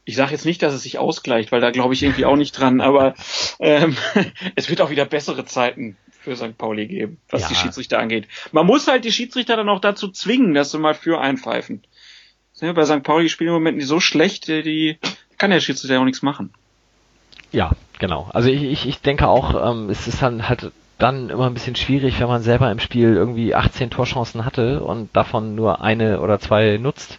ich 0.05 0.15
sage 0.15 0.31
jetzt 0.31 0.45
nicht, 0.45 0.61
dass 0.61 0.73
es 0.73 0.83
sich 0.83 0.97
ausgleicht, 0.99 1.51
weil 1.51 1.61
da 1.61 1.71
glaube 1.71 1.93
ich 1.93 2.03
irgendwie 2.03 2.25
auch 2.25 2.35
nicht 2.35 2.51
dran, 2.51 2.79
aber 2.81 3.15
ähm, 3.59 3.97
es 4.55 4.69
wird 4.69 4.81
auch 4.81 4.89
wieder 4.89 5.05
bessere 5.05 5.45
Zeiten 5.45 5.97
für 6.19 6.36
St. 6.36 6.58
Pauli 6.58 6.88
geben, 6.88 7.17
was 7.29 7.43
Ja. 7.43 7.47
die 7.49 7.55
Schiedsrichter 7.55 7.99
angeht. 7.99 8.27
Man 8.51 8.65
muss 8.65 8.88
halt 8.88 9.05
die 9.05 9.12
Schiedsrichter 9.12 9.55
dann 9.55 9.69
auch 9.69 9.79
dazu 9.79 10.10
zwingen, 10.10 10.53
dass 10.53 10.71
sie 10.71 10.79
mal 10.79 10.93
für 10.93 11.19
einpfeifen. 11.21 11.84
Ja, 12.62 12.73
Bei 12.73 12.84
St. 12.86 13.03
Pauli 13.03 13.29
spielen 13.29 13.49
im 13.49 13.53
Moment 13.53 13.77
nicht 13.77 13.88
so 13.88 13.99
schlecht, 14.01 14.49
äh, 14.49 14.62
die 14.62 14.97
kann 15.38 15.49
der 15.51 15.62
Schiedsrichter 15.62 15.99
auch 15.99 16.03
nichts 16.05 16.21
machen. 16.21 16.51
Ja, 17.51 17.71
genau. 17.99 18.29
Also 18.34 18.49
ich, 18.49 18.63
ich, 18.63 18.86
ich 18.88 18.99
denke 19.01 19.27
auch, 19.27 19.71
ähm, 19.71 19.89
es 19.89 20.08
ist 20.08 20.21
dann 20.21 20.49
halt 20.49 20.71
dann 20.97 21.29
immer 21.29 21.45
ein 21.47 21.53
bisschen 21.53 21.77
schwierig, 21.77 22.19
wenn 22.19 22.27
man 22.27 22.41
selber 22.41 22.69
im 22.69 22.79
Spiel 22.79 23.13
irgendwie 23.15 23.55
18 23.55 23.89
Torchancen 23.89 24.43
hatte 24.43 24.84
und 24.84 25.15
davon 25.15 25.55
nur 25.55 25.82
eine 25.82 26.19
oder 26.19 26.39
zwei 26.39 26.77
nutzt. 26.77 27.17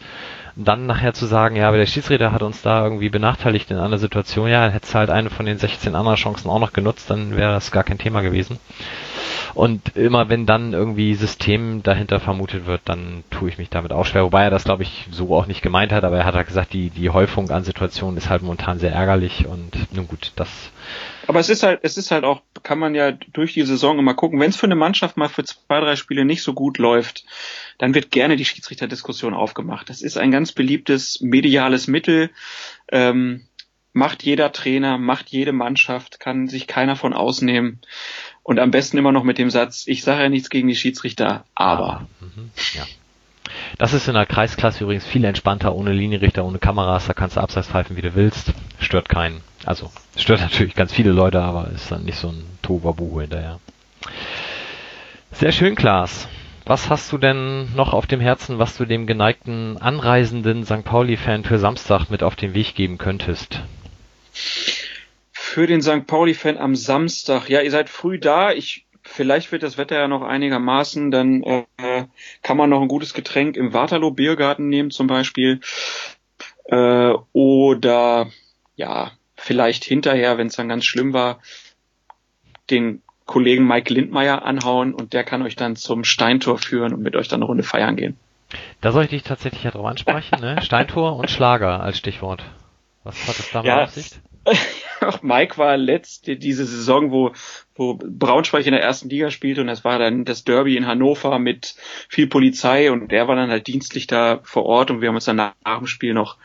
Dann 0.56 0.86
nachher 0.86 1.14
zu 1.14 1.26
sagen, 1.26 1.56
ja, 1.56 1.68
aber 1.68 1.76
der 1.76 1.86
Schiedsrichter 1.86 2.32
hat 2.32 2.42
uns 2.42 2.62
da 2.62 2.84
irgendwie 2.84 3.08
benachteiligt 3.08 3.70
in 3.70 3.78
einer 3.78 3.98
Situation, 3.98 4.48
ja, 4.48 4.68
hättest 4.68 4.94
halt 4.94 5.10
eine 5.10 5.30
von 5.30 5.46
den 5.46 5.58
16 5.58 5.94
anderen 5.94 6.16
Chancen 6.16 6.50
auch 6.50 6.58
noch 6.58 6.72
genutzt, 6.72 7.10
dann 7.10 7.36
wäre 7.36 7.52
das 7.52 7.70
gar 7.70 7.84
kein 7.84 7.98
Thema 7.98 8.20
gewesen. 8.20 8.58
Und 9.54 9.96
immer 9.96 10.28
wenn 10.28 10.46
dann 10.46 10.72
irgendwie 10.72 11.14
System 11.14 11.82
dahinter 11.82 12.20
vermutet 12.20 12.66
wird, 12.66 12.82
dann 12.84 13.24
tue 13.30 13.48
ich 13.48 13.58
mich 13.58 13.68
damit 13.68 13.92
auch 13.92 14.06
schwer. 14.06 14.24
Wobei 14.24 14.44
er 14.44 14.50
das, 14.50 14.64
glaube 14.64 14.84
ich, 14.84 15.08
so 15.10 15.34
auch 15.34 15.46
nicht 15.46 15.62
gemeint 15.62 15.92
hat, 15.92 16.04
aber 16.04 16.18
er 16.18 16.24
hat 16.24 16.34
halt 16.34 16.46
gesagt, 16.46 16.72
die, 16.72 16.90
die 16.90 17.10
Häufung 17.10 17.50
an 17.50 17.64
Situationen 17.64 18.16
ist 18.16 18.30
halt 18.30 18.42
momentan 18.42 18.78
sehr 18.78 18.92
ärgerlich 18.92 19.46
und 19.46 19.92
nun 19.92 20.06
gut, 20.06 20.32
das 20.36 20.48
Aber 21.26 21.40
es 21.40 21.48
ist 21.48 21.62
halt, 21.62 21.80
es 21.82 21.96
ist 21.96 22.10
halt 22.10 22.24
auch, 22.24 22.42
kann 22.62 22.78
man 22.78 22.94
ja 22.94 23.12
durch 23.12 23.54
die 23.54 23.62
Saison 23.62 23.98
immer 23.98 24.14
gucken, 24.14 24.40
wenn 24.40 24.50
es 24.50 24.56
für 24.56 24.66
eine 24.66 24.74
Mannschaft 24.74 25.16
mal 25.16 25.28
für 25.28 25.44
zwei, 25.44 25.80
drei 25.80 25.96
Spiele 25.96 26.24
nicht 26.24 26.42
so 26.42 26.54
gut 26.54 26.78
läuft, 26.78 27.24
dann 27.78 27.94
wird 27.94 28.10
gerne 28.10 28.36
die 28.36 28.44
Schiedsrichterdiskussion 28.44 29.34
aufgemacht. 29.34 29.88
Das 29.88 30.02
ist 30.02 30.16
ein 30.16 30.30
ganz 30.30 30.52
beliebtes 30.52 31.20
mediales 31.20 31.86
Mittel. 31.86 32.30
Ähm, 32.90 33.46
macht 33.92 34.22
jeder 34.22 34.52
Trainer, 34.52 34.98
macht 34.98 35.30
jede 35.30 35.52
Mannschaft, 35.52 36.20
kann 36.20 36.48
sich 36.48 36.66
keiner 36.66 36.96
von 36.96 37.12
ausnehmen. 37.12 37.80
Und 38.42 38.58
am 38.58 38.70
besten 38.70 38.98
immer 38.98 39.12
noch 39.12 39.24
mit 39.24 39.38
dem 39.38 39.50
Satz, 39.50 39.84
ich 39.86 40.02
sage 40.02 40.22
ja 40.22 40.28
nichts 40.28 40.50
gegen 40.50 40.68
die 40.68 40.76
Schiedsrichter, 40.76 41.44
aber. 41.54 42.08
Mhm, 42.20 42.50
ja. 42.74 42.86
Das 43.78 43.92
ist 43.92 44.08
in 44.08 44.14
der 44.14 44.26
Kreisklasse 44.26 44.84
übrigens 44.84 45.06
viel 45.06 45.24
entspannter, 45.24 45.74
ohne 45.74 45.92
Linienrichter, 45.92 46.44
ohne 46.44 46.58
Kameras, 46.58 47.06
da 47.06 47.12
kannst 47.12 47.36
du 47.36 47.40
abseits 47.40 47.68
pfeifen, 47.68 47.96
wie 47.96 48.02
du 48.02 48.14
willst. 48.14 48.52
Stört 48.78 49.08
keinen. 49.08 49.40
Also, 49.64 49.90
stört 50.16 50.40
natürlich 50.40 50.74
ganz 50.74 50.92
viele 50.92 51.12
Leute, 51.12 51.40
aber 51.40 51.70
ist 51.74 51.90
dann 51.90 52.04
nicht 52.04 52.18
so 52.18 52.28
ein 52.28 52.44
Tohuwabohu 52.62 53.20
hinterher. 53.20 53.60
Sehr 55.32 55.52
schön, 55.52 55.74
Klaas. 55.74 56.28
Was 56.66 56.88
hast 56.88 57.10
du 57.12 57.18
denn 57.18 57.74
noch 57.74 57.92
auf 57.92 58.06
dem 58.06 58.20
Herzen, 58.20 58.58
was 58.58 58.76
du 58.76 58.84
dem 58.84 59.06
geneigten, 59.06 59.78
anreisenden 59.78 60.64
St. 60.64 60.84
Pauli-Fan 60.84 61.44
für 61.44 61.58
Samstag 61.58 62.10
mit 62.10 62.22
auf 62.22 62.36
den 62.36 62.54
Weg 62.54 62.74
geben 62.74 62.98
könntest? 62.98 63.60
Für 65.32 65.66
den 65.66 65.82
St. 65.82 66.06
Pauli-Fan 66.06 66.58
am 66.58 66.76
Samstag, 66.76 67.48
ja, 67.48 67.60
ihr 67.60 67.70
seid 67.70 67.88
früh 67.88 68.18
da. 68.18 68.52
Ich, 68.52 68.84
vielleicht 69.12 69.52
wird 69.52 69.62
das 69.62 69.76
Wetter 69.76 69.96
ja 69.98 70.08
noch 70.08 70.22
einigermaßen, 70.22 71.10
dann 71.10 71.42
äh, 71.42 72.04
kann 72.42 72.56
man 72.56 72.70
noch 72.70 72.80
ein 72.80 72.88
gutes 72.88 73.14
Getränk 73.14 73.56
im 73.56 73.72
Waterloo 73.72 74.10
Biergarten 74.10 74.68
nehmen 74.68 74.90
zum 74.90 75.06
Beispiel. 75.06 75.60
Äh, 76.64 77.12
oder 77.32 78.28
ja, 78.76 79.12
vielleicht 79.36 79.84
hinterher, 79.84 80.38
wenn 80.38 80.46
es 80.46 80.56
dann 80.56 80.68
ganz 80.68 80.84
schlimm 80.84 81.12
war, 81.12 81.40
den 82.70 83.02
Kollegen 83.26 83.66
Mike 83.66 83.92
Lindmeier 83.92 84.44
anhauen 84.44 84.94
und 84.94 85.12
der 85.12 85.24
kann 85.24 85.42
euch 85.42 85.56
dann 85.56 85.76
zum 85.76 86.04
Steintor 86.04 86.58
führen 86.58 86.94
und 86.94 87.02
mit 87.02 87.14
euch 87.16 87.28
dann 87.28 87.40
eine 87.40 87.46
Runde 87.46 87.62
feiern 87.62 87.96
gehen. 87.96 88.16
Da 88.80 88.90
soll 88.90 89.04
ich 89.04 89.10
dich 89.10 89.22
tatsächlich 89.22 89.62
ja 89.62 89.70
drauf 89.70 89.86
ansprechen, 89.86 90.40
ne? 90.40 90.60
Steintor 90.62 91.16
und 91.16 91.30
Schlager 91.30 91.80
als 91.80 91.98
Stichwort. 91.98 92.42
Was 93.04 93.28
hat 93.28 93.38
es 93.38 93.50
damit 93.52 93.68
Ja. 93.68 93.84
auf 93.84 93.90
sich? 93.90 94.10
Auch 95.00 95.22
Mike 95.22 95.58
war 95.58 95.76
letzte 95.76 96.36
diese 96.36 96.64
Saison, 96.64 97.10
wo, 97.10 97.32
wo 97.74 97.94
Braunschweig 97.94 98.66
in 98.66 98.72
der 98.72 98.82
ersten 98.82 99.08
Liga 99.08 99.30
spielte 99.30 99.60
und 99.60 99.68
es 99.68 99.84
war 99.84 99.98
dann 99.98 100.24
das 100.24 100.44
Derby 100.44 100.76
in 100.76 100.86
Hannover 100.86 101.38
mit 101.38 101.74
viel 102.08 102.26
Polizei 102.26 102.90
und 102.90 103.10
der 103.10 103.28
war 103.28 103.36
dann 103.36 103.50
halt 103.50 103.66
dienstlich 103.66 104.06
da 104.06 104.40
vor 104.42 104.64
Ort 104.66 104.90
und 104.90 105.00
wir 105.00 105.08
haben 105.08 105.14
uns 105.14 105.24
dann 105.24 105.36
nach, 105.36 105.54
nach 105.64 105.78
dem 105.78 105.86
Spiel 105.86 106.14
noch 106.14 106.36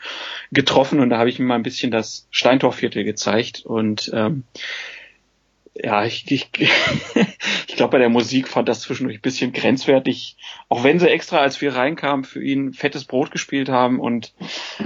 getroffen 0.52 1.00
und 1.00 1.10
da 1.10 1.18
habe 1.18 1.28
ich 1.28 1.38
ihm 1.38 1.46
mal 1.46 1.56
ein 1.56 1.62
bisschen 1.62 1.90
das 1.90 2.26
Steintorviertel 2.30 3.04
gezeigt 3.04 3.62
und 3.64 4.10
ähm, 4.14 4.44
ja, 5.82 6.04
ich, 6.04 6.30
ich, 6.30 6.48
ich 7.68 7.76
glaube, 7.76 7.92
bei 7.92 7.98
der 7.98 8.08
Musik 8.08 8.48
fand 8.48 8.68
das 8.68 8.80
zwischendurch 8.80 9.18
ein 9.18 9.22
bisschen 9.22 9.52
grenzwertig, 9.52 10.36
auch 10.68 10.84
wenn 10.84 10.98
sie 10.98 11.08
extra, 11.08 11.38
als 11.38 11.60
wir 11.60 11.74
reinkamen, 11.74 12.24
für 12.24 12.42
ihn 12.42 12.72
fettes 12.72 13.04
Brot 13.04 13.30
gespielt 13.30 13.68
haben 13.68 14.00
und 14.00 14.32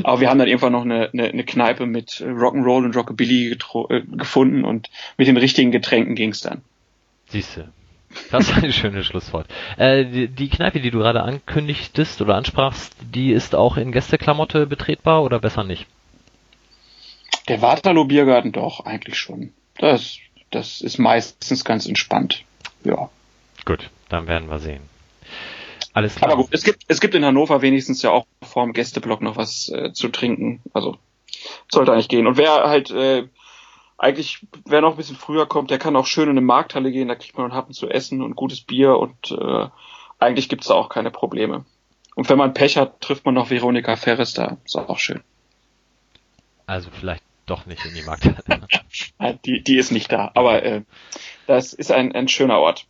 aber 0.03 0.20
wir 0.20 0.30
haben 0.30 0.38
dann 0.38 0.49
irgendwann 0.49 0.72
noch 0.72 0.84
eine, 0.84 1.11
eine, 1.12 1.24
eine 1.24 1.45
Kneipe 1.45 1.86
mit 1.86 2.20
Rock'n'Roll 2.20 2.84
und 2.84 2.97
Rockabilly 2.97 3.53
äh, 3.53 4.03
gefunden 4.12 4.64
und 4.64 4.91
mit 5.16 5.28
den 5.28 5.36
richtigen 5.36 5.70
Getränken 5.70 6.14
ging's 6.14 6.41
dann. 6.41 6.62
Siehste. 7.26 7.72
Das 8.30 8.49
ist 8.49 8.62
ein 8.62 8.72
schönes 8.72 9.07
Schlusswort. 9.07 9.47
Äh, 9.76 10.05
die, 10.05 10.28
die 10.28 10.49
Kneipe, 10.49 10.80
die 10.80 10.91
du 10.91 10.99
gerade 10.99 11.22
ankündigtest 11.22 12.20
oder 12.20 12.34
ansprachst, 12.34 12.95
die 13.01 13.32
ist 13.32 13.55
auch 13.55 13.76
in 13.76 13.93
Gästeklamotte 13.93 14.66
betretbar 14.66 15.22
oder 15.22 15.38
besser 15.38 15.64
nicht? 15.64 15.86
Der 17.49 17.62
Waterloo 17.62 18.05
Biergarten 18.05 18.53
doch, 18.53 18.84
eigentlich 18.84 19.18
schon. 19.18 19.53
Das, 19.78 20.18
das 20.51 20.81
ist 20.81 20.99
meistens 20.99 21.65
ganz 21.65 21.87
entspannt. 21.87 22.45
Ja. 22.85 23.09
Gut, 23.65 23.91
dann 24.09 24.27
werden 24.27 24.49
wir 24.49 24.59
sehen. 24.59 24.83
Alles 25.93 26.15
klar. 26.15 26.31
Aber 26.31 26.43
gut, 26.43 26.51
es 26.53 26.65
gibt, 26.65 26.85
es 26.89 27.01
gibt 27.01 27.15
in 27.15 27.25
Hannover 27.25 27.63
wenigstens 27.63 28.03
ja 28.03 28.11
auch 28.11 28.27
vorm 28.43 28.73
Gästeblock 28.73 29.23
noch 29.23 29.37
was 29.37 29.69
äh, 29.71 29.93
zu 29.93 30.09
trinken. 30.09 30.61
Also 30.73 30.97
sollte 31.71 31.93
eigentlich 31.93 32.09
gehen. 32.09 32.27
Und 32.27 32.37
wer 32.37 32.69
halt 32.69 32.91
äh, 32.91 33.27
eigentlich, 33.99 34.47
wer 34.65 34.81
noch 34.81 34.93
ein 34.93 34.97
bisschen 34.97 35.17
früher 35.17 35.47
kommt, 35.47 35.71
der 35.71 35.79
kann 35.79 35.97
auch 35.97 36.07
schön 36.07 36.25
in 36.25 36.31
eine 36.31 36.41
Markthalle 36.41 36.91
gehen, 36.91 37.09
da 37.09 37.15
kriegt 37.15 37.37
man 37.37 37.47
einen 37.47 37.55
Happen 37.55 37.75
zu 37.75 37.89
essen 37.89 38.23
und 38.23 38.37
gutes 38.37 38.61
Bier 38.61 38.97
und 38.97 39.31
äh, 39.31 39.69
eigentlich 40.19 40.49
gibt's 40.49 40.69
da 40.69 40.75
auch 40.75 40.89
keine 40.89 41.11
Probleme. 41.11 41.65
Und 42.15 42.29
wenn 42.29 42.39
man 42.39 42.55
Pech 42.55 42.77
hat, 42.77 43.01
trifft 43.01 43.25
man 43.25 43.35
noch 43.35 43.51
Veronika 43.51 43.97
Ferres 43.97 44.35
da. 44.35 44.59
Ist 44.65 44.77
auch 44.77 44.99
schön. 44.99 45.23
Also 46.67 46.89
vielleicht 46.91 47.23
doch 47.51 47.67
nicht 47.67 47.85
in 47.85 47.95
die 47.95 48.03
Markthalle. 48.03 48.67
Die, 49.45 49.63
die 49.63 49.77
ist 49.77 49.93
nicht 49.93 50.11
da, 50.11 50.31
aber 50.35 50.63
äh, 50.65 50.83
das 51.47 51.73
ist 51.73 51.93
ein, 51.93 52.13
ein 52.13 52.27
schöner 52.27 52.59
Ort. 52.59 52.87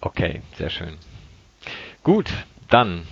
Okay, 0.00 0.42
sehr 0.56 0.70
schön. 0.70 0.96
Gut, 2.02 2.30
dann 2.68 3.06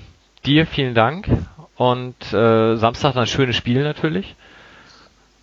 dir 0.45 0.67
vielen 0.67 0.95
Dank 0.95 1.29
und 1.77 2.14
äh, 2.33 2.77
Samstag 2.77 3.14
dann 3.14 3.27
schönes 3.27 3.57
Spiel 3.57 3.83
natürlich. 3.83 4.37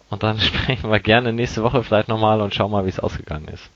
Und 0.09 0.23
dann 0.23 0.39
sprechen 0.39 0.89
wir 0.89 0.99
gerne 0.99 1.33
nächste 1.33 1.63
Woche 1.63 1.83
vielleicht 1.83 2.07
nochmal 2.07 2.41
und 2.41 2.53
schauen 2.55 2.71
mal, 2.71 2.85
wie 2.85 2.89
es 2.89 2.99
ausgegangen 2.99 3.47
ist. 3.47 3.69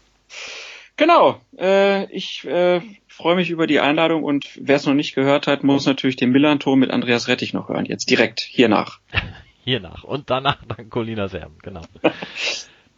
Genau, 0.95 1.39
äh, 1.59 2.05
ich 2.11 2.45
äh, 2.45 2.81
freue 3.07 3.35
mich 3.35 3.49
über 3.49 3.67
die 3.67 3.79
Einladung 3.79 4.23
und 4.23 4.47
wer 4.59 4.77
es 4.77 4.85
noch 4.85 4.95
nicht 4.95 5.13
gehört 5.13 5.45
hat, 5.45 5.63
muss 5.63 5.85
natürlich 5.85 6.15
den 6.15 6.31
Millanton 6.31 6.79
mit 6.79 6.89
Andreas 6.89 7.27
Rettich 7.27 7.53
noch 7.53 7.69
hören, 7.69 7.85
jetzt 7.85 8.09
direkt 8.09 8.39
hier 8.39 8.67
nach. 9.67 9.71
Hier 9.71 9.79
nach 9.79 10.03
und 10.03 10.29
danach 10.29 10.57
dann 10.67 10.89
Colina 10.89 11.27
Serben, 11.27 11.57
genau. 11.61 11.81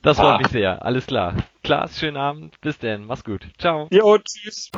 Das 0.01 0.17
freut 0.17 0.35
Ah. 0.35 0.37
mich 0.37 0.47
sehr. 0.47 0.85
Alles 0.85 1.07
klar. 1.07 1.35
Klaas, 1.63 1.99
schönen 1.99 2.17
Abend. 2.17 2.59
Bis 2.61 2.77
denn. 2.77 3.05
Mach's 3.05 3.23
gut. 3.23 3.45
Ciao. 3.57 3.87
Jo, 3.91 4.17
tschüss. 4.17 4.71